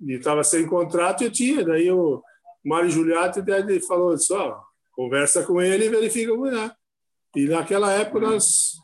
e 0.00 0.14
estava 0.14 0.44
sem 0.44 0.66
contrato 0.66 1.22
e 1.22 1.26
eu 1.26 1.32
tinha, 1.32 1.64
daí 1.64 1.90
o 1.90 2.22
Mário 2.64 2.90
Juliato 2.90 3.40
até 3.40 3.80
falou 3.80 4.16
só, 4.18 4.62
conversa 4.92 5.42
com 5.44 5.60
ele 5.60 5.86
e 5.86 5.88
verifica 5.88 6.32
como 6.32 6.46
é. 6.46 6.70
E 7.34 7.46
naquela 7.46 7.90
época 7.92 8.20
nós 8.20 8.74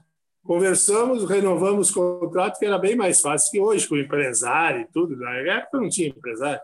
conversamos, 0.43 1.29
renovamos 1.29 1.91
o 1.91 2.21
contrato, 2.21 2.59
que 2.59 2.65
era 2.65 2.79
bem 2.79 2.97
mais 2.97 3.21
fácil 3.21 3.51
que 3.51 3.61
hoje, 3.61 3.87
com 3.87 3.97
empresário 3.97 4.81
e 4.81 4.87
tudo. 4.87 5.15
Na 5.17 5.35
época 5.35 5.79
não 5.79 5.89
tinha 5.91 6.09
empresário, 6.09 6.61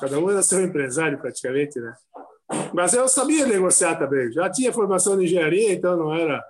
cada 0.00 0.18
um 0.18 0.28
era 0.28 0.42
seu 0.42 0.60
empresário 0.60 1.18
praticamente, 1.18 1.78
né? 1.78 1.94
Mas 2.74 2.94
eu 2.94 3.06
sabia 3.08 3.46
negociar 3.46 3.96
também, 3.96 4.32
já 4.32 4.50
tinha 4.50 4.72
formação 4.72 5.16
de 5.16 5.24
engenharia, 5.24 5.72
então 5.72 5.96
não 5.96 6.12
era 6.12 6.42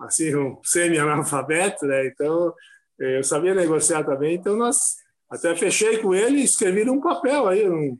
assim, 0.00 0.34
um 0.34 0.58
semi-analfabeto, 0.62 1.86
né? 1.86 2.06
Então, 2.06 2.54
eu 2.98 3.22
sabia 3.22 3.54
negociar 3.54 4.04
também. 4.04 4.34
Então, 4.34 4.56
nós 4.56 4.96
até 5.30 5.54
fechei 5.56 5.98
com 5.98 6.14
ele 6.14 6.38
e 6.38 6.44
escrevi 6.44 6.84
num 6.84 7.00
papel 7.00 7.48
aí, 7.48 7.68
um, 7.68 7.98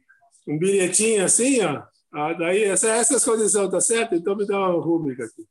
um 0.49 0.59
bilhetinho 0.59 1.25
assim, 1.25 1.63
ó. 1.65 1.83
Ah, 2.13 2.33
daí, 2.33 2.65
essa, 2.65 2.89
essas 2.89 3.25
condições, 3.25 3.71
tá 3.71 3.81
certo? 3.81 4.15
Então, 4.15 4.37
me 4.37 4.47
dá 4.47 4.59
uma 4.59 4.83
rúbrica 4.83 5.25
aqui. 5.25 5.45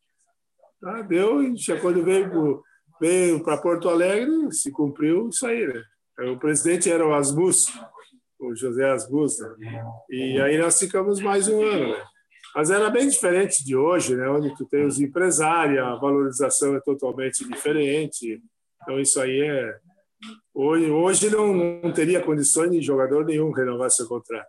Tá, 0.82 1.02
deu, 1.02 1.44
e 1.44 1.56
quando 1.82 2.04
veio 2.04 2.64
veio 3.00 3.44
para 3.44 3.58
Porto 3.58 3.90
Alegre, 3.90 4.52
se 4.52 4.72
cumpriu 4.72 5.30
isso 5.30 5.46
aí, 5.46 5.68
né? 5.68 5.84
O 6.32 6.38
presidente 6.38 6.90
era 6.90 7.06
o 7.06 7.14
Asmus, 7.14 7.68
o 8.40 8.56
José 8.56 8.90
Asmus, 8.90 9.38
né? 9.40 9.86
E 10.10 10.40
aí 10.40 10.58
nós 10.58 10.80
ficamos 10.80 11.20
mais 11.20 11.48
um 11.48 11.62
ano, 11.62 11.90
né? 11.90 12.04
Mas 12.56 12.72
era 12.72 12.90
bem 12.90 13.08
diferente 13.08 13.64
de 13.66 13.76
hoje, 13.76 14.16
né? 14.16 14.30
onde 14.30 14.56
tu 14.56 14.66
tem 14.66 14.86
os 14.86 15.00
empresários, 15.00 15.80
a 15.80 15.96
valorização 15.96 16.76
é 16.76 16.80
totalmente 16.80 17.46
diferente. 17.48 18.42
Então, 18.82 19.00
isso 19.00 19.20
aí 19.20 19.42
é, 19.42 19.78
Hoje, 20.54 20.90
hoje 20.90 21.30
não, 21.30 21.54
não 21.54 21.94
teria 21.94 22.24
condições 22.24 22.72
de 22.72 22.82
jogador 22.82 23.26
nenhum 23.26 23.52
renovar 23.52 23.90
seu 23.92 24.08
contrato. 24.08 24.48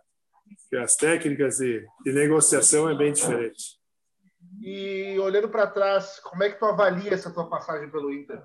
Porque 0.61 0.77
as 0.77 0.95
técnicas 0.95 1.57
de, 1.57 1.85
de 2.03 2.13
negociação 2.13 2.89
é 2.89 2.95
bem 2.95 3.11
diferente. 3.11 3.77
E 4.61 5.17
olhando 5.19 5.49
para 5.49 5.67
trás, 5.67 6.19
como 6.21 6.43
é 6.43 6.49
que 6.49 6.59
tu 6.59 6.65
avalia 6.65 7.13
essa 7.13 7.31
tua 7.31 7.49
passagem 7.49 7.89
pelo 7.91 8.13
Inter? 8.13 8.41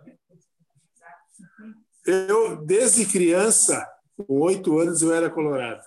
Eu, 2.05 2.57
desde 2.65 3.07
criança, 3.07 3.89
com 4.17 4.41
oito 4.41 4.79
anos, 4.79 5.01
eu 5.01 5.15
era 5.15 5.31
colorado. 5.31 5.83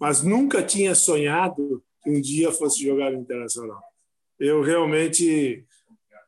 Mas 0.00 0.22
nunca 0.22 0.62
tinha 0.62 0.94
sonhado 0.94 1.82
que 2.02 2.10
um 2.10 2.20
dia 2.20 2.52
fosse 2.52 2.82
jogar 2.82 3.12
no 3.12 3.20
Internacional. 3.20 3.80
Eu 4.38 4.62
realmente... 4.62 5.64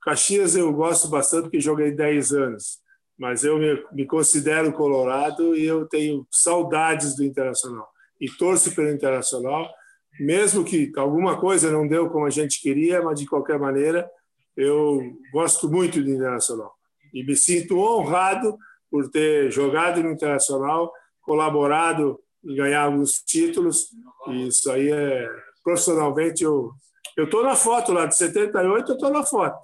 Caxias 0.03 0.55
eu 0.55 0.71
gosto 0.73 1.09
bastante 1.09 1.45
porque 1.45 1.61
joguei 1.61 1.91
10 1.91 2.33
anos. 2.33 2.79
Mas 3.19 3.45
eu 3.45 3.59
me, 3.59 3.83
me 3.93 4.07
considero 4.07 4.73
colorado 4.73 5.57
e 5.57 5.65
eu 5.65 5.87
tenho 5.87 6.27
saudades 6.31 7.17
do 7.17 7.25
Internacional. 7.25 7.89
E 8.21 8.29
torço 8.29 8.75
pelo 8.75 8.91
Internacional, 8.91 9.71
mesmo 10.19 10.65
que 10.65 10.93
alguma 10.97 11.41
coisa 11.41 11.71
não 11.71 11.87
deu 11.87 12.09
como 12.11 12.27
a 12.27 12.31
gente 12.31 12.61
queria, 12.61 13.03
mas 13.03 13.21
de 13.21 13.27
qualquer 13.27 13.59
maneira 13.59 14.09
eu 14.57 15.01
gosto 15.33 15.69
muito 15.69 16.03
do 16.03 16.11
Internacional. 16.11 16.73
E 17.13 17.25
me 17.25 17.37
sinto 17.37 17.79
honrado 17.79 18.57
por 18.91 19.11
ter 19.11 19.51
jogado 19.51 20.03
no 20.03 20.13
Internacional, 20.13 20.93
colaborado 21.21 22.21
em 22.45 22.55
ganhar 22.55 22.83
alguns 22.83 23.21
títulos. 23.21 23.89
E 24.29 24.49
isso 24.49 24.71
aí 24.71 24.91
é 24.91 25.29
profissionalmente 25.65 26.45
eu 26.45 26.73
eu 27.17 27.27
estou 27.27 27.45
na 27.45 27.55
foto 27.55 27.93
lá 27.93 28.07
de 28.07 28.17
78, 28.17 28.91
eu 28.91 28.95
estou 28.95 29.11
na 29.11 29.25
foto. 29.25 29.57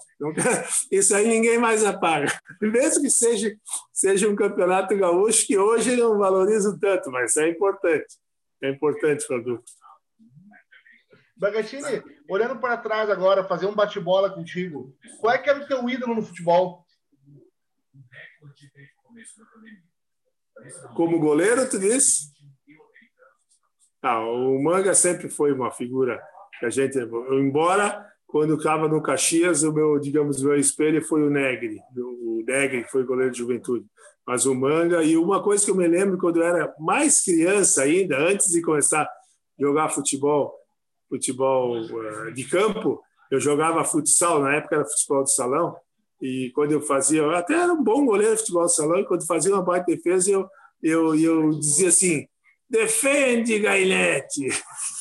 Isso 0.91 1.15
aí 1.15 1.27
ninguém 1.27 1.59
mais 1.59 1.85
apaga. 1.85 2.31
Mesmo 2.63 3.03
que 3.03 3.11
seja, 3.11 3.53
seja 3.93 4.29
um 4.29 4.37
campeonato 4.37 4.97
gaúcho 4.97 5.47
que 5.47 5.59
hoje 5.59 5.97
não 5.97 6.17
valorizo 6.17 6.79
tanto, 6.79 7.11
mas 7.11 7.37
é 7.37 7.49
importante. 7.49 8.19
É 8.63 8.71
importante 8.71 9.27
para 9.27 9.39
dupla. 9.39 9.65
Bagatini, 11.37 12.03
olhando 12.29 12.61
para 12.61 12.77
trás 12.77 13.09
agora, 13.09 13.49
fazer 13.49 13.67
um 13.67 13.75
bate-bola 13.75 14.31
contigo, 14.31 14.95
qual 15.21 15.35
é 15.35 15.39
que 15.39 15.49
era 15.49 15.61
o 15.61 15.67
teu 15.67 15.89
ídolo 15.89 16.15
no 16.15 16.23
futebol? 16.23 16.85
Como 20.95 21.19
goleiro, 21.19 21.69
tu 21.69 21.79
disse? 21.79 22.31
Ah, 24.03 24.21
o 24.21 24.63
Manga 24.63 24.95
sempre 24.95 25.29
foi 25.29 25.53
uma 25.53 25.71
figura 25.71 26.21
que 26.59 26.67
a 26.67 26.71
gente, 26.71 26.99
embora 27.33 28.07
quando 28.27 28.55
estava 28.55 28.89
no 28.89 29.03
Caxias, 29.03 29.63
o 29.63 29.73
meu, 29.73 29.99
digamos, 29.99 30.43
meu 30.43 30.57
espelho 30.57 31.05
foi 31.05 31.23
o 31.23 31.31
Negri, 31.31 31.79
o 31.97 32.43
Negri 32.47 32.85
foi 32.85 33.05
goleiro 33.05 33.33
de 33.33 33.39
juventude, 33.39 33.85
mas 34.27 34.47
o 34.47 34.55
Manga 34.55 35.03
e 35.03 35.17
uma 35.17 35.43
coisa 35.43 35.65
que 35.65 35.71
eu 35.71 35.75
me 35.75 35.87
lembro 35.87 36.17
quando 36.17 36.37
eu 36.37 36.45
era 36.45 36.73
mais 36.79 37.23
criança 37.23 37.83
ainda, 37.83 38.17
antes 38.19 38.49
de 38.49 38.63
começar 38.63 39.03
a 39.03 39.11
jogar 39.59 39.89
futebol, 39.89 40.55
futebol 41.09 41.81
uh, 41.81 42.33
de 42.33 42.45
campo, 42.45 43.03
eu 43.31 43.41
jogava 43.41 43.85
futsal, 43.85 44.41
na 44.41 44.55
época 44.55 44.77
era 44.77 44.85
futebol 44.85 45.25
de 45.25 45.35
salão, 45.35 45.77
e 46.23 46.51
quando 46.55 46.73
eu 46.73 46.81
fazia, 46.81 47.23
eu 47.23 47.35
até 47.35 47.55
era 47.55 47.73
um 47.73 47.83
bom 47.83 48.05
goleiro 48.07 48.35
de 48.35 48.41
futebol 48.41 48.67
de 48.67 48.75
salão, 48.75 48.99
e 48.99 49.07
quando 49.07 49.27
fazia 49.27 49.53
uma 49.53 49.63
baita 49.63 49.87
defesa, 49.87 50.31
eu, 50.31 50.49
eu, 50.83 51.15
eu 51.17 51.51
dizia 51.51 51.89
assim, 51.89 52.27
defende, 52.71 53.59
Gailete! 53.59 54.49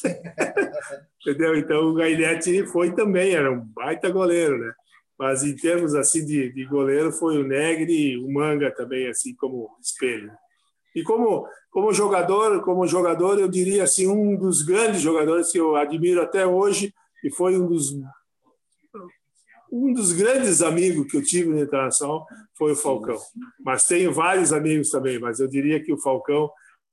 Entendeu? 1.21 1.55
Então 1.55 1.89
o 1.89 1.93
Gainete 1.93 2.65
foi 2.67 2.93
também, 2.93 3.33
era 3.33 3.51
um 3.51 3.59
baita 3.59 4.09
goleiro, 4.09 4.57
né? 4.57 4.73
Mas 5.17 5.43
em 5.43 5.55
termos 5.55 5.93
assim 5.93 6.25
de, 6.25 6.51
de 6.51 6.65
goleiro 6.65 7.11
foi 7.11 7.37
o 7.37 7.45
Negri 7.45 8.13
e 8.13 8.17
o 8.17 8.31
Manga 8.31 8.73
também 8.73 9.07
assim 9.07 9.35
como 9.35 9.69
espelho. 9.81 10.31
E 10.95 11.03
como 11.03 11.45
como 11.69 11.93
jogador, 11.93 12.61
como 12.63 12.87
jogador 12.87 13.37
eu 13.37 13.47
diria 13.47 13.83
assim 13.83 14.07
um 14.07 14.35
dos 14.35 14.63
grandes 14.63 15.01
jogadores 15.01 15.51
que 15.51 15.59
eu 15.59 15.75
admiro 15.75 16.21
até 16.21 16.47
hoje 16.47 16.93
e 17.23 17.29
foi 17.29 17.57
um 17.59 17.67
dos 17.67 17.93
um 19.71 19.93
dos 19.93 20.13
grandes 20.13 20.63
amigos 20.63 21.11
que 21.11 21.17
eu 21.17 21.23
tive 21.23 21.53
na 21.53 21.61
Internacional 21.61 22.25
foi 22.57 22.71
o 22.71 22.75
Falcão. 22.75 23.17
Mas 23.63 23.85
tenho 23.85 24.11
vários 24.11 24.51
amigos 24.51 24.89
também, 24.89 25.19
mas 25.19 25.39
eu 25.39 25.47
diria 25.47 25.83
que 25.83 25.93
o 25.93 26.01
Falcão 26.01 26.49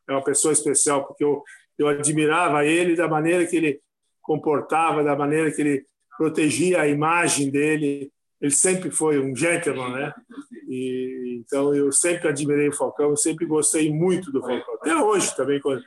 é 0.08 0.12
uma 0.12 0.24
pessoa 0.24 0.52
especial 0.52 1.04
porque 1.04 1.24
eu 1.24 1.42
eu 1.78 1.88
admirava 1.88 2.64
ele 2.64 2.96
da 2.96 3.08
maneira 3.08 3.46
que 3.46 3.56
ele 3.56 3.80
comportava, 4.22 5.04
da 5.04 5.14
maneira 5.14 5.52
que 5.52 5.60
ele 5.60 5.84
protegia 6.16 6.80
a 6.80 6.88
imagem 6.88 7.50
dele. 7.50 8.10
Ele 8.40 8.50
sempre 8.50 8.90
foi 8.90 9.18
um 9.18 9.34
gentleman, 9.34 9.92
né? 9.92 10.14
E, 10.68 11.40
então 11.40 11.74
eu 11.74 11.92
sempre 11.92 12.28
admirei 12.28 12.68
o 12.68 12.72
Falcão, 12.72 13.10
eu 13.10 13.16
sempre 13.16 13.46
gostei 13.46 13.92
muito 13.92 14.32
do 14.32 14.40
Falcão. 14.40 14.74
Até 14.74 14.96
hoje 14.96 15.34
também, 15.36 15.60
quando, 15.60 15.82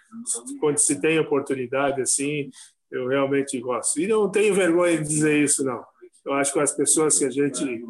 quando 0.60 0.78
se 0.78 1.00
tem 1.00 1.20
oportunidade 1.20 2.02
assim, 2.02 2.50
eu 2.92 3.08
realmente 3.08 3.60
gosto. 3.60 4.00
E 4.00 4.08
não 4.08 4.30
tenho 4.30 4.54
vergonha 4.54 4.98
de 4.98 5.08
dizer 5.08 5.44
isso, 5.44 5.64
não. 5.64 5.84
Eu 6.26 6.34
acho 6.34 6.54
que 6.54 6.60
as 6.60 6.76
pessoas 6.76 7.18
que 7.18 7.26
a 7.26 7.30
gente 7.30 7.84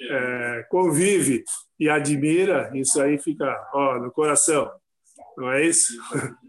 é, 0.00 0.66
convive 0.70 1.44
e 1.78 1.88
admira, 1.88 2.70
isso 2.74 3.00
aí 3.00 3.18
fica 3.18 3.54
ó, 3.72 3.98
no 3.98 4.10
coração. 4.10 4.70
Não 5.36 5.50
é 5.52 5.66
isso? 5.66 5.92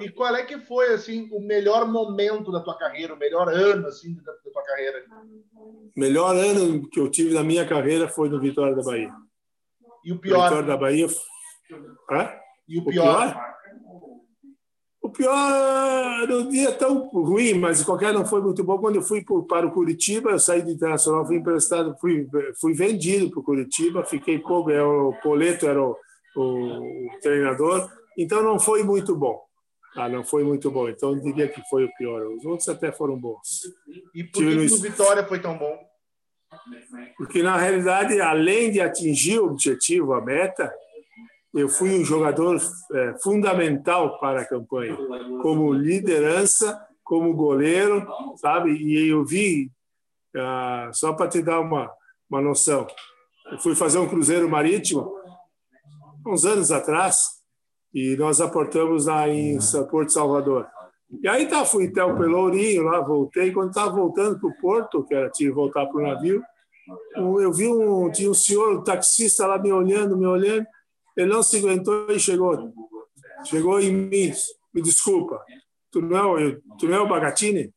E 0.00 0.10
qual 0.10 0.36
é 0.36 0.44
que 0.44 0.58
foi 0.58 0.92
assim 0.92 1.28
o 1.32 1.40
melhor 1.40 1.90
momento 1.90 2.52
da 2.52 2.60
tua 2.60 2.76
carreira, 2.76 3.14
o 3.14 3.18
melhor 3.18 3.48
ano 3.48 3.86
assim 3.86 4.14
da, 4.14 4.32
tua 4.52 4.62
carreira? 4.62 5.04
Melhor 5.96 6.36
ano 6.36 6.86
que 6.88 7.00
eu 7.00 7.10
tive 7.10 7.34
na 7.34 7.42
minha 7.42 7.66
carreira 7.66 8.06
foi 8.06 8.28
no 8.28 8.38
Vitória 8.38 8.76
da 8.76 8.82
Bahia. 8.82 9.12
E 10.04 10.12
o 10.12 10.18
pior? 10.18 10.44
Vitória 10.44 10.68
da 10.68 10.76
Bahia. 10.76 11.06
Hã? 12.10 12.30
E 12.68 12.78
o 12.78 12.84
pior? 12.84 13.56
O 15.00 15.08
pior 15.08 16.28
no 16.28 16.50
dia 16.50 16.72
tão 16.72 17.08
ruim, 17.08 17.54
mas 17.54 17.82
qualquer 17.82 18.12
não 18.12 18.26
foi 18.26 18.42
muito 18.42 18.62
bom. 18.62 18.76
Quando 18.76 18.96
eu 18.96 19.02
fui 19.02 19.24
para 19.48 19.66
o 19.66 19.72
Curitiba, 19.72 20.30
eu 20.30 20.38
saí 20.38 20.62
do 20.62 20.70
Internacional, 20.70 21.24
fui 21.24 21.36
emprestado, 21.36 21.96
fui, 21.98 22.28
fui 22.60 22.74
vendido 22.74 23.30
para 23.30 23.40
o 23.40 23.44
Curitiba, 23.44 24.04
fiquei 24.04 24.38
como 24.40 24.70
é, 24.70 24.82
o 24.82 25.14
Poleto 25.22 25.66
era 25.66 25.80
o, 25.80 25.96
o 26.36 27.08
treinador, 27.20 27.90
então 28.16 28.42
não 28.42 28.58
foi 28.58 28.82
muito 28.82 29.16
bom. 29.16 29.44
Ah, 29.96 30.08
não 30.08 30.22
foi 30.22 30.44
muito 30.44 30.70
bom. 30.70 30.88
Então 30.88 31.12
eu 31.14 31.20
diria 31.20 31.48
que 31.48 31.62
foi 31.70 31.84
o 31.84 31.94
pior. 31.96 32.22
Os 32.26 32.44
outros 32.44 32.68
até 32.68 32.92
foram 32.92 33.18
bons. 33.18 33.62
E 34.14 34.22
por 34.24 34.42
que, 34.42 34.74
o 34.74 34.78
Vitória 34.78 35.24
foi 35.24 35.40
tão 35.40 35.56
bom? 35.56 35.78
Porque 37.16 37.42
na 37.42 37.56
realidade, 37.56 38.20
além 38.20 38.70
de 38.70 38.80
atingir 38.80 39.40
o 39.40 39.46
objetivo, 39.46 40.12
a 40.12 40.20
meta, 40.20 40.72
eu 41.54 41.68
fui 41.68 41.98
um 41.98 42.04
jogador 42.04 42.60
é, 42.92 43.14
fundamental 43.22 44.18
para 44.20 44.42
a 44.42 44.44
campanha, 44.44 44.96
como 45.40 45.72
liderança, 45.72 46.78
como 47.02 47.34
goleiro, 47.34 48.06
sabe? 48.36 48.72
E 48.72 49.08
eu 49.08 49.24
vi, 49.24 49.70
ah, 50.36 50.90
só 50.92 51.14
para 51.14 51.28
te 51.28 51.40
dar 51.40 51.60
uma, 51.60 51.90
uma 52.28 52.42
noção, 52.42 52.86
eu 53.50 53.58
fui 53.58 53.74
fazer 53.74 53.98
um 53.98 54.08
cruzeiro 54.08 54.48
marítimo 54.48 55.16
uns 56.26 56.44
anos 56.44 56.70
atrás 56.70 57.36
e 57.94 58.16
nós 58.16 58.40
aportamos 58.40 59.06
lá 59.06 59.28
em 59.28 59.58
Porto 59.90 60.12
Salvador. 60.12 60.66
E 61.22 61.28
aí 61.28 61.48
tá, 61.48 61.64
fui 61.64 61.86
até 61.86 62.04
o 62.04 62.16
Pelourinho 62.16 62.82
lá, 62.82 63.00
voltei. 63.00 63.52
Quando 63.52 63.68
estava 63.68 63.90
voltando 63.90 64.38
para 64.40 64.48
o 64.48 64.56
Porto, 64.58 65.04
que 65.04 65.14
era 65.14 65.30
tinha 65.30 65.48
que 65.48 65.54
voltar 65.54 65.86
para 65.86 65.98
o 65.98 66.02
navio, 66.02 66.42
eu 67.16 67.52
vi 67.52 67.68
um, 67.68 68.10
tinha 68.10 68.30
um 68.30 68.34
senhor, 68.34 68.78
um 68.78 68.84
taxista 68.84 69.46
lá 69.46 69.58
me 69.58 69.72
olhando, 69.72 70.16
me 70.16 70.26
olhando. 70.26 70.66
Ele 71.16 71.32
não 71.32 71.42
se 71.42 71.58
aguentou 71.58 72.10
e 72.10 72.18
chegou. 72.18 72.72
Chegou 73.44 73.80
em 73.80 73.92
mim. 73.92 74.32
Me 74.74 74.82
desculpa, 74.82 75.42
tu 75.90 76.02
não 76.02 76.36
é, 76.36 76.58
tu 76.78 76.86
não 76.86 76.96
é 76.96 77.00
o 77.00 77.08
Bagatini? 77.08 77.72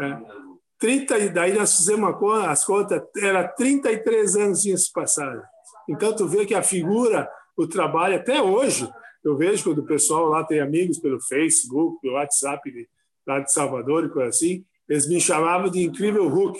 É. 0.00 0.42
30, 0.78 1.30
daí 1.30 1.52
nós 1.52 1.76
fizemos 1.76 2.16
uma, 2.20 2.50
as 2.50 2.64
contas, 2.64 3.02
era 3.16 3.46
33 3.48 4.36
anos 4.36 4.62
tinha 4.62 4.76
se 4.76 4.92
passado. 4.92 5.42
Então 5.88 6.14
tu 6.14 6.28
vê 6.28 6.44
que 6.44 6.54
a 6.54 6.62
figura, 6.62 7.28
o 7.56 7.66
trabalho, 7.66 8.16
até 8.16 8.42
hoje, 8.42 8.88
eu 9.24 9.36
vejo 9.36 9.64
quando 9.64 9.78
o 9.78 9.86
pessoal 9.86 10.26
lá 10.26 10.44
tem 10.44 10.60
amigos 10.60 10.98
pelo 10.98 11.20
Facebook, 11.20 12.00
pelo 12.00 12.14
WhatsApp 12.14 12.70
de, 12.70 12.88
lá 13.26 13.40
de 13.40 13.52
Salvador 13.52 14.04
e 14.04 14.10
coisa 14.10 14.28
assim, 14.28 14.64
eles 14.88 15.08
me 15.08 15.20
chamavam 15.20 15.70
de 15.70 15.82
incrível 15.82 16.28
Hulk, 16.28 16.58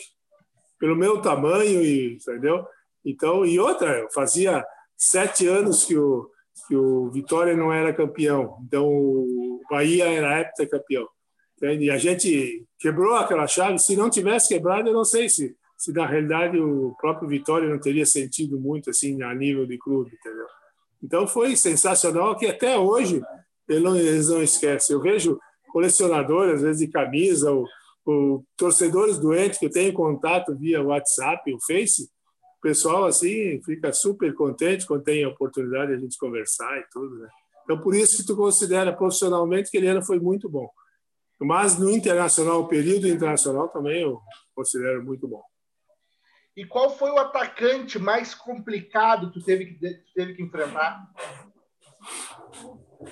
pelo 0.79 0.97
meu 0.97 1.21
tamanho, 1.21 1.83
e, 1.83 2.15
entendeu? 2.15 2.65
Então, 3.05 3.45
e 3.45 3.59
outra, 3.59 3.99
eu 3.99 4.11
fazia 4.11 4.65
sete 4.97 5.47
anos 5.47 5.85
que 5.85 5.97
o, 5.97 6.31
que 6.69 6.77
o 6.77 7.11
Vitória 7.11 7.57
não 7.57 7.73
era 7.73 7.93
campeão, 7.93 8.59
então 8.65 8.87
o 8.87 9.61
Bahia 9.71 10.09
era 10.09 10.41
heptacampeão. 10.41 11.09
Entende? 11.57 11.85
E 11.85 11.91
a 11.91 11.97
gente 11.97 12.67
quebrou 12.79 13.15
aquela 13.15 13.47
chave. 13.47 13.79
Se 13.79 13.95
não 13.97 14.11
tivesse 14.11 14.49
quebrado, 14.49 14.89
eu 14.89 14.93
não 14.93 15.05
sei 15.05 15.29
se, 15.29 15.57
se 15.77 15.93
na 15.93 16.05
realidade 16.07 16.59
o 16.59 16.95
próprio 17.01 17.29
Vitória 17.29 17.69
não 17.69 17.79
teria 17.79 18.05
sentido 18.05 18.59
muito 18.59 18.91
assim 18.91 19.23
a 19.23 19.33
nível 19.33 19.65
de 19.65 19.79
clube, 19.79 20.11
entendeu? 20.13 20.47
Então 21.03 21.27
foi 21.27 21.57
sensacional 21.57 22.37
que 22.37 22.47
até 22.47 22.79
hoje 22.79 23.23
eles 23.69 24.29
não 24.29 24.43
esquecem. 24.43 24.95
Eu 24.95 25.03
vejo 25.03 25.39
colecionadores, 25.73 26.57
às 26.57 26.63
vezes, 26.63 26.79
de 26.79 26.89
camisa, 26.89 27.51
ou, 27.51 27.67
ou 28.05 28.45
torcedores 28.57 29.19
doentes 29.19 29.59
que 29.59 29.67
eu 29.67 29.71
tenho 29.71 29.93
contato 29.93 30.57
via 30.57 30.83
WhatsApp, 30.83 31.53
o 31.53 31.61
Face, 31.61 32.09
pessoal 32.63 33.05
assim 33.05 33.61
fica 33.65 33.93
super 33.93 34.33
contente 34.35 34.87
quando 34.87 35.03
tem 35.03 35.25
a 35.25 35.29
oportunidade 35.29 35.89
de 35.89 35.97
a 35.97 36.01
gente 36.01 36.17
conversar 36.17 36.79
e 36.79 36.85
tudo, 36.93 37.19
né? 37.19 37.29
Então 37.65 37.79
por 37.81 37.95
isso 37.95 38.17
que 38.17 38.25
tu 38.25 38.37
considera 38.37 38.93
profissionalmente 38.93 39.71
que 39.71 39.77
ele 39.77 39.89
era 39.89 40.01
foi 40.01 40.21
muito 40.21 40.49
bom. 40.49 40.71
Mas 41.41 41.77
no 41.77 41.91
internacional, 41.91 42.61
o 42.61 42.69
período 42.69 43.09
internacional 43.09 43.69
também 43.69 44.03
eu 44.03 44.21
considero 44.55 45.05
muito 45.05 45.27
bom. 45.27 45.43
E 46.57 46.67
qual 46.67 46.97
foi 46.97 47.11
o 47.11 47.19
atacante 47.19 47.99
mais 47.99 48.35
complicado 48.35 49.31
que 49.31 49.41
tu 49.41 49.45
teve 49.45 49.67
que, 49.67 49.75
tu 49.75 50.13
teve 50.15 50.35
que 50.35 50.43
enfrentar? 50.43 51.09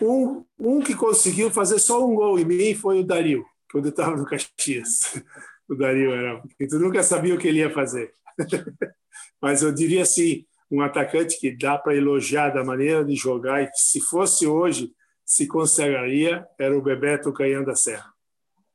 Um, 0.00 0.44
um 0.58 0.80
que 0.80 0.94
conseguiu 0.94 1.50
fazer 1.50 1.78
só 1.78 2.06
um 2.06 2.14
gol 2.14 2.38
em 2.38 2.44
mim 2.44 2.74
foi 2.74 3.00
o 3.00 3.04
Dario, 3.04 3.44
quando 3.72 3.86
eu 3.86 3.90
estava 3.90 4.16
no 4.16 4.26
Caxias. 4.26 5.22
O 5.68 5.76
Dario 5.76 6.10
era, 6.10 6.40
porque 6.40 6.66
tu 6.66 6.80
nunca 6.80 7.00
sabia 7.00 7.32
o 7.32 7.38
que 7.38 7.46
ele 7.46 7.60
ia 7.60 7.70
fazer. 7.70 8.12
Mas 9.40 9.62
eu 9.62 9.72
diria 9.72 10.02
assim, 10.02 10.44
um 10.68 10.82
atacante 10.82 11.38
que 11.38 11.56
dá 11.56 11.78
para 11.78 11.94
elogiar 11.94 12.50
da 12.50 12.64
maneira 12.64 13.04
de 13.04 13.14
jogar 13.14 13.62
e 13.62 13.68
que 13.68 13.78
se 13.78 14.00
fosse 14.00 14.48
hoje 14.48 14.92
se 15.24 15.46
consagraria 15.46 16.44
era 16.58 16.76
o 16.76 16.82
Bebeto 16.82 17.32
Canhão 17.32 17.62
da 17.62 17.76
Serra. 17.76 18.12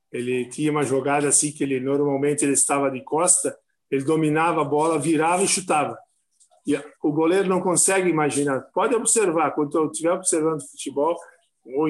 Ele 0.09 0.47
tinha 0.47 0.71
uma 0.71 0.83
jogada 0.83 1.27
assim 1.27 1.51
que 1.51 1.65
ele 1.65 1.81
normalmente 1.81 2.45
ele 2.45 2.53
estava 2.53 2.89
de 2.89 3.03
costa, 3.03 3.53
ele 3.89 4.03
dominava 4.03 4.61
a 4.61 4.65
bola, 4.65 4.99
virava 4.99 5.43
e 5.43 5.47
chutava. 5.47 5.97
E 6.65 6.75
o 7.03 7.11
goleiro 7.11 7.47
não 7.47 7.61
consegue 7.61 8.09
imaginar. 8.09 8.61
Pode 8.73 8.95
observar, 8.95 9.51
quando 9.51 9.77
eu 9.77 9.85
estiver 9.85 10.11
observando 10.11 10.67
futebol, 10.67 11.15
ou 11.65 11.87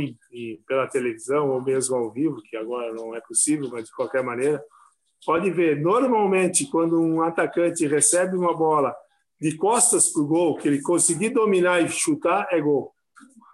pela 0.67 0.87
televisão, 0.87 1.49
ou 1.49 1.61
mesmo 1.61 1.95
ao 1.95 2.11
vivo, 2.11 2.41
que 2.41 2.57
agora 2.57 2.93
não 2.93 3.15
é 3.15 3.21
possível, 3.21 3.69
mas 3.71 3.85
de 3.85 3.91
qualquer 3.91 4.23
maneira, 4.23 4.63
pode 5.25 5.49
ver. 5.51 5.81
Normalmente, 5.81 6.69
quando 6.69 7.01
um 7.01 7.21
atacante 7.21 7.87
recebe 7.87 8.35
uma 8.35 8.55
bola 8.55 8.95
de 9.39 9.55
costas 9.57 10.11
para 10.11 10.21
o 10.21 10.27
gol, 10.27 10.57
que 10.57 10.67
ele 10.67 10.81
conseguir 10.81 11.29
dominar 11.29 11.81
e 11.81 11.89
chutar, 11.89 12.47
é 12.51 12.59
gol. 12.59 12.93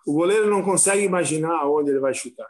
O 0.06 0.14
goleiro 0.14 0.50
não 0.50 0.64
consegue 0.64 1.04
imaginar 1.04 1.68
onde 1.68 1.92
ele 1.92 2.00
vai 2.00 2.14
chutar. 2.14 2.48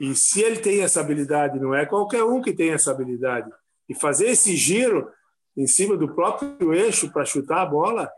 E 0.00 0.14
se 0.14 0.42
ele 0.42 0.58
tem 0.58 0.82
essa 0.82 1.00
habilidade, 1.00 1.60
não 1.60 1.74
é 1.74 1.86
qualquer 1.86 2.24
um 2.24 2.40
que 2.40 2.52
tem 2.52 2.70
essa 2.70 2.90
habilidade. 2.90 3.50
E 3.92 3.94
fazer 3.94 4.28
esse 4.28 4.56
giro 4.56 5.06
em 5.54 5.66
cima 5.66 5.98
do 5.98 6.14
próprio 6.14 6.72
eixo 6.72 7.12
para 7.12 7.26
chutar 7.26 7.60
a 7.60 7.66
bola, 7.66 8.10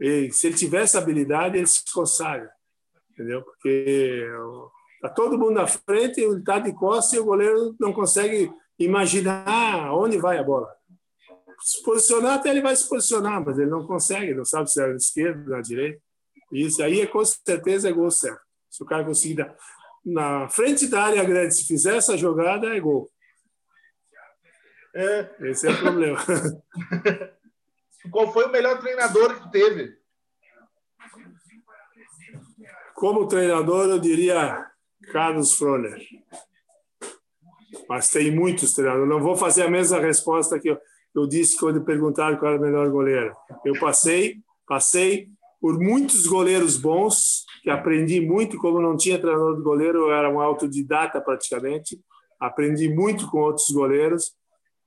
e 0.00 0.32
se 0.32 0.46
ele 0.46 0.56
tiver 0.56 0.82
essa 0.82 0.98
habilidade, 0.98 1.58
ele 1.58 1.66
se 1.66 1.82
consagra. 1.92 2.50
Entendeu? 3.12 3.42
Porque 3.42 4.26
está 4.94 5.10
todo 5.10 5.38
mundo 5.38 5.52
na 5.52 5.66
frente, 5.66 6.22
ele 6.22 6.38
está 6.38 6.58
de 6.58 6.72
costas 6.72 7.12
e 7.12 7.18
o 7.18 7.24
goleiro 7.26 7.76
não 7.78 7.92
consegue 7.92 8.50
imaginar 8.78 9.92
onde 9.92 10.16
vai 10.16 10.38
a 10.38 10.42
bola. 10.42 10.74
Se 11.60 11.82
posicionar, 11.82 12.38
até 12.38 12.48
ele 12.48 12.62
vai 12.62 12.74
se 12.74 12.88
posicionar, 12.88 13.44
mas 13.44 13.58
ele 13.58 13.68
não 13.68 13.86
consegue, 13.86 14.32
não 14.32 14.46
sabe 14.46 14.70
se 14.70 14.82
é 14.82 14.86
na 14.86 14.96
esquerda, 14.96 15.50
na 15.50 15.60
direita. 15.60 16.00
Isso 16.50 16.82
aí, 16.82 17.06
com 17.06 17.22
certeza, 17.22 17.90
é 17.90 17.92
gol 17.92 18.10
certo. 18.10 18.40
Se 18.70 18.82
o 18.82 18.86
cara 18.86 19.04
conseguir 19.04 19.46
na 20.02 20.48
frente 20.48 20.86
da 20.86 21.02
área 21.02 21.22
grande, 21.22 21.54
se 21.54 21.66
fizer 21.66 21.96
essa 21.96 22.16
jogada, 22.16 22.74
é 22.74 22.80
gol. 22.80 23.10
É... 24.94 25.30
Esse 25.48 25.68
é 25.68 25.70
o 25.70 25.78
problema. 25.78 26.18
Qual 28.10 28.32
foi 28.32 28.46
o 28.46 28.52
melhor 28.52 28.80
treinador 28.80 29.40
que 29.40 29.52
teve? 29.52 29.98
Como 32.94 33.28
treinador, 33.28 33.88
eu 33.88 33.98
diria 33.98 34.66
Carlos 35.12 35.54
Froner. 35.54 35.98
Mas 37.88 38.10
tem 38.10 38.30
muitos 38.30 38.72
treinadores. 38.72 39.08
Não 39.08 39.20
vou 39.20 39.36
fazer 39.36 39.62
a 39.62 39.70
mesma 39.70 39.98
resposta 39.98 40.58
que 40.58 40.68
eu, 40.70 40.78
eu 41.14 41.26
disse 41.26 41.58
quando 41.58 41.84
perguntaram 41.84 42.36
qual 42.36 42.52
era 42.52 42.60
o 42.60 42.64
melhor 42.64 42.90
goleiro. 42.90 43.34
Eu 43.64 43.78
passei, 43.78 44.36
passei 44.66 45.28
por 45.60 45.78
muitos 45.78 46.26
goleiros 46.26 46.76
bons, 46.76 47.44
que 47.62 47.68
aprendi 47.68 48.20
muito, 48.20 48.56
como 48.56 48.80
não 48.80 48.96
tinha 48.96 49.18
treinador 49.18 49.56
de 49.56 49.62
goleiro, 49.62 49.98
eu 49.98 50.12
era 50.12 50.30
um 50.30 50.40
autodidata 50.40 51.20
praticamente. 51.20 52.00
Aprendi 52.38 52.88
muito 52.88 53.30
com 53.30 53.38
outros 53.38 53.68
goleiros 53.70 54.32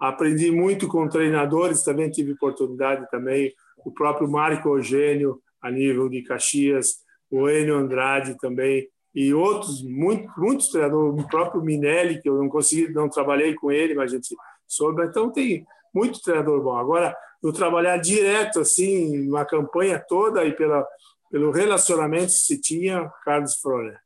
Aprendi 0.04 0.51
muito 0.51 0.86
com 0.89 1.08
treinadores, 1.08 1.82
também 1.82 2.12
tive 2.12 2.34
oportunidade 2.34 3.10
também, 3.10 3.54
o 3.86 3.89
próprio 3.89 4.30
Marco 4.30 4.68
Eugênio, 4.68 5.41
a 5.62 5.72
nível 5.72 6.10
de 6.10 6.22
Caxias, 6.22 6.97
o 7.32 7.49
Enio 7.49 7.78
Andrade 7.78 8.38
também, 8.38 8.86
e 9.16 9.34
outros, 9.34 9.82
muito, 9.82 10.30
muitos 10.36 10.68
treinadores, 10.68 11.24
o 11.24 11.28
próprio 11.30 11.64
Minelli, 11.64 12.22
que 12.22 12.28
eu 12.28 12.38
não 12.38 12.49
consegui, 12.49 12.91
não 12.91 13.08
trabalhei 13.08 13.56
com 13.56 13.72
ele, 13.72 13.95
mas 13.95 14.12
a 14.12 14.16
gente 14.18 14.36
soube. 14.68 15.06
Então, 15.06 15.32
tem 15.32 15.66
muito 15.95 16.22
treinador 16.22 16.62
bom. 16.62 16.76
Agora, 16.76 17.16
eu 17.41 17.54
trabalhar 17.54 17.95
direto, 17.95 18.60
assim, 18.60 19.30
uma 19.30 19.45
campanha 19.45 20.04
toda 20.06 20.43
e 20.43 20.51
pela, 20.51 20.86
pelo 21.32 21.49
relacionamento 21.49 22.26
que 22.26 22.32
se 22.32 22.60
tinha, 22.60 23.10
Carlos 23.24 23.56
Froner. 23.56 23.97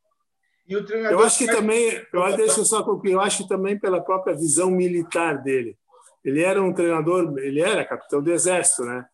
eu 1.10 1.24
acho 1.24 1.40
que 1.40 1.48
também, 1.48 2.00
eu, 2.14 2.38
deixa 2.38 2.60
eu 2.60 2.66
só 2.66 2.84
concluir, 2.84 3.14
eu 3.14 3.20
acho 3.20 3.42
que 3.42 3.50
também 3.50 3.80
pela 3.80 4.00
própria 4.00 4.36
visão 4.36 4.70
militar 4.70 5.42
dele 5.42 5.76
ele 6.24 6.42
era 6.42 6.62
um 6.62 6.74
treinador, 6.74 7.38
ele 7.38 7.62
era 7.62 7.86
capitão 7.86 8.22
do 8.22 8.32
exército, 8.32 8.84
né? 8.84 9.06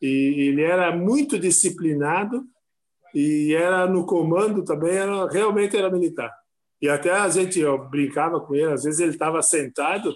E 0.00 0.48
ele 0.48 0.62
era 0.62 0.96
muito 0.96 1.38
disciplinado 1.38 2.44
e 3.14 3.54
era 3.54 3.86
no 3.86 4.06
comando 4.06 4.64
também, 4.64 4.96
era, 4.96 5.28
realmente 5.28 5.76
era 5.76 5.90
militar. 5.90 6.32
E 6.80 6.88
até 6.88 7.12
a 7.12 7.28
gente 7.28 7.60
eu 7.60 7.78
brincava 7.88 8.40
com 8.40 8.54
ele, 8.54 8.72
às 8.72 8.84
vezes 8.84 9.00
ele 9.00 9.10
estava 9.10 9.42
sentado 9.42 10.14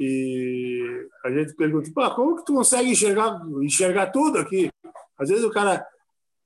e 0.00 1.06
a 1.24 1.30
gente 1.30 1.54
pergunta, 1.54 1.90
Pô, 1.92 2.08
como 2.14 2.36
que 2.36 2.44
tu 2.44 2.54
consegue 2.54 2.90
enxergar, 2.90 3.40
enxergar 3.60 4.06
tudo 4.06 4.38
aqui? 4.38 4.70
Às 5.18 5.28
vezes 5.28 5.44
o 5.44 5.50
cara, 5.50 5.84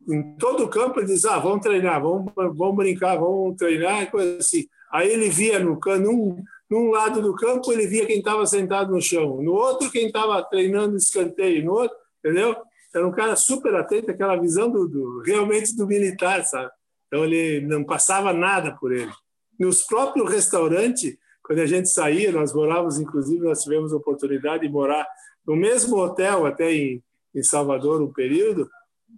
em 0.09 0.35
todo 0.37 0.65
o 0.65 0.69
campo, 0.69 0.99
ele 0.99 1.07
diz, 1.07 1.25
ah, 1.27 1.39
vamos 1.39 1.61
treinar, 1.61 2.01
vamos, 2.01 2.33
vamos 2.35 2.77
brincar, 2.77 3.17
vamos 3.17 3.57
treinar, 3.57 4.11
coisa 4.11 4.39
assim. 4.39 4.67
Aí 4.91 5.11
ele 5.11 5.29
via 5.29 5.59
no 5.59 5.79
cano, 5.79 6.43
num 6.73 6.89
lado 6.89 7.21
do 7.21 7.35
campo, 7.35 7.71
ele 7.71 7.87
via 7.87 8.07
quem 8.07 8.21
estava 8.21 8.47
sentado 8.47 8.91
no 8.91 9.03
chão. 9.03 9.43
No 9.43 9.53
outro, 9.53 9.91
quem 9.91 10.07
estava 10.07 10.43
treinando 10.43 10.97
escanteio. 10.97 11.67
No 11.67 11.73
outro, 11.73 11.95
entendeu? 12.25 12.57
Era 12.95 13.07
um 13.07 13.13
cara 13.13 13.37
super 13.37 13.75
atento, 13.75 14.11
aquela 14.11 14.37
visão 14.37 14.71
do, 14.71 14.89
do, 14.89 15.21
realmente 15.21 15.77
do 15.77 15.87
militar, 15.87 16.43
sabe? 16.47 16.71
Então, 17.07 17.27
ele 17.27 17.61
não 17.67 17.85
passava 17.85 18.33
nada 18.33 18.75
por 18.75 18.91
ele. 18.91 19.13
Nos 19.61 19.83
próprios 19.83 20.31
restaurantes, 20.31 21.15
quando 21.43 21.59
a 21.59 21.67
gente 21.67 21.91
saía, 21.91 22.33
nós 22.33 22.55
morávamos, 22.55 22.99
inclusive, 22.99 23.45
nós 23.45 23.63
tivemos 23.63 23.93
a 23.93 23.97
oportunidade 23.99 24.67
de 24.67 24.73
morar 24.73 25.07
no 25.47 25.55
mesmo 25.55 25.99
hotel, 25.99 26.47
até 26.47 26.73
em, 26.73 27.05
em 27.35 27.43
Salvador, 27.43 28.01
um 28.01 28.11
período, 28.11 28.67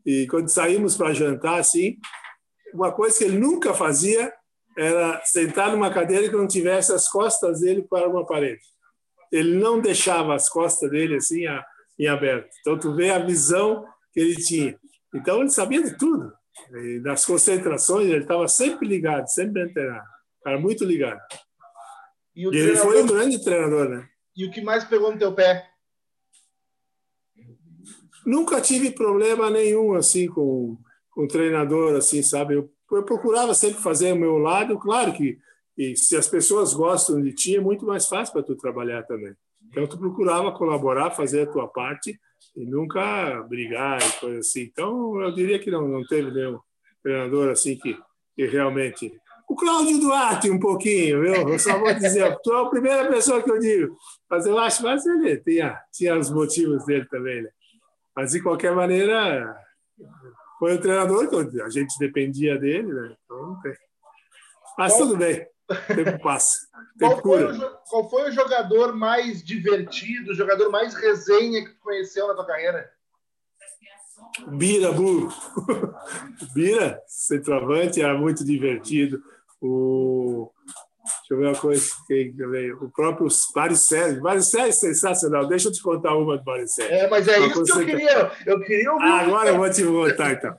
e 0.05 0.27
quando 0.27 0.49
saímos 0.49 0.97
para 0.97 1.15
jantar, 1.15 1.61
assim, 1.61 1.99
uma 2.75 2.91
coisa 2.91 3.17
que 3.17 3.23
ele 3.23 3.39
nunca 3.39 3.73
fazia 3.73 4.33
era 4.77 5.25
sentar 5.25 5.71
numa 5.73 5.93
cadeira 5.93 6.29
que 6.29 6.37
não 6.37 6.47
tivesse 6.47 6.93
as 6.93 7.09
costas 7.09 7.61
dele 7.61 7.83
para 7.83 8.09
uma 8.09 8.27
parede. 8.27 8.63
Ele 9.31 9.57
não 9.57 9.81
deixava 9.81 10.35
as 10.35 10.49
costas 10.49 10.91
dele 10.91 11.17
assim 11.17 11.45
em 11.99 12.07
aberto. 12.07 12.51
Então 12.61 12.79
tu 12.79 12.95
vê 12.95 13.11
a 13.11 13.19
visão 13.19 13.85
que 14.13 14.21
ele 14.21 14.37
tinha. 14.37 14.79
Então 15.15 15.41
ele 15.41 15.51
sabia 15.51 15.83
de 15.83 15.97
tudo. 15.97 16.33
E 16.73 17.01
nas 17.01 17.25
concentrações 17.25 18.09
ele 18.09 18.23
estava 18.23 18.47
sempre 18.49 18.87
ligado, 18.87 19.27
sempre 19.29 19.63
antenado. 19.63 20.07
Era 20.47 20.59
muito 20.59 20.85
ligado. 20.85 21.21
E, 22.35 22.43
e 22.45 22.57
ele 22.57 22.77
foi 22.77 23.03
um 23.03 23.07
grande 23.07 23.43
treinador, 23.43 23.89
né? 23.89 24.09
E 24.37 24.47
o 24.47 24.51
que 24.51 24.61
mais 24.61 24.85
pegou 24.85 25.13
no 25.13 25.19
teu 25.19 25.33
pé? 25.33 25.69
Nunca 28.27 28.61
tive 28.61 28.91
problema 28.91 29.51
nenhum 29.51 29.95
assim 29.95 30.27
com 30.27 30.79
com 31.15 31.29
treinador 31.29 31.97
assim, 31.97 32.23
sabe? 32.23 32.55
Eu 32.55 32.74
eu 32.93 33.03
procurava 33.03 33.55
sempre 33.55 33.83
fazer 33.83 34.13
o 34.13 34.17
meu 34.17 34.39
lado. 34.39 34.79
Claro 34.79 35.13
que 35.13 35.39
se 35.97 36.17
as 36.17 36.29
pessoas 36.29 36.73
gostam 36.75 37.21
de 37.21 37.33
ti, 37.33 37.57
é 37.57 37.61
muito 37.61 37.85
mais 37.85 38.07
fácil 38.07 38.33
para 38.33 38.43
tu 38.43 38.57
trabalhar 38.57 39.03
também. 39.05 39.35
Então, 39.71 39.87
tu 39.87 39.99
procurava 39.99 40.53
colaborar, 40.53 41.11
fazer 41.11 41.43
a 41.43 41.51
tua 41.51 41.67
parte 41.67 42.19
e 42.55 42.65
nunca 42.65 43.43
brigar 43.49 43.99
e 44.01 44.21
coisa 44.21 44.39
assim. 44.39 44.63
Então, 44.63 45.21
eu 45.21 45.33
diria 45.33 45.59
que 45.59 45.71
não, 45.71 45.89
não 45.89 46.05
teve 46.05 46.31
nenhum 46.31 46.61
treinador 47.03 47.51
assim 47.51 47.77
que, 47.77 47.99
que 48.37 48.47
realmente... 48.47 49.13
O 49.47 49.57
Cláudio 49.57 49.99
Duarte, 49.99 50.51
um 50.51 50.59
pouquinho, 50.59 51.21
viu? 51.21 51.49
Eu 51.49 51.59
só 51.59 51.79
vou 51.79 51.93
dizer, 51.93 52.35
tu 52.43 52.53
é 52.53 52.63
a 52.63 52.67
primeira 52.67 53.09
pessoa 53.11 53.43
que 53.43 53.51
eu 53.51 53.59
digo. 53.59 53.95
Mas 54.31 54.47
eu 54.47 54.59
acho 54.59 54.83
que 54.83 55.09
ele 55.09 55.37
tinha, 55.39 55.79
tinha 55.93 56.17
os 56.17 56.31
motivos 56.31 56.87
dele 56.87 57.05
também, 57.07 57.43
né? 57.43 57.51
Mas, 58.17 58.31
de 58.31 58.43
qualquer 58.43 58.75
maneira, 58.75 59.55
foi 60.59 60.75
o 60.75 60.81
treinador 60.81 61.29
que 61.29 61.61
a 61.61 61.69
gente 61.69 61.99
dependia 61.99 62.59
dele, 62.59 62.93
né? 62.93 63.17
Então 63.25 63.61
tem. 63.63 63.75
Mas 64.79 64.93
qual, 64.93 65.03
tudo 65.03 65.17
bem, 65.17 65.47
o 65.71 65.95
tempo 65.95 66.23
passa. 66.23 66.59
Qual 66.99 67.21
foi, 67.21 67.45
o, 67.45 67.71
qual 67.89 68.09
foi, 68.09 68.29
o, 68.29 68.33
jogador 68.33 68.95
mais 68.95 69.43
divertido, 69.43 70.31
o 70.31 70.35
jogador 70.35 70.71
mais 70.71 70.95
resenha 70.95 71.65
que 71.65 71.73
tu 71.73 71.81
conheceu 71.81 72.29
na 72.29 72.35
tua 72.35 72.47
carreira? 72.47 72.89
Bira 74.47 74.93
Burro. 74.93 75.29
Bira, 76.55 77.03
centroavante, 77.09 78.01
era 78.01 78.17
muito 78.17 78.45
divertido. 78.45 79.21
O, 79.61 80.53
Deixa 81.25 81.33
eu 81.33 81.39
ver 81.39 81.47
uma 81.47 81.59
coisa. 81.59 81.91
O 82.83 82.91
próprio. 82.91 83.29
Mário 83.55 83.77
Sérgio 83.77 84.29
é 84.59 84.73
sensacional. 84.73 85.47
Deixa 85.47 85.69
eu 85.69 85.73
te 85.73 85.83
contar 85.83 86.15
uma 86.15 86.37
do 86.37 86.69
Sérgio. 86.69 86.95
É, 86.95 87.09
mas 87.09 87.27
é 87.27 87.39
uma 87.39 87.47
isso 87.47 87.65
que 87.65 87.71
eu 87.73 87.87
queria. 87.87 88.33
Eu 88.45 88.61
queria 88.61 88.93
ouvir. 88.93 89.05
Ah, 89.07 89.21
agora 89.21 89.49
eu 89.49 89.57
vou 89.57 89.71
te 89.71 89.85
contar, 89.85 90.33
então. 90.33 90.57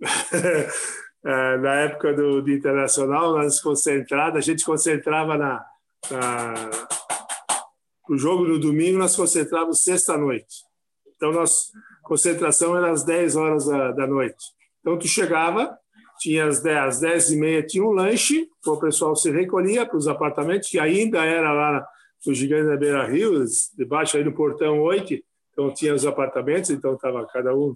É, 1.22 1.58
na 1.58 1.74
época 1.80 2.14
do, 2.14 2.40
do 2.40 2.50
Internacional, 2.50 3.36
nós 3.36 3.60
concentrados, 3.60 4.38
a 4.38 4.40
gente 4.40 4.64
concentrava 4.64 5.36
na, 5.36 5.62
na 6.10 6.54
o 8.08 8.16
jogo 8.16 8.44
no 8.44 8.58
domingo, 8.58 8.98
nós 8.98 9.14
concentrávamos 9.14 9.82
sexta-noite. 9.82 10.64
Então, 11.14 11.30
nossa 11.30 11.66
concentração 12.02 12.74
era 12.74 12.90
às 12.90 13.04
10 13.04 13.36
horas 13.36 13.66
da, 13.66 13.92
da 13.92 14.06
noite. 14.06 14.42
Então, 14.80 14.98
tu 14.98 15.06
chegava, 15.06 15.78
tinha 16.20 16.46
às 16.46 16.60
10, 16.60 16.78
às 16.78 17.00
10 17.00 17.30
e 17.32 17.36
meia 17.36 17.62
tinha 17.66 17.82
um 17.82 17.92
lanche, 17.92 18.46
o 18.66 18.76
pessoal 18.78 19.16
se 19.16 19.30
recolhia 19.30 19.86
para 19.86 19.96
os 19.96 20.06
apartamentos, 20.06 20.68
que 20.68 20.78
ainda 20.78 21.24
era 21.24 21.50
lá 21.52 21.86
no 22.26 22.34
Gigante 22.34 22.68
da 22.68 22.76
Beira 22.76 23.06
Rio, 23.06 23.42
debaixo 23.74 24.18
aí 24.18 24.22
do 24.22 24.32
portão 24.32 24.80
8, 24.80 25.14
então 25.50 25.72
tinha 25.72 25.94
os 25.94 26.04
apartamentos, 26.04 26.68
então 26.68 26.94
estava 26.94 27.26
cada 27.26 27.56
um, 27.56 27.74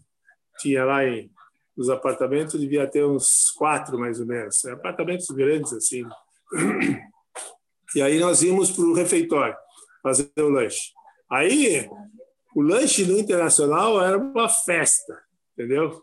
tinha 0.58 0.84
lá 0.84 1.06
em, 1.06 1.30
nos 1.74 1.88
apartamentos, 1.88 2.60
devia 2.60 2.86
ter 2.86 3.04
uns 3.04 3.50
quatro 3.56 3.98
mais 3.98 4.20
ou 4.20 4.26
menos, 4.26 4.62
apartamentos 4.66 5.26
grandes 5.28 5.72
assim. 5.72 6.04
E 7.96 8.02
aí 8.02 8.18
nós 8.18 8.42
íamos 8.42 8.72
para 8.72 8.84
o 8.84 8.92
refeitório 8.92 9.56
fazer 10.02 10.28
o 10.36 10.48
lanche. 10.48 10.92
Aí 11.30 11.88
o 12.54 12.60
lanche 12.60 13.06
no 13.06 13.18
Internacional 13.18 14.04
era 14.04 14.18
uma 14.18 14.48
festa 14.48 15.23
entendeu? 15.56 16.02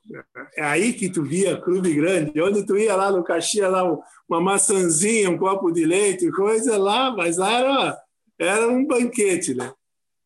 É 0.56 0.64
aí 0.64 0.94
que 0.94 1.10
tu 1.10 1.24
via 1.24 1.60
clube 1.60 1.94
grande, 1.94 2.42
onde 2.42 2.66
tu 2.66 2.78
ia 2.78 2.96
lá 2.96 3.12
no 3.12 3.24
Caxias, 3.24 3.72
lá 3.72 3.84
uma 4.28 4.42
maçãzinha, 4.42 5.30
um 5.30 5.38
copo 5.38 5.72
de 5.72 5.86
leite, 5.86 6.32
coisa 6.32 6.78
lá, 6.78 7.12
mas 7.12 7.38
lá 7.38 7.52
era, 7.52 7.98
era 8.40 8.68
um 8.68 8.86
banquete, 8.86 9.54
né? 9.54 9.72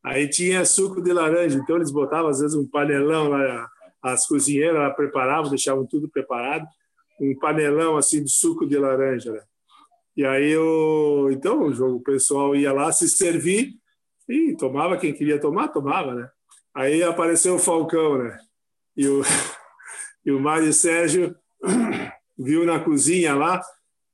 Aí 0.03 0.29
tinha 0.29 0.63
suco 0.63 1.01
de 1.01 1.11
laranja, 1.11 1.57
então 1.57 1.77
eles 1.77 1.91
botavam 1.91 2.29
às 2.29 2.39
vezes 2.39 2.55
um 2.55 2.67
panelão 2.67 3.27
lá, 3.27 3.67
as 4.03 4.27
cozinheiras 4.27 4.77
lá 4.77 4.91
preparavam, 4.91 5.49
deixavam 5.49 5.85
tudo 5.87 6.07
preparado, 6.07 6.67
um 7.19 7.35
panelão 7.39 7.97
assim 7.97 8.23
de 8.23 8.29
suco 8.29 8.67
de 8.67 8.77
laranja, 8.77 9.31
né? 9.31 9.41
E 10.15 10.23
aí 10.23 10.55
o 10.55 11.29
então 11.31 11.67
o 11.67 11.99
pessoal 11.99 12.55
ia 12.55 12.71
lá 12.71 12.91
se 12.91 13.09
servir 13.09 13.73
e 14.29 14.55
tomava 14.55 14.97
quem 14.97 15.13
queria 15.13 15.39
tomar, 15.39 15.69
tomava, 15.69 16.13
né? 16.13 16.29
Aí 16.73 17.01
apareceu 17.03 17.55
o 17.55 17.59
Falcão, 17.59 18.17
né? 18.19 18.37
E 18.95 19.07
o, 19.07 19.21
e 20.25 20.31
o 20.31 20.39
Mário 20.39 20.71
Sérgio 20.73 21.35
viu 22.37 22.65
na 22.65 22.79
cozinha 22.79 23.33
lá, 23.35 23.61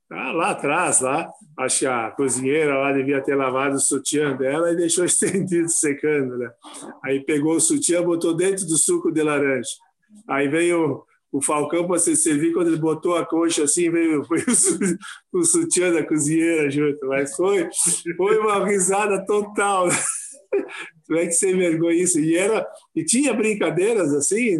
tá 0.08 0.32
lá 0.32 0.50
atrás, 0.50 1.00
lá, 1.00 1.30
acho 1.58 1.80
que 1.80 1.86
a 1.86 2.10
cozinheira 2.10 2.78
lá 2.78 2.92
devia 2.92 3.22
ter 3.22 3.34
lavado 3.34 3.76
o 3.76 3.80
sutiã 3.80 4.36
dela 4.36 4.72
e 4.72 4.76
deixou 4.76 5.04
estendido, 5.06 5.68
secando, 5.68 6.36
né? 6.38 6.50
Aí 7.04 7.24
pegou 7.24 7.56
o 7.56 7.60
sutiã, 7.60 8.02
botou 8.02 8.34
dentro 8.34 8.66
do 8.66 8.76
suco 8.76 9.10
de 9.10 9.22
laranja. 9.22 9.70
Aí 10.28 10.48
veio 10.48 11.04
o 11.32 11.40
Falcão 11.40 11.86
para 11.86 11.98
se 11.98 12.14
servir, 12.14 12.52
quando 12.52 12.68
ele 12.68 12.76
botou 12.76 13.16
a 13.16 13.24
coxa 13.24 13.64
assim, 13.64 13.90
veio, 13.90 14.22
veio 14.28 14.44
o, 15.32 15.38
o 15.38 15.44
sutiã 15.44 15.90
da 15.90 16.04
cozinheira 16.06 16.70
junto. 16.70 17.06
Mas 17.06 17.34
foi, 17.34 17.68
foi 18.16 18.38
uma 18.38 18.66
risada 18.66 19.24
total. 19.24 19.88
Né? 19.88 19.94
Tu 21.06 21.16
é 21.16 21.26
que 21.26 21.32
sem 21.32 21.56
vergonha 21.56 22.02
isso. 22.02 22.20
E, 22.20 22.36
era, 22.36 22.66
e 22.94 23.04
tinha 23.04 23.34
brincadeiras 23.34 24.14
assim, 24.14 24.58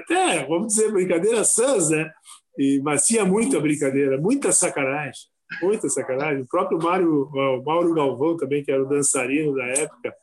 até, 0.00 0.46
vamos 0.46 0.74
dizer, 0.74 0.92
brincadeiras 0.92 1.54
sãs, 1.54 1.90
né? 1.90 2.10
E, 2.58 2.80
mas 2.82 3.04
tinha 3.04 3.24
muita 3.24 3.60
brincadeira, 3.60 4.18
muita 4.18 4.52
sacanagem, 4.52 5.22
muita 5.62 5.88
sacanagem. 5.88 6.42
O 6.42 6.48
próprio 6.48 6.78
Mário, 6.78 7.24
o 7.32 7.62
Mauro 7.64 7.94
Galvão 7.94 8.36
também, 8.36 8.62
que 8.62 8.70
era 8.70 8.82
o 8.82 8.88
dançarino 8.88 9.54
da 9.54 9.64
época, 9.64 10.14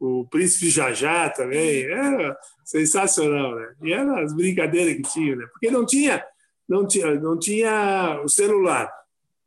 o 0.00 0.26
Príncipe 0.28 0.68
Jajá 0.68 1.30
também, 1.30 1.84
era 1.84 2.36
sensacional, 2.64 3.54
né? 3.54 3.74
E 3.82 3.92
eram 3.92 4.16
as 4.16 4.34
brincadeiras 4.34 4.96
que 4.96 5.02
tinha, 5.02 5.36
né? 5.36 5.46
Porque 5.52 5.70
não 5.70 5.86
tinha, 5.86 6.24
não 6.68 6.86
tinha, 6.86 7.14
não 7.14 7.38
tinha 7.38 8.20
o 8.24 8.28
celular, 8.28 8.90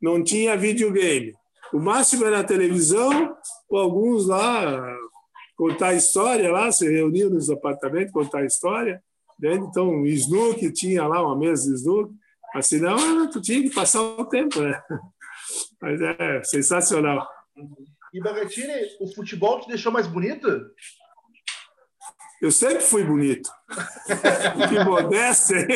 não 0.00 0.22
tinha 0.22 0.56
videogame. 0.56 1.34
O 1.72 1.78
máximo 1.78 2.24
era 2.24 2.40
a 2.40 2.44
televisão, 2.44 3.36
ou 3.68 3.78
alguns 3.78 4.26
lá 4.26 4.96
contar 5.56 5.94
história 5.94 6.52
lá, 6.52 6.70
se 6.70 6.88
reuniam 6.88 7.30
nos 7.30 7.48
apartamentos, 7.50 8.12
contar 8.12 8.44
história. 8.44 9.02
Né? 9.40 9.54
Então, 9.54 10.02
o 10.02 10.06
Snook 10.06 10.70
tinha 10.72 11.06
lá 11.06 11.22
uma 11.22 11.36
mesa 11.36 11.64
de 11.64 11.74
Snook, 11.76 12.12
mas 12.54 12.66
senão 12.66 13.28
tu 13.30 13.40
tinha 13.40 13.62
que 13.62 13.74
passar 13.74 14.02
o 14.02 14.26
tempo, 14.26 14.60
né? 14.60 14.80
Mas 15.80 16.00
é 16.00 16.42
sensacional. 16.42 17.26
E 18.12 18.20
Bagatini, 18.20 18.72
o 18.98 19.14
futebol 19.14 19.60
te 19.60 19.68
deixou 19.68 19.92
mais 19.92 20.06
bonito? 20.06 20.48
Eu 22.40 22.50
sempre 22.50 22.80
fui 22.80 23.04
bonito. 23.04 23.48
que 24.68 24.84
modéstia. 24.84 25.58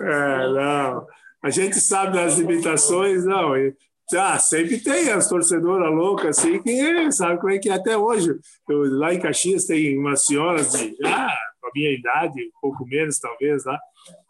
é, 0.00 0.48
não. 0.52 1.06
A 1.42 1.50
gente 1.50 1.80
sabe 1.80 2.14
das 2.14 2.38
limitações, 2.38 3.24
não. 3.24 3.54
Ah, 4.16 4.38
sempre 4.38 4.78
tem 4.78 5.10
as 5.10 5.28
torcedoras 5.28 5.92
loucas, 5.92 6.38
assim, 6.38 6.62
que 6.62 7.12
sabe 7.12 7.38
como 7.40 7.52
é 7.52 7.58
que 7.58 7.68
é 7.68 7.74
até 7.74 7.96
hoje. 7.96 8.34
Eu, 8.68 8.98
lá 8.98 9.12
em 9.12 9.20
Caxias 9.20 9.66
tem 9.66 9.98
umas 9.98 10.24
senhoras 10.24 10.72
de 10.72 10.96
ah, 11.04 11.34
a 11.64 11.70
minha 11.74 11.92
idade, 11.92 12.42
um 12.42 12.60
pouco 12.60 12.86
menos 12.86 13.18
talvez 13.18 13.64
lá. 13.64 13.78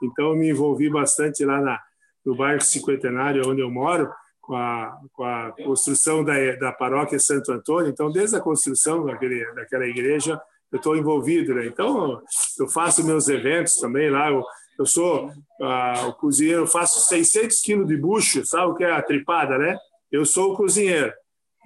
Então 0.03 0.31
eu 0.31 0.37
me 0.37 0.51
envolvi 0.51 0.91
bastante 0.91 1.45
lá 1.45 1.61
na, 1.61 1.81
no 2.25 2.35
bairro 2.35 2.61
Cinquentenário, 2.61 3.49
onde 3.49 3.61
eu 3.61 3.71
moro, 3.71 4.11
com 4.41 4.57
a, 4.57 4.99
com 5.13 5.25
a 5.25 5.53
construção 5.63 6.25
da, 6.25 6.35
da 6.57 6.73
paróquia 6.73 7.19
Santo 7.19 7.53
Antônio. 7.53 7.91
Então, 7.91 8.11
desde 8.11 8.37
a 8.37 8.41
construção 8.41 9.05
daquele, 9.05 9.45
daquela 9.53 9.87
igreja, 9.87 10.41
eu 10.73 10.79
estou 10.79 10.97
envolvido. 10.97 11.55
Né? 11.55 11.67
Então, 11.67 12.21
eu 12.59 12.69
faço 12.69 13.05
meus 13.05 13.29
eventos 13.29 13.77
também 13.77 14.11
lá. 14.11 14.31
Eu, 14.31 14.43
eu 14.79 14.87
sou 14.87 15.33
ah, 15.61 16.07
o 16.09 16.15
cozinheiro, 16.15 16.67
faço 16.67 17.01
600 17.09 17.61
quilos 17.61 17.89
de 17.89 17.97
bucho, 17.97 18.47
sabe 18.47 18.71
o 18.71 18.75
que 18.75 18.85
é 18.85 18.93
a 18.93 19.03
tripada, 19.03 19.59
né? 19.59 19.77
Eu 20.11 20.25
sou 20.25 20.53
o 20.53 20.57
cozinheiro. 20.57 21.13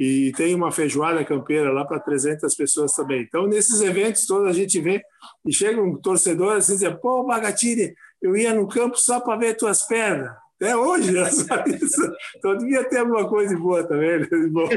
E 0.01 0.33
tem 0.33 0.55
uma 0.55 0.73
feijoada 0.73 1.25
campeira 1.25 1.71
lá 1.71 1.85
para 1.85 2.01
300 2.01 2.55
pessoas 2.55 2.93
também. 2.95 3.23
Então, 3.23 3.47
nesses 3.47 3.81
eventos 3.83 4.27
todos 4.27 4.49
a 4.49 4.53
gente 4.53 4.81
vê 4.81 5.03
e 5.47 5.53
chega 5.53 5.81
um 5.81 5.97
torcedor 5.97 6.57
assim, 6.57 6.77
diz, 6.77 6.89
pô, 7.01 7.25
Bagatini, 7.25 7.95
eu 8.21 8.35
ia 8.35 8.55
no 8.55 8.67
campo 8.67 8.97
só 8.97 9.21
para 9.21 9.39
ver 9.39 9.57
tuas 9.57 9.83
pernas. 9.83 10.35
Até 10.57 10.77
hoje, 10.77 11.13
sabe 11.31 11.77
isso. 11.77 12.01
Então, 12.37 12.57
devia 12.57 12.89
ter 12.89 12.99
alguma 12.99 13.29
coisa 13.29 13.57
boa 13.59 13.87
também. 13.87 14.21
Né? 14.21 14.29
Bom, 14.51 14.69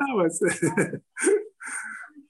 ah, 0.00 0.14
mas... 0.16 0.38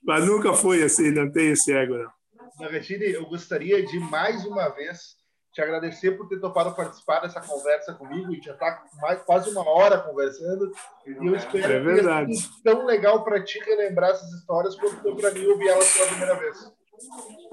mas 0.04 0.26
nunca 0.26 0.54
foi 0.54 0.82
assim, 0.82 1.10
não 1.10 1.30
tem 1.30 1.50
esse 1.50 1.72
ego, 1.72 1.96
não. 1.96 2.10
Bagatini, 2.58 3.10
eu 3.10 3.26
gostaria 3.26 3.84
de 3.84 3.98
mais 3.98 4.44
uma 4.44 4.68
vez 4.68 5.19
te 5.52 5.60
agradecer 5.60 6.12
por 6.12 6.28
ter 6.28 6.38
topado 6.38 6.74
participar 6.74 7.20
dessa 7.20 7.40
conversa 7.40 7.92
comigo. 7.94 8.28
A 8.28 8.34
gente 8.34 8.46
já 8.46 8.52
está 8.52 8.82
mais 9.00 9.20
quase 9.22 9.50
uma 9.50 9.68
hora 9.68 9.98
conversando. 9.98 10.70
E 11.06 11.26
eu 11.26 11.34
espero 11.34 11.72
é 11.72 11.80
verdade. 11.80 12.28
que 12.28 12.36
seja 12.36 12.50
tão 12.62 12.86
legal 12.86 13.24
para 13.24 13.42
ti 13.42 13.58
relembrar 13.58 14.10
essas 14.10 14.30
histórias 14.32 14.76
quanto 14.76 15.02
foi 15.02 15.14
para 15.16 15.30
mim 15.32 15.46
ouvir 15.46 15.68
elas 15.68 15.92
pela 15.92 16.08
primeira 16.08 16.34
vez. 16.36 16.72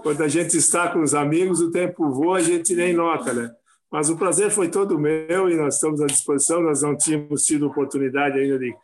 Quando 0.03 0.23
a 0.23 0.27
gente 0.27 0.55
está 0.57 0.91
com 0.91 1.01
os 1.01 1.15
amigos, 1.15 1.59
o 1.59 1.71
tempo 1.71 2.11
voa, 2.11 2.37
a 2.37 2.41
gente 2.41 2.75
nem 2.75 2.93
nota, 2.93 3.33
né? 3.33 3.49
Mas 3.91 4.09
o 4.09 4.17
prazer 4.17 4.51
foi 4.51 4.69
todo 4.69 4.99
meu 4.99 5.49
e 5.49 5.55
nós 5.55 5.75
estamos 5.75 6.01
à 6.01 6.05
disposição. 6.05 6.61
Nós 6.61 6.81
não 6.81 6.95
tínhamos 6.95 7.43
tido 7.43 7.67
oportunidade 7.67 8.37
ainda 8.37 8.59
de, 8.59 8.75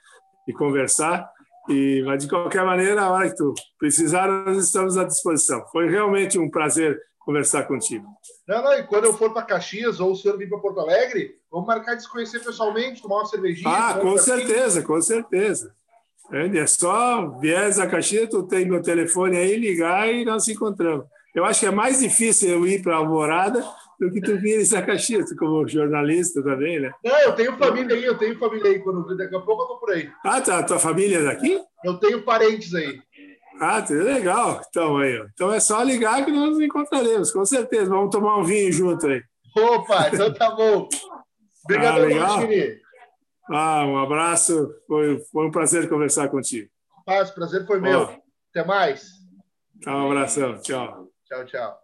de 0.47 0.53
conversar. 0.53 1.29
E, 1.69 2.01
mas, 2.05 2.23
de 2.23 2.29
qualquer 2.29 2.65
maneira, 2.65 3.01
a 3.01 3.11
hora 3.11 3.29
que 3.29 3.35
tu 3.35 3.53
precisar, 3.77 4.27
nós 4.27 4.57
estamos 4.57 4.97
à 4.97 5.03
disposição. 5.03 5.65
Foi 5.71 5.89
realmente 5.89 6.39
um 6.39 6.49
prazer 6.49 6.99
conversar 7.25 7.63
contigo. 7.63 8.05
Não, 8.47 8.61
não, 8.61 8.73
e 8.73 8.83
quando 8.83 9.05
eu 9.05 9.13
for 9.13 9.33
para 9.33 9.43
Caxias 9.43 9.99
ou 9.99 10.11
o 10.11 10.15
senhor 10.15 10.37
vir 10.37 10.49
para 10.49 10.59
Porto 10.59 10.79
Alegre, 10.79 11.35
vamos 11.51 11.67
marcar 11.67 11.95
de 11.95 12.03
se 12.03 12.09
conhecer 12.09 12.39
pessoalmente, 12.39 13.01
tomar 13.01 13.17
uma 13.17 13.25
cervejinha. 13.25 13.69
Ah, 13.69 13.99
com 13.99 14.17
certeza, 14.17 14.81
com 14.81 15.01
certeza. 15.01 15.73
É 16.31 16.65
só 16.65 17.37
viés 17.39 17.79
a 17.79 17.87
Caxias, 17.87 18.29
tu 18.29 18.43
tem 18.43 18.65
meu 18.65 18.81
telefone 18.81 19.37
aí, 19.37 19.57
ligar 19.57 20.11
e 20.11 20.25
nós 20.25 20.35
nos 20.35 20.47
encontramos. 20.49 21.05
Eu 21.35 21.45
acho 21.45 21.61
que 21.61 21.65
é 21.65 21.71
mais 21.71 21.99
difícil 21.99 22.49
eu 22.49 22.67
ir 22.67 22.81
para 22.81 22.95
Alvorada 22.95 23.63
do 23.99 24.11
que 24.11 24.21
tu 24.21 24.37
vires 24.37 24.73
a 24.73 24.81
Caxias, 24.81 25.33
como 25.37 25.67
jornalista 25.67 26.43
também, 26.43 26.79
né? 26.79 26.91
Não, 27.03 27.19
eu 27.19 27.33
tenho 27.33 27.57
família 27.57 27.95
aí, 27.95 28.03
eu 28.03 28.17
tenho 28.17 28.37
família 28.37 28.71
aí. 28.71 28.79
Quando, 28.79 29.15
daqui 29.15 29.35
a 29.35 29.39
pouco 29.39 29.63
eu 29.63 29.67
tô 29.67 29.77
por 29.77 29.91
aí. 29.91 30.09
Ah, 30.23 30.41
tá. 30.41 30.63
Tua 30.63 30.79
família 30.79 31.19
é 31.19 31.23
daqui? 31.23 31.59
Eu 31.83 31.95
tenho 31.95 32.23
parentes 32.23 32.73
aí. 32.73 32.99
Ah, 33.59 33.81
tá 33.81 33.93
legal. 33.93 34.61
Então, 34.67 34.97
aí, 34.97 35.25
então 35.33 35.53
é 35.53 35.59
só 35.59 35.81
ligar 35.81 36.25
que 36.25 36.31
nós 36.31 36.49
nos 36.49 36.59
encontraremos, 36.59 37.31
com 37.31 37.45
certeza. 37.45 37.89
Vamos 37.89 38.11
tomar 38.11 38.37
um 38.37 38.43
vinho 38.43 38.71
junto 38.71 39.07
aí. 39.07 39.21
Opa, 39.55 40.09
então 40.09 40.33
tá 40.33 40.51
bom. 40.51 40.87
Obrigado, 41.63 41.99
ah, 41.99 42.05
legal. 42.05 42.39
Ah, 43.49 43.85
um 43.85 43.97
abraço. 43.97 44.73
Foi, 44.87 45.19
foi 45.31 45.47
um 45.47 45.51
prazer 45.51 45.87
conversar 45.87 46.27
contigo. 46.29 46.69
Paz, 47.05 47.31
prazer 47.31 47.65
foi 47.65 47.79
meu. 47.79 48.09
Até 48.49 48.65
mais. 48.65 49.05
Tá, 49.81 49.95
um 49.95 50.11
abração. 50.11 50.59
Tchau. 50.59 51.09
Tchau, 51.25 51.45
tchau. 51.45 51.79